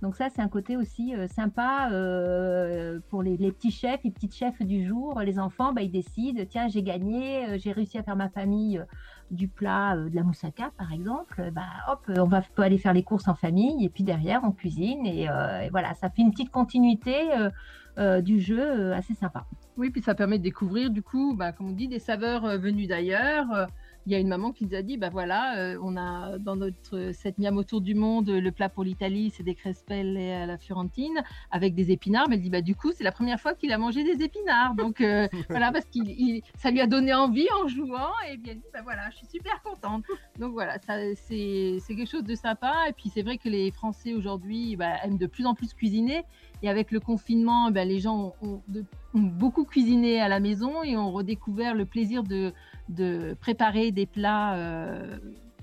Donc 0.00 0.14
ça, 0.14 0.28
c'est 0.30 0.40
un 0.40 0.48
côté 0.48 0.76
aussi 0.76 1.14
euh, 1.14 1.26
sympa 1.26 1.88
euh, 1.90 3.00
pour 3.08 3.22
les, 3.22 3.36
petits 3.36 3.72
chefs, 3.72 4.00
les 4.04 4.12
petites 4.12 4.34
chefs 4.34 4.62
du 4.62 4.86
jour. 4.86 5.20
Les 5.20 5.40
enfants, 5.40 5.72
bah, 5.72 5.82
ils 5.82 5.90
décident, 5.90 6.42
tiens, 6.48 6.68
j'ai 6.68 6.84
gagné, 6.84 7.46
euh, 7.46 7.58
j'ai 7.58 7.72
réussi 7.72 7.98
à 7.98 8.04
faire 8.04 8.14
ma 8.14 8.28
famille 8.28 8.80
du 9.32 9.48
plat 9.48 9.96
de 9.96 10.14
la 10.14 10.22
moussaka, 10.22 10.70
par 10.78 10.92
exemple. 10.92 11.50
Bah, 11.52 11.66
hop, 11.90 12.10
on 12.16 12.24
va 12.24 12.42
peut 12.54 12.62
aller 12.62 12.78
faire 12.78 12.92
les 12.92 13.02
courses 13.02 13.26
en 13.26 13.34
famille 13.34 13.84
et 13.84 13.88
puis 13.88 14.04
derrière, 14.04 14.40
on 14.44 14.52
cuisine. 14.52 15.04
Et, 15.04 15.26
voilà, 15.70 15.94
ça 15.94 16.08
fait 16.08 16.22
une 16.22 16.30
petite 16.30 16.50
continuité 16.50 17.28
du 18.22 18.40
jeu 18.40 18.92
assez 18.92 19.12
sympa. 19.14 19.44
Oui, 19.76 19.90
puis 19.90 20.00
ça 20.00 20.14
permet 20.14 20.38
de 20.38 20.44
découvrir, 20.44 20.90
du 20.90 21.02
coup, 21.02 21.34
bah, 21.36 21.52
comme 21.52 21.68
on 21.68 21.72
dit, 21.72 21.88
des 21.88 21.98
saveurs 21.98 22.58
venues 22.58 22.86
d'ailleurs. 22.86 23.68
Euh, 24.08 24.10
Il 24.10 24.12
y 24.12 24.14
a 24.14 24.18
une 24.18 24.28
maman 24.28 24.52
qui 24.52 24.64
nous 24.66 24.74
a 24.74 24.82
dit, 24.82 24.96
bah 24.96 25.10
voilà, 25.10 25.58
euh, 25.58 25.78
on 25.82 25.96
a 25.96 26.38
dans 26.38 26.56
notre 26.56 27.12
cette 27.12 27.38
miam 27.38 27.56
autour 27.58 27.80
du 27.82 27.94
monde, 27.94 28.28
le 28.30 28.50
plat 28.52 28.68
pour 28.70 28.82
l'Italie, 28.84 29.30
c'est 29.36 29.42
des 29.42 29.54
crespelle 29.54 30.16
à 30.16 30.46
la 30.46 30.56
Fiorentine 30.58 31.22
avec 31.50 31.74
des 31.74 31.90
épinards. 31.90 32.28
Mais 32.28 32.36
elle 32.36 32.42
dit, 32.42 32.50
bah 32.50 32.62
du 32.62 32.74
coup, 32.74 32.92
c'est 32.92 33.04
la 33.04 33.12
première 33.12 33.38
fois 33.40 33.54
qu'il 33.54 33.72
a 33.72 33.78
mangé 33.78 34.04
des 34.04 34.22
épinards. 34.24 34.74
Donc 34.74 35.00
euh, 35.00 35.28
voilà, 35.50 35.70
parce 35.72 35.84
qu'il 35.86 36.08
il- 36.10 36.42
ça 36.56 36.70
lui 36.70 36.80
a 36.80 36.86
donné 36.86 37.12
envie 37.12 37.48
en 37.62 37.68
jouant. 37.68 38.12
Et 38.28 38.32
elle 38.32 38.56
dit, 38.56 38.62
bah 38.72 38.80
voilà, 38.82 39.10
je 39.10 39.16
suis 39.18 39.26
super 39.26 39.62
contente. 39.62 40.04
Donc 40.38 40.52
voilà, 40.52 40.78
ça, 40.78 40.94
c'est 41.14 41.78
c'est 41.80 41.94
quelque 41.94 42.10
chose 42.10 42.24
de 42.24 42.34
sympa. 42.34 42.72
Et 42.88 42.92
puis 42.92 43.10
c'est 43.10 43.22
vrai 43.22 43.36
que 43.38 43.48
les 43.48 43.70
Français 43.72 44.14
aujourd'hui 44.14 44.76
bah, 44.76 44.94
aiment 45.04 45.18
de 45.18 45.26
plus 45.26 45.44
en 45.46 45.54
plus 45.54 45.74
cuisiner. 45.74 46.24
Et 46.62 46.68
avec 46.68 46.90
le 46.90 47.00
confinement, 47.00 47.70
bah, 47.70 47.84
les 47.84 48.00
gens 48.00 48.34
ont, 48.42 48.62
beaucoup 49.14 49.64
cuisiné 49.64 50.20
à 50.20 50.28
la 50.28 50.40
maison 50.40 50.82
et 50.82 50.96
ont 50.96 51.10
redécouvert 51.12 51.74
le 51.74 51.84
plaisir 51.84 52.22
de, 52.22 52.52
préparer 53.40 53.92
des 53.92 54.06
plats 54.06 54.54
euh, 54.56 55.18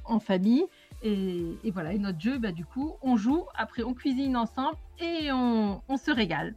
en 0.06 0.20
famille. 0.20 0.66
Et, 1.04 1.58
voilà, 1.72 1.94
et 1.94 2.00
notre 2.00 2.20
jeu, 2.20 2.38
bah, 2.40 2.52
du 2.52 2.66
coup, 2.66 2.94
on 3.02 3.16
joue, 3.18 3.46
après 3.56 3.84
on 3.84 3.94
cuisine 3.94 4.36
ensemble 4.36 4.78
et 5.00 5.32
on, 5.32 5.82
se 5.98 6.12
régale. 6.12 6.56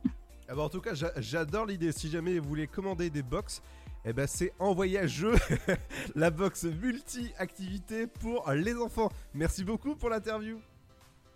Ah 0.49 0.55
bah, 0.55 0.63
en 0.63 0.69
tout 0.69 0.81
cas, 0.81 0.95
j'a- 0.95 1.13
j'adore 1.19 1.67
l'idée. 1.67 1.93
Si 1.93 2.09
jamais 2.09 2.39
vous 2.39 2.49
voulez 2.49 2.67
commander 2.67 3.11
des 3.11 3.23
box, 3.23 3.61
eh 4.05 4.13
ben 4.15 4.27
c'est 4.27 4.55
envoyageux, 4.59 5.35
la 6.15 6.31
box 6.31 6.65
multi-activité 6.65 8.07
pour 8.07 8.51
les 8.53 8.75
enfants. 8.77 9.11
Merci 9.35 9.65
beaucoup 9.65 9.97
pour 9.97 10.09
l'interview. 10.09 10.61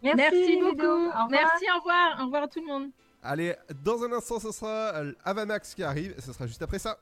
Merci, 0.03 0.57
Ludo. 0.57 0.71
beaucoup. 0.71 0.87
Au 0.87 1.25
revoir. 1.25 1.29
Merci, 1.31 1.65
au 1.75 1.79
revoir. 1.79 2.17
Au 2.21 2.25
revoir 2.27 2.43
à 2.45 2.49
tout 2.49 2.61
le 2.61 2.67
monde. 2.67 2.91
Allez, 3.23 3.55
dans 3.85 4.03
un 4.03 4.13
instant, 4.13 4.41
ce 4.41 4.51
sera 4.51 4.95
euh, 4.97 5.13
Avamax 5.25 5.75
qui 5.75 5.85
arrive. 5.85 6.15
et 6.19 6.21
Ce 6.21 6.33
sera 6.33 6.47
juste 6.47 6.63
après 6.63 6.79
ça. 6.81 6.99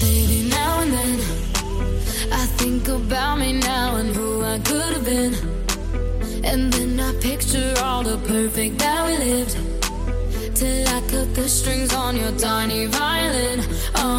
Baby, 0.00 0.48
now 0.50 0.80
and 0.82 0.92
then, 0.92 1.18
I 2.30 2.46
think 2.58 2.86
about 2.88 3.38
me 3.38 3.52
now 3.54 3.96
and 3.96 4.14
who 4.14 4.42
I 4.44 4.58
could 4.60 4.92
have 4.94 5.04
been. 5.04 5.34
And 6.44 6.70
then 6.72 7.00
I 7.00 7.12
picture 7.20 7.72
all 7.82 8.02
the 8.02 8.18
perfect 8.28 8.78
that 8.78 9.06
we 9.06 9.16
lived. 9.16 9.56
Till 10.54 10.86
I 10.88 11.00
cut 11.08 11.34
the 11.34 11.48
strings 11.48 11.92
on 11.94 12.16
your 12.16 12.32
tiny 12.32 12.86
violin. 12.86 13.64
Oh, 13.94 14.18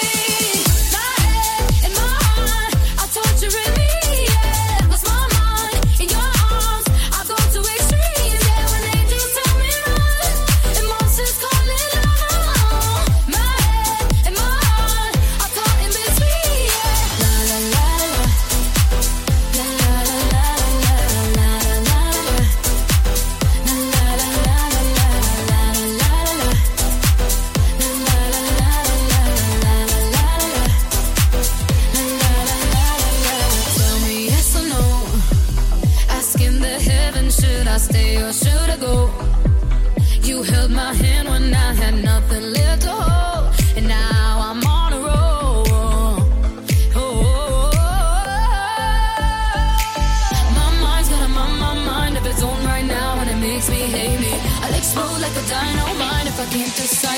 Makes 53.41 53.69
me 53.69 53.97
hate 53.97 54.19
me. 54.19 54.33
I'll 54.63 54.73
explode 54.73 55.19
like 55.21 55.35
a 55.43 55.45
dynamite 55.47 56.27
if 56.27 56.39
I 56.39 56.45
can't 56.45 56.75
decide, 56.75 57.10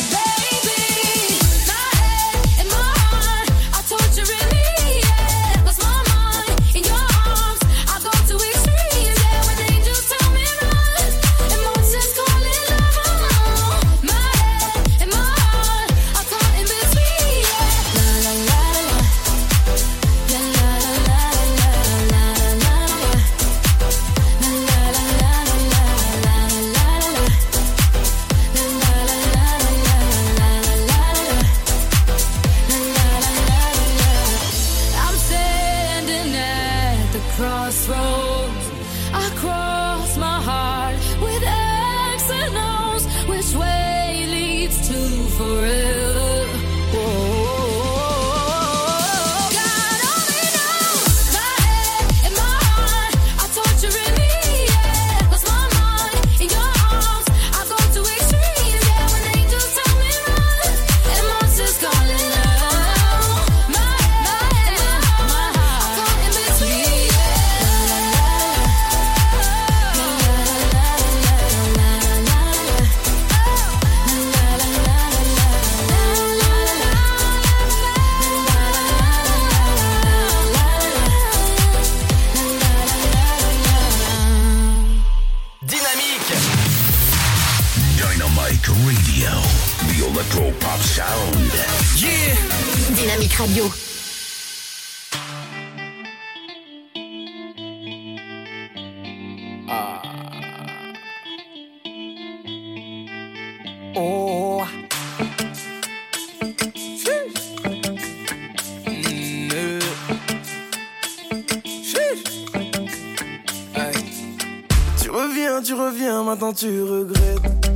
tu 116.64 116.81
regrettes? 116.81 117.76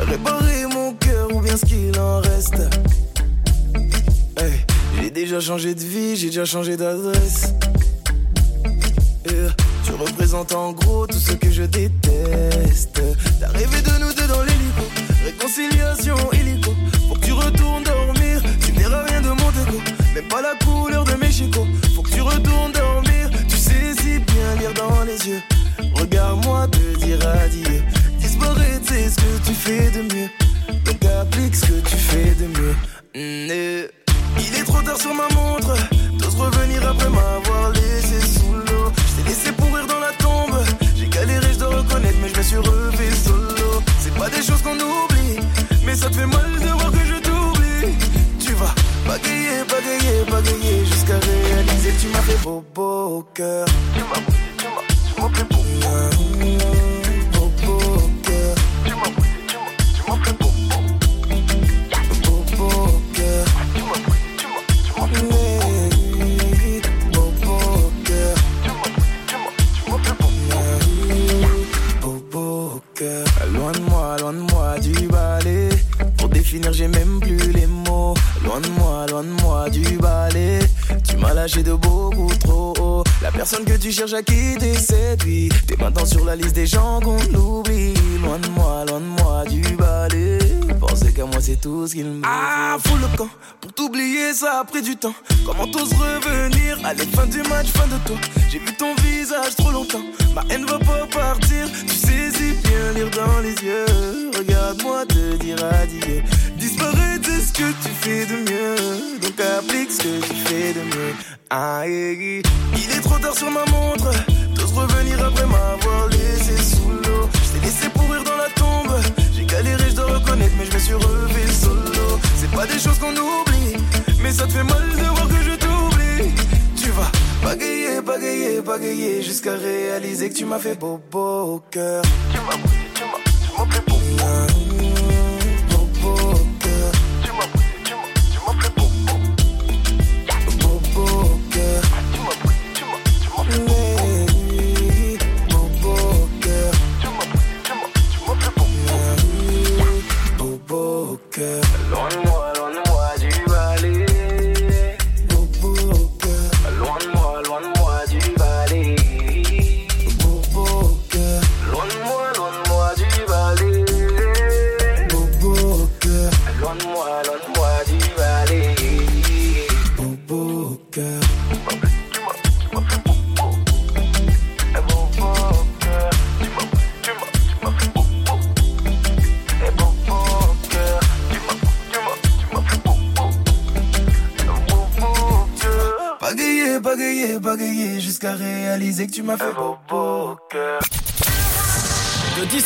Réparer 0.00 0.66
mon 0.66 0.92
cœur 0.94 1.32
ou 1.32 1.40
bien 1.40 1.56
ce 1.56 1.64
qu'il 1.64 1.96
en 1.96 2.20
reste? 2.20 2.60
J'ai 5.00 5.10
déjà 5.10 5.38
changé 5.38 5.76
de 5.76 5.80
vie, 5.80 6.16
j'ai 6.16 6.26
déjà 6.26 6.44
changé 6.44 6.76
d'adresse. 6.76 7.51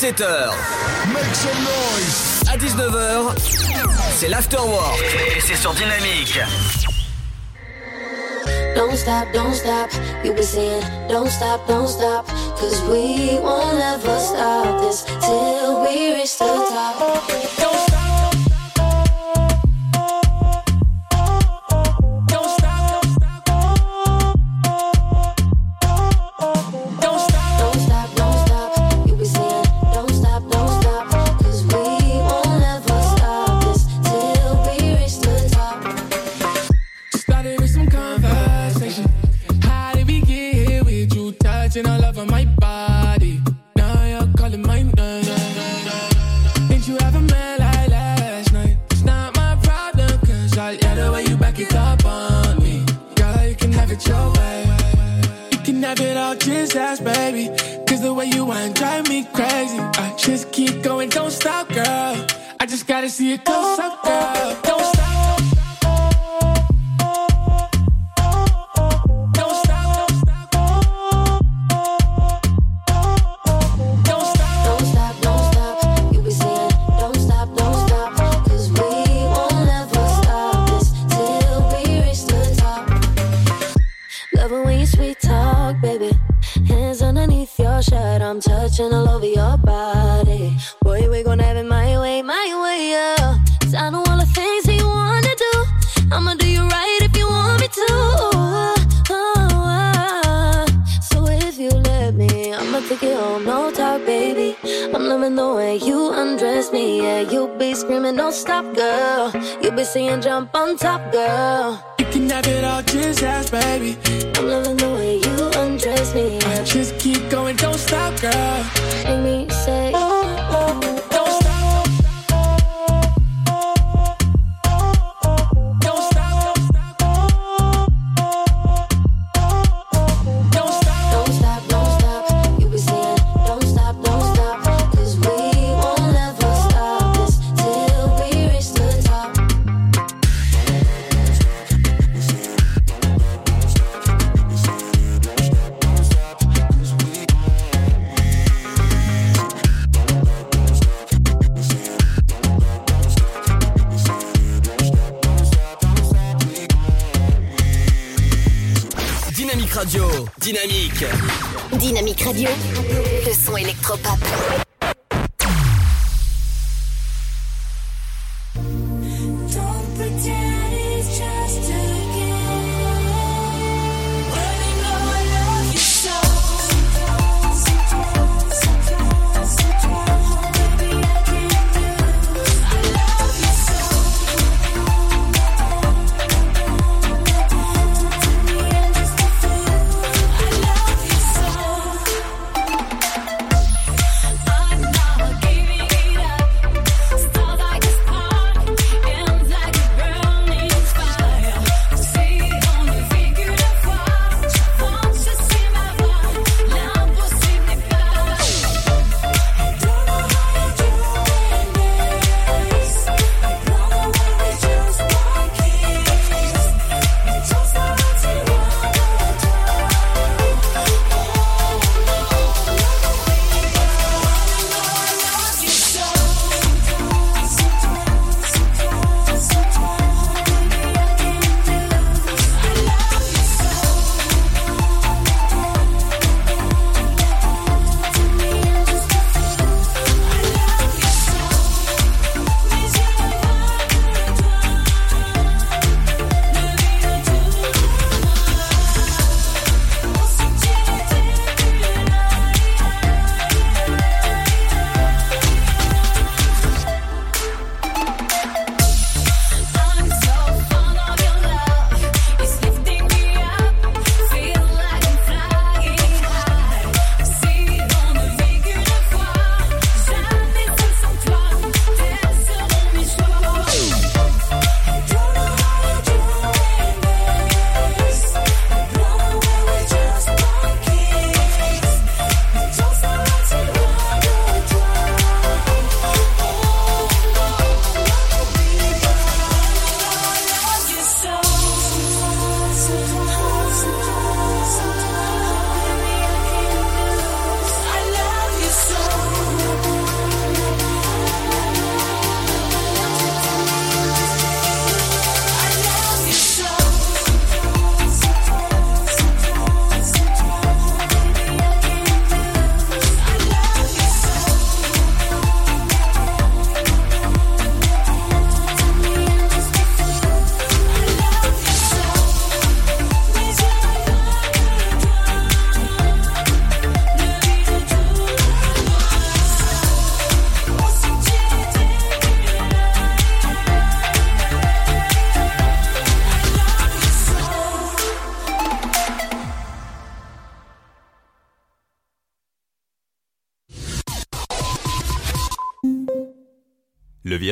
17h. 0.06 0.54
Make 1.12 1.34
some 1.34 1.64
noise. 1.64 2.42
À 2.48 2.56
19h, 2.56 3.34
c'est 4.14 4.28
l'afterwork. 4.28 5.02
Et 5.36 5.40
c'est 5.40 5.56
sur 5.56 5.74
Dynamique. 5.74 6.38
Don't 8.76 8.94
stop, 8.94 9.26
don't 9.34 9.52
stop. 9.52 9.90
You 10.22 10.32
were 10.32 10.44
saying, 10.44 10.84
don't 11.08 11.28
stop, 11.28 11.66
don't 11.66 11.88
stop. 11.88 12.24
Cause 12.56 12.80
we 12.88 13.40
won't 13.42 13.80
ever 13.80 14.18
stop 14.20 14.80
this 14.80 15.04
till 15.22 15.80
we 15.82 16.14
reach 16.14 16.38
the 16.38 16.44
top. 16.44 17.26
Don't 17.58 17.85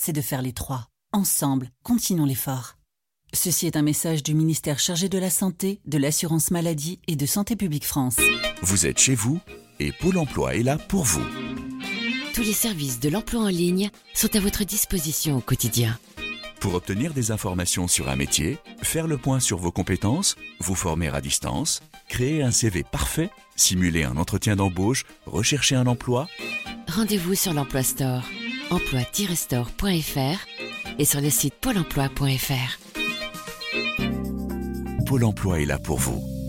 c'est 0.00 0.12
de 0.14 0.22
faire 0.22 0.40
les 0.40 0.52
trois. 0.52 0.88
Ensemble, 1.12 1.70
continuons 1.82 2.24
l'effort. 2.24 2.76
Ceci 3.34 3.66
est 3.66 3.76
un 3.76 3.82
message 3.82 4.22
du 4.22 4.34
ministère 4.34 4.78
chargé 4.78 5.08
de 5.08 5.18
la 5.18 5.28
Santé, 5.28 5.80
de 5.84 5.98
l'Assurance 5.98 6.50
Maladie 6.50 7.00
et 7.06 7.16
de 7.16 7.26
Santé 7.26 7.54
publique 7.54 7.84
France. 7.84 8.16
Vous 8.62 8.86
êtes 8.86 8.98
chez 8.98 9.14
vous 9.14 9.40
et 9.78 9.92
Pôle 9.92 10.16
Emploi 10.16 10.56
est 10.56 10.62
là 10.62 10.78
pour 10.78 11.04
vous. 11.04 11.24
Tous 12.34 12.42
les 12.42 12.54
services 12.54 12.98
de 12.98 13.10
l'emploi 13.10 13.42
en 13.42 13.48
ligne 13.48 13.90
sont 14.14 14.34
à 14.34 14.40
votre 14.40 14.64
disposition 14.64 15.36
au 15.36 15.40
quotidien. 15.40 15.98
Pour 16.60 16.74
obtenir 16.74 17.12
des 17.12 17.30
informations 17.30 17.86
sur 17.86 18.08
un 18.08 18.16
métier, 18.16 18.58
faire 18.82 19.06
le 19.06 19.18
point 19.18 19.40
sur 19.40 19.58
vos 19.58 19.72
compétences, 19.72 20.36
vous 20.60 20.74
former 20.74 21.08
à 21.08 21.20
distance, 21.20 21.80
créer 22.10 22.42
un 22.42 22.50
CV 22.50 22.82
parfait, 22.82 23.30
simuler 23.56 24.04
un 24.04 24.18
entretien 24.18 24.56
d'embauche, 24.56 25.04
rechercher 25.24 25.76
un 25.76 25.86
emploi, 25.86 26.28
Rendez-vous 26.90 27.36
sur 27.36 27.52
l'Emploi 27.52 27.84
Store, 27.84 28.24
emploi-store.fr 28.70 30.46
et 30.98 31.04
sur 31.04 31.20
le 31.20 31.30
site 31.30 31.54
pôle 31.54 31.78
emploi.fr. 31.78 32.80
Pôle 35.06 35.24
emploi 35.24 35.60
est 35.60 35.66
là 35.66 35.78
pour 35.78 35.98
vous. 35.98 36.39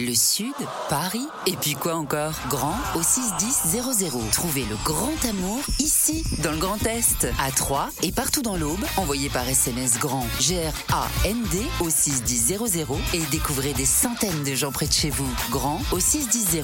Le 0.00 0.14
Sud, 0.14 0.54
Paris, 0.88 1.26
et 1.48 1.56
puis 1.56 1.72
quoi 1.72 1.96
encore? 1.96 2.34
Grand 2.48 2.76
au 2.94 3.02
61000. 3.02 4.30
Trouvez 4.30 4.64
le 4.66 4.76
grand 4.84 5.24
amour 5.28 5.60
ici, 5.80 6.22
dans 6.44 6.52
le 6.52 6.56
Grand 6.58 6.80
Est, 6.86 7.26
à 7.40 7.50
Troyes 7.50 7.90
et 8.04 8.12
partout 8.12 8.42
dans 8.42 8.56
l'Aube. 8.56 8.84
Envoyez 8.96 9.28
par 9.28 9.48
SMS 9.48 9.98
grand 9.98 10.24
G-R-A-N-D 10.38 11.66
au 11.80 11.90
61000 11.90 12.86
et 13.12 13.22
découvrez 13.32 13.72
des 13.72 13.84
centaines 13.84 14.44
de 14.44 14.54
gens 14.54 14.70
près 14.70 14.86
de 14.86 14.92
chez 14.92 15.10
vous. 15.10 15.28
Grand 15.50 15.82
au 15.90 15.98
61000. 15.98 16.62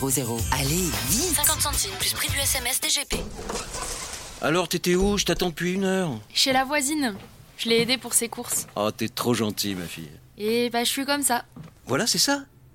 Allez, 0.53 0.89
vite 1.09 1.35
50 1.35 1.61
centimes 1.61 1.91
plus 1.99 2.13
prix 2.13 2.29
du 2.29 2.39
SMS 2.39 2.81
DGP. 2.81 3.17
Alors, 4.43 4.69
t'étais 4.69 4.95
où? 4.95 5.19
Je 5.19 5.25
t'attends 5.25 5.49
depuis 5.49 5.73
une 5.73 5.83
heure. 5.83 6.21
Chez 6.33 6.53
la 6.53 6.63
voisine. 6.65 7.17
Je 7.59 7.69
l'ai 7.69 7.81
aidée 7.81 7.99
pour 7.99 8.15
ses 8.15 8.29
courses. 8.29 8.69
Oh, 8.77 8.93
t'es 8.93 9.09
trop 9.09 9.35
gentil, 9.35 9.75
ma 9.75 9.87
fille. 9.87 10.13
Et 10.39 10.71
bah, 10.71 10.85
je 10.85 10.91
suis 10.91 11.05
comme 11.05 11.23
ça. 11.23 11.45
Voilà, 11.87 12.07
c'est 12.07 12.19
ça. 12.19 12.45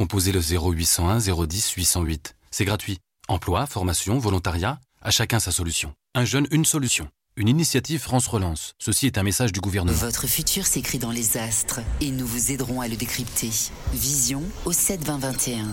Composez 0.00 0.32
le 0.32 0.40
0801 0.40 1.18
010 1.18 1.72
808. 1.72 2.34
C'est 2.50 2.64
gratuit. 2.64 3.00
Emploi, 3.28 3.66
formation, 3.66 4.18
volontariat, 4.18 4.80
à 5.02 5.10
chacun 5.10 5.40
sa 5.40 5.52
solution. 5.52 5.92
Un 6.14 6.24
jeune, 6.24 6.46
une 6.52 6.64
solution. 6.64 7.10
Une 7.36 7.48
initiative 7.48 8.00
France 8.00 8.26
Relance. 8.26 8.72
Ceci 8.78 9.04
est 9.04 9.18
un 9.18 9.22
message 9.22 9.52
du 9.52 9.60
gouvernement. 9.60 9.98
Votre 9.98 10.26
futur 10.26 10.66
s'écrit 10.66 10.98
dans 10.98 11.10
les 11.10 11.36
astres 11.36 11.80
et 12.00 12.12
nous 12.12 12.26
vous 12.26 12.50
aiderons 12.50 12.80
à 12.80 12.88
le 12.88 12.96
décrypter. 12.96 13.50
Vision 13.92 14.42
au 14.64 14.72
7 14.72 15.04
20 15.04 15.18
21. 15.18 15.66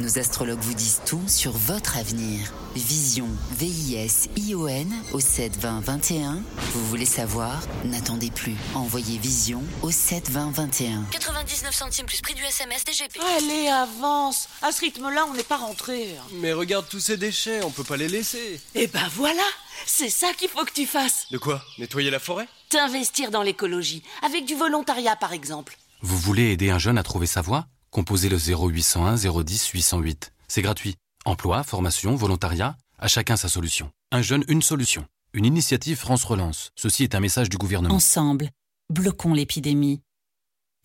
Nos 0.00 0.18
astrologues 0.18 0.60
vous 0.60 0.74
disent 0.74 1.00
tout 1.06 1.22
sur 1.28 1.52
votre 1.52 1.96
avenir. 1.96 2.52
Vision, 2.74 3.28
V-I-S-I-O-N 3.52 4.92
au 5.12 5.20
7 5.20 5.56
20 5.58 5.80
21. 5.80 6.42
Vous 6.72 6.86
voulez 6.88 7.04
savoir? 7.04 7.60
N'attendez 7.84 8.30
plus. 8.30 8.54
Envoyez 8.74 9.18
Vision 9.18 9.62
au 9.82 9.90
7 9.90 10.30
20 10.30 10.50
21. 10.52 11.04
99 11.10 11.74
centimes 11.74 12.06
plus 12.06 12.20
prix 12.20 12.34
du 12.34 12.42
SMS 12.42 12.84
DGP. 12.84 13.18
Allez, 13.36 13.68
avance 13.68 14.48
À 14.62 14.72
ce 14.72 14.80
rythme-là, 14.80 15.26
on 15.30 15.34
n'est 15.34 15.42
pas 15.42 15.58
rentré. 15.58 16.08
Mais 16.34 16.52
regarde 16.52 16.86
tous 16.88 17.00
ces 17.00 17.16
déchets, 17.16 17.62
on 17.62 17.70
peut 17.70 17.84
pas 17.84 17.96
les 17.96 18.08
laisser. 18.08 18.60
Eh 18.74 18.86
ben 18.86 19.08
voilà 19.14 19.42
C'est 19.86 20.10
ça 20.10 20.32
qu'il 20.36 20.48
faut 20.48 20.64
que 20.64 20.72
tu 20.72 20.86
fasses 20.86 21.26
De 21.30 21.38
quoi? 21.38 21.62
Nettoyer 21.78 22.10
la 22.10 22.18
forêt? 22.18 22.48
T'investir 22.70 23.30
dans 23.30 23.42
l'écologie, 23.42 24.02
avec 24.22 24.46
du 24.46 24.54
volontariat 24.54 25.14
par 25.16 25.32
exemple. 25.32 25.76
Vous 26.00 26.18
voulez 26.18 26.50
aider 26.52 26.70
un 26.70 26.78
jeune 26.78 26.98
à 26.98 27.02
trouver 27.04 27.26
sa 27.26 27.42
voie? 27.42 27.66
Composez 27.92 28.30
le 28.30 28.38
0801 28.38 29.16
010 29.16 29.68
808. 29.68 30.32
C'est 30.48 30.62
gratuit. 30.62 30.96
Emploi, 31.26 31.62
formation, 31.62 32.16
volontariat, 32.16 32.78
à 32.98 33.06
chacun 33.06 33.36
sa 33.36 33.50
solution. 33.50 33.90
Un 34.10 34.22
jeune, 34.22 34.44
une 34.48 34.62
solution. 34.62 35.04
Une 35.34 35.44
initiative 35.44 35.98
France 35.98 36.24
Relance. 36.24 36.70
Ceci 36.74 37.04
est 37.04 37.14
un 37.14 37.20
message 37.20 37.50
du 37.50 37.58
gouvernement. 37.58 37.94
Ensemble, 37.94 38.48
bloquons 38.88 39.34
l'épidémie. 39.34 40.00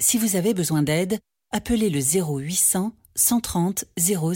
Si 0.02 0.18
vous 0.18 0.36
avez 0.36 0.54
besoin 0.54 0.84
d'aide, 0.84 1.18
appelez 1.54 1.90
le 1.90 2.02
0800 2.02 2.92
130 3.16 3.86
000. 3.98 4.34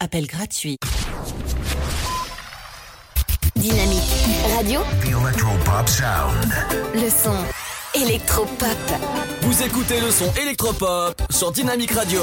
Appel 0.00 0.26
gratuit. 0.26 0.78
Dynamique 3.54 4.02
radio, 4.56 4.80
The 5.00 5.06
Electropop 5.06 5.88
Sound. 5.88 6.52
le 6.94 7.08
son 7.08 7.36
Vous 9.42 9.62
écoutez 9.64 10.00
le 10.00 10.12
son 10.12 10.32
électropop 10.40 11.20
sur 11.30 11.50
Dynamique 11.50 11.90
Radio. 11.90 12.20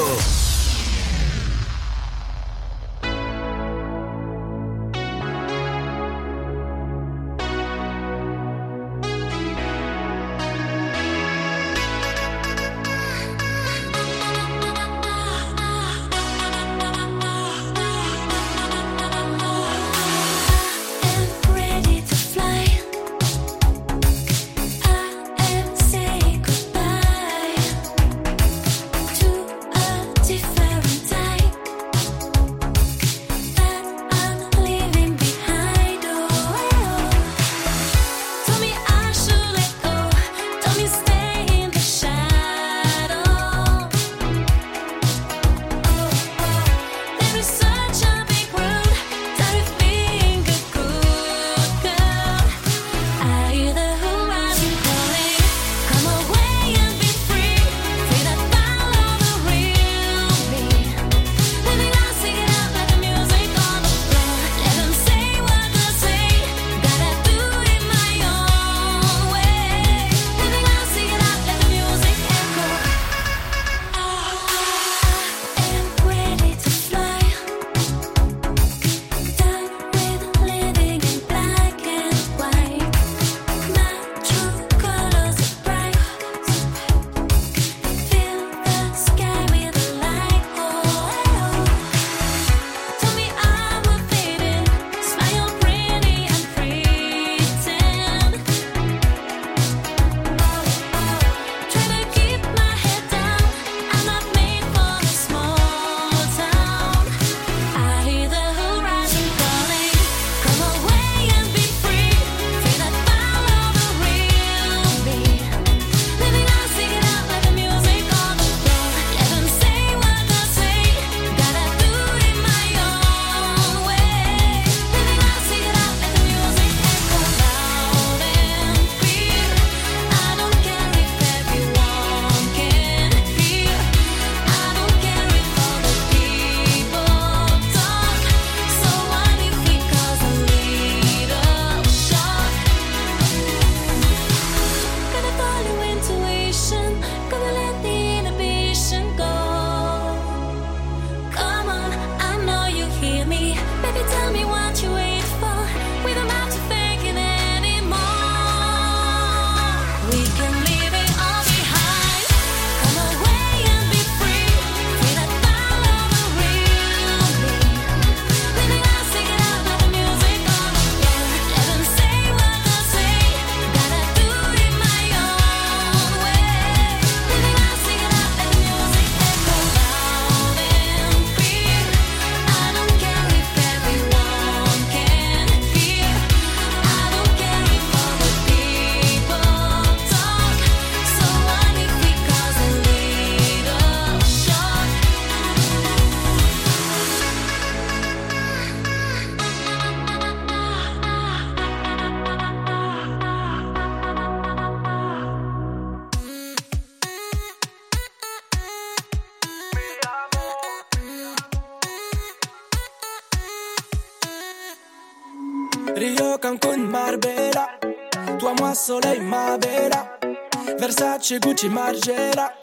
Versace, 221.26 221.40
Gucci, 221.40 221.70
Margiela. 221.70 222.54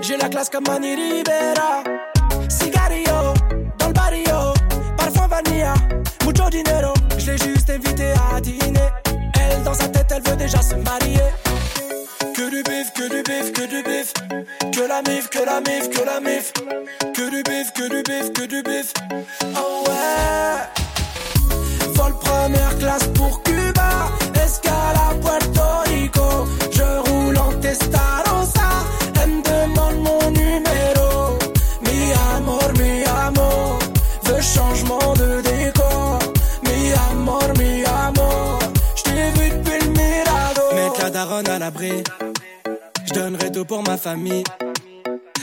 J'ai 0.00 0.16
la 0.16 0.28
classe 0.28 0.48
comme 0.48 0.64
Manny 0.66 0.94
Rivera. 0.94 1.77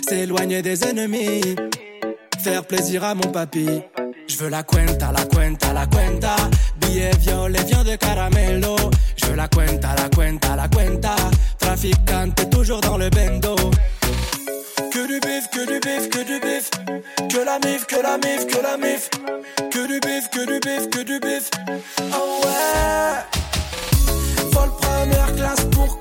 s'éloigner 0.08 0.62
des 0.62 0.84
ennemis, 0.84 1.56
faire 2.44 2.66
plaisir 2.66 3.04
à 3.04 3.14
mon 3.14 3.30
papy. 3.32 3.82
Je 4.28 4.38
veux 4.38 4.50
la 4.50 4.64
cuenta, 4.64 5.12
la 5.12 5.24
cuenta, 5.26 5.72
la 5.72 5.86
cuenta, 5.86 6.36
billets 6.78 7.12
violets, 7.20 7.64
viande 7.64 7.86
de 7.86 7.96
caramelo. 7.96 8.76
Je 9.18 9.26
veux 9.28 9.36
la 9.36 9.48
cuenta, 9.48 9.94
la 9.96 10.10
cuenta, 10.10 10.56
la 10.56 10.68
cuenta, 10.68 11.16
traficante 11.60 12.50
toujours 12.50 12.82
dans 12.82 12.98
le 12.98 13.10
bendo. 13.10 13.56
Que 14.92 15.08
du 15.08 15.20
bif, 15.20 15.48
que 15.52 15.66
du 15.68 15.80
bif, 15.80 16.10
que 16.10 16.24
du 16.24 16.40
bif, 16.40 16.70
que 17.30 17.46
la 17.46 17.60
mif, 17.60 17.86
que 17.86 18.02
la 18.02 18.18
mif, 18.18 18.48
que 18.48 18.62
la 18.62 18.78
mif, 18.78 19.10
que 19.72 19.88
du 19.88 20.00
bif, 20.00 20.30
que 20.32 20.46
du 20.46 20.60
bif, 20.60 20.90
que 20.90 21.04
du 21.04 21.20
bif. 21.20 21.52
Oh 22.14 22.42
ouais, 22.44 23.26
vol 24.52 24.70
première 24.82 25.36
classe 25.36 25.66
pour 25.72 26.00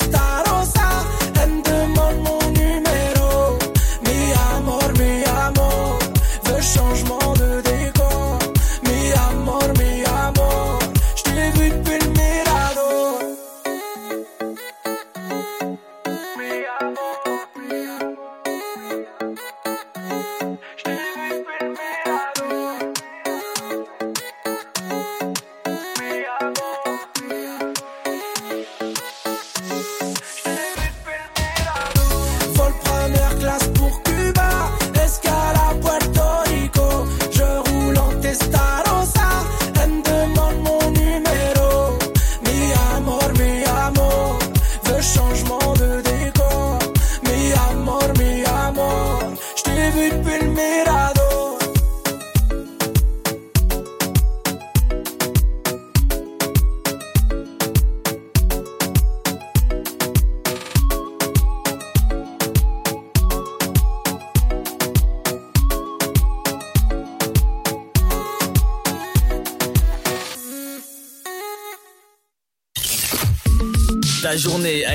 estar 0.00 0.47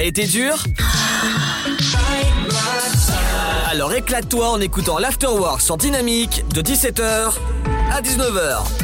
été 0.08 0.26
dur? 0.26 0.64
Alors 3.70 3.94
éclate-toi 3.94 4.50
en 4.50 4.60
écoutant 4.60 5.00
l'Afterwork 5.00 5.62
sur 5.62 5.78
Dynamique 5.78 6.44
de 6.54 6.62
17h 6.62 7.34
à 7.92 8.02
19h. 8.02 8.83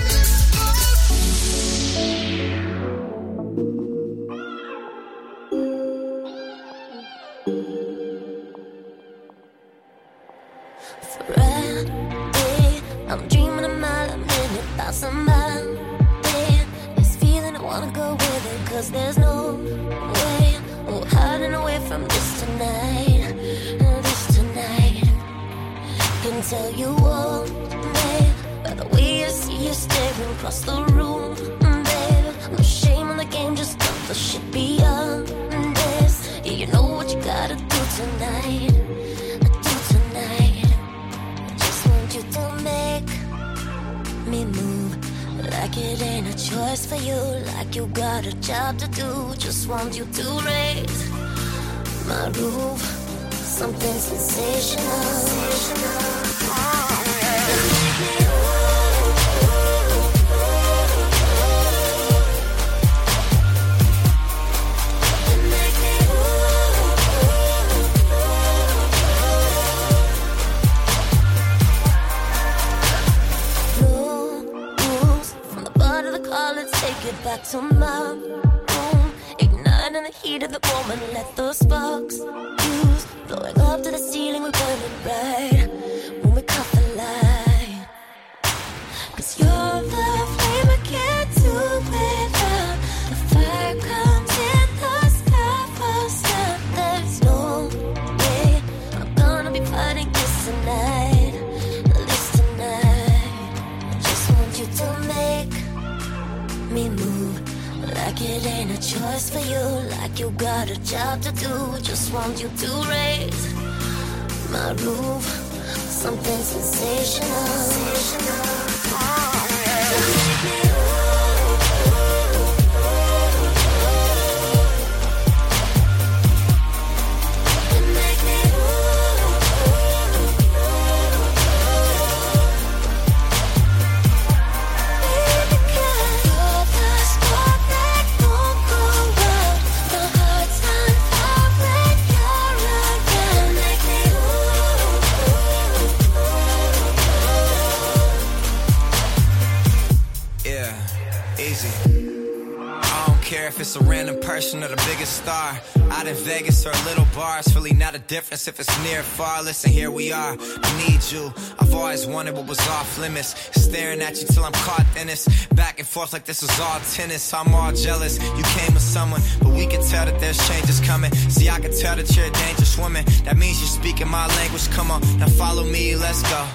Difference 158.20 158.50
if 158.50 158.60
it's 158.60 158.84
near 158.84 159.00
or 159.00 159.04
far. 159.18 159.42
Listen, 159.42 159.72
here 159.72 159.92
we 159.92 160.12
are. 160.12 160.36
I 160.68 160.70
need 160.84 161.02
you. 161.10 161.34
I've 161.58 161.74
always 161.74 162.06
wanted 162.06 162.34
what 162.36 162.48
was 162.48 162.60
off 162.68 163.00
limits. 163.00 163.30
Staring 163.66 164.02
at 164.02 164.20
you 164.20 164.28
till 164.28 164.44
I'm 164.44 164.52
caught 164.68 164.86
in 165.00 165.08
this. 165.08 165.24
Back 165.62 165.80
and 165.80 165.88
forth 165.88 166.12
like 166.12 166.26
this 166.26 166.42
was 166.42 166.60
all 166.60 166.82
tennis. 166.92 167.34
I'm 167.34 167.56
all 167.56 167.72
jealous. 167.72 168.20
You 168.38 168.44
came 168.58 168.74
with 168.74 168.88
someone, 168.98 169.22
but 169.42 169.52
we 169.60 169.66
can 169.68 169.82
tell 169.92 170.06
that 170.06 170.20
there's 170.20 170.40
changes 170.50 170.82
coming. 170.82 171.14
See, 171.36 171.48
I 171.50 171.62
can 171.62 171.72
tell 171.72 171.96
that 171.96 172.14
you're 172.14 172.26
a 172.26 172.32
dangerous 172.46 172.78
woman. 172.78 173.06
That 173.24 173.38
means 173.38 173.58
you're 173.62 173.76
speaking 173.82 174.10
my 174.10 174.28
language. 174.40 174.70
Come 174.72 174.92
on, 174.92 175.00
now 175.18 175.30
follow 175.30 175.64
me, 175.64 175.96
let's 175.96 176.22
go. 176.24 176.46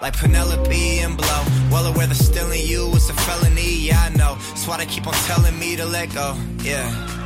Like 0.00 0.16
Penelope 0.18 0.98
and 1.06 1.16
Blow. 1.16 1.42
Well 1.70 1.86
aware 1.86 2.08
that 2.08 2.16
stealing 2.16 2.66
you 2.66 2.88
is 2.96 3.08
a 3.10 3.14
felony, 3.14 3.86
yeah, 3.86 4.08
I 4.08 4.16
know. 4.16 4.34
That's 4.34 4.66
why 4.66 4.78
they 4.78 4.86
keep 4.86 5.06
on 5.06 5.14
telling 5.30 5.56
me 5.56 5.76
to 5.76 5.86
let 5.86 6.12
go, 6.12 6.36
yeah. 6.64 7.21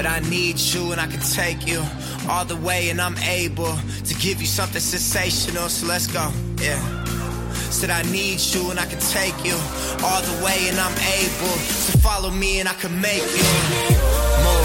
But 0.00 0.08
I 0.08 0.20
need 0.30 0.58
you 0.58 0.92
and 0.92 0.98
I 0.98 1.06
can 1.06 1.20
take 1.20 1.66
you 1.66 1.84
all 2.26 2.46
the 2.46 2.56
way, 2.56 2.88
and 2.88 3.02
I'm 3.02 3.18
able 3.18 3.76
to 4.06 4.14
give 4.14 4.40
you 4.40 4.46
something 4.46 4.80
sensational, 4.80 5.68
so 5.68 5.86
let's 5.86 6.06
go, 6.06 6.32
yeah. 6.56 6.80
Said 7.68 7.90
I 7.90 8.00
need 8.10 8.40
you 8.40 8.70
and 8.70 8.80
I 8.80 8.86
can 8.86 8.98
take 8.98 9.36
you 9.44 9.52
all 10.02 10.22
the 10.22 10.42
way, 10.42 10.70
and 10.70 10.80
I'm 10.80 10.96
able 10.96 11.52
to 11.52 11.98
follow 11.98 12.30
me 12.30 12.60
and 12.60 12.66
I 12.66 12.72
can 12.72 12.98
make 12.98 13.20
you. 13.20 14.59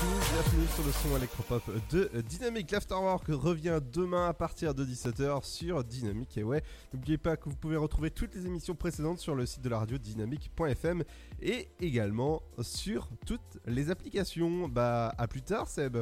Bienvenue 0.00 0.66
sur 0.68 0.84
le 0.84 0.92
son 0.92 1.16
électropop 1.16 1.62
de 1.90 2.08
Dynamic. 2.22 2.70
L'Afterwork 2.70 3.26
revient 3.28 3.80
demain 3.92 4.28
à 4.28 4.32
partir 4.32 4.72
de 4.72 4.84
17h 4.84 5.44
sur 5.44 5.82
Dynamic. 5.82 6.38
Et 6.38 6.44
ouais, 6.44 6.62
n'oubliez 6.92 7.18
pas 7.18 7.36
que 7.36 7.48
vous 7.48 7.56
pouvez 7.56 7.76
retrouver 7.76 8.12
toutes 8.12 8.32
les 8.36 8.46
émissions 8.46 8.76
précédentes 8.76 9.18
sur 9.18 9.34
le 9.34 9.44
site 9.44 9.62
de 9.62 9.68
la 9.68 9.78
radio 9.78 9.98
dynamique.fm 9.98 11.02
et 11.42 11.68
également 11.80 12.42
sur 12.60 13.08
toutes 13.26 13.58
les 13.66 13.90
applications. 13.90 14.68
Bah, 14.68 15.12
à 15.18 15.26
plus 15.26 15.42
tard, 15.42 15.66
Seb. 15.66 15.98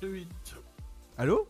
Très 0.00 0.08
vite. 0.08 0.54
Allô? 1.16 1.48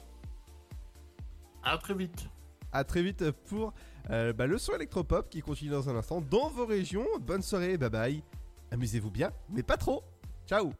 À 1.62 1.76
très 1.76 1.94
vite. 1.94 2.26
À 2.72 2.84
très 2.84 3.02
vite 3.02 3.30
pour 3.48 3.74
euh, 4.08 4.32
bah, 4.32 4.46
le 4.46 4.56
son 4.56 4.74
électropop 4.74 5.28
qui 5.28 5.42
continue 5.42 5.70
dans 5.70 5.90
un 5.90 5.96
instant 5.96 6.22
dans 6.22 6.48
vos 6.48 6.64
régions. 6.64 7.06
Bonne 7.20 7.42
soirée, 7.42 7.76
bye 7.76 7.90
bye. 7.90 8.22
Amusez-vous 8.70 9.10
bien, 9.10 9.30
mais 9.50 9.62
pas 9.62 9.76
trop. 9.76 10.02
Ciao 10.48 10.72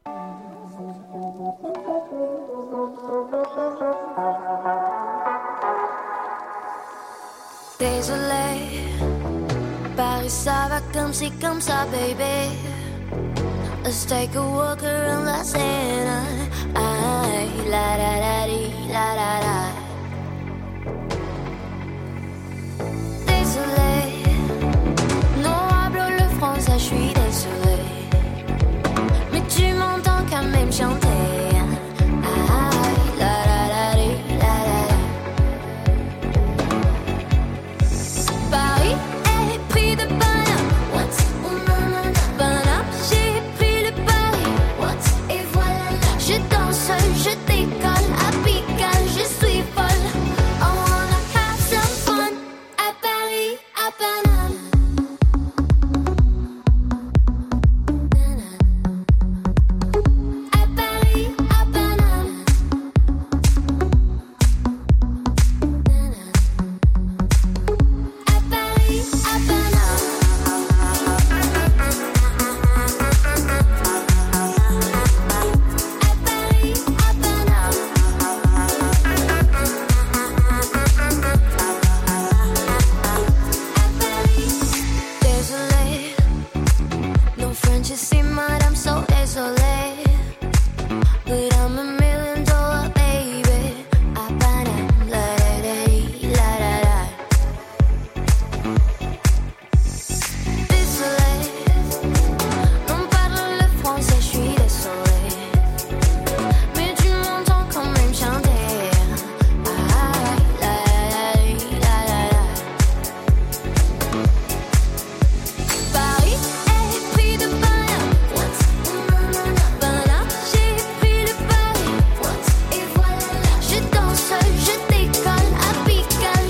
Désolé, 7.79 8.87
Paris 9.95 10.31
ça 10.31 10.69
va 10.71 10.81
comme 10.93 11.13
si 11.13 11.31
comme 11.33 11.61
ça, 11.61 11.85
baby. 11.93 12.57
Let's 13.85 14.07
take 14.07 14.35
a 14.35 14.41
walk 14.41 14.83
around 14.83 15.27
la 15.27 15.45
Seine. 15.45 16.49
la 17.71 17.97
la 17.99 18.47
la 18.89 19.15
la 19.15 19.41
la. 19.45 19.68
longtemps 29.99 30.25
quand 30.31 30.45
même 30.45 30.73
chanter. 30.73 31.18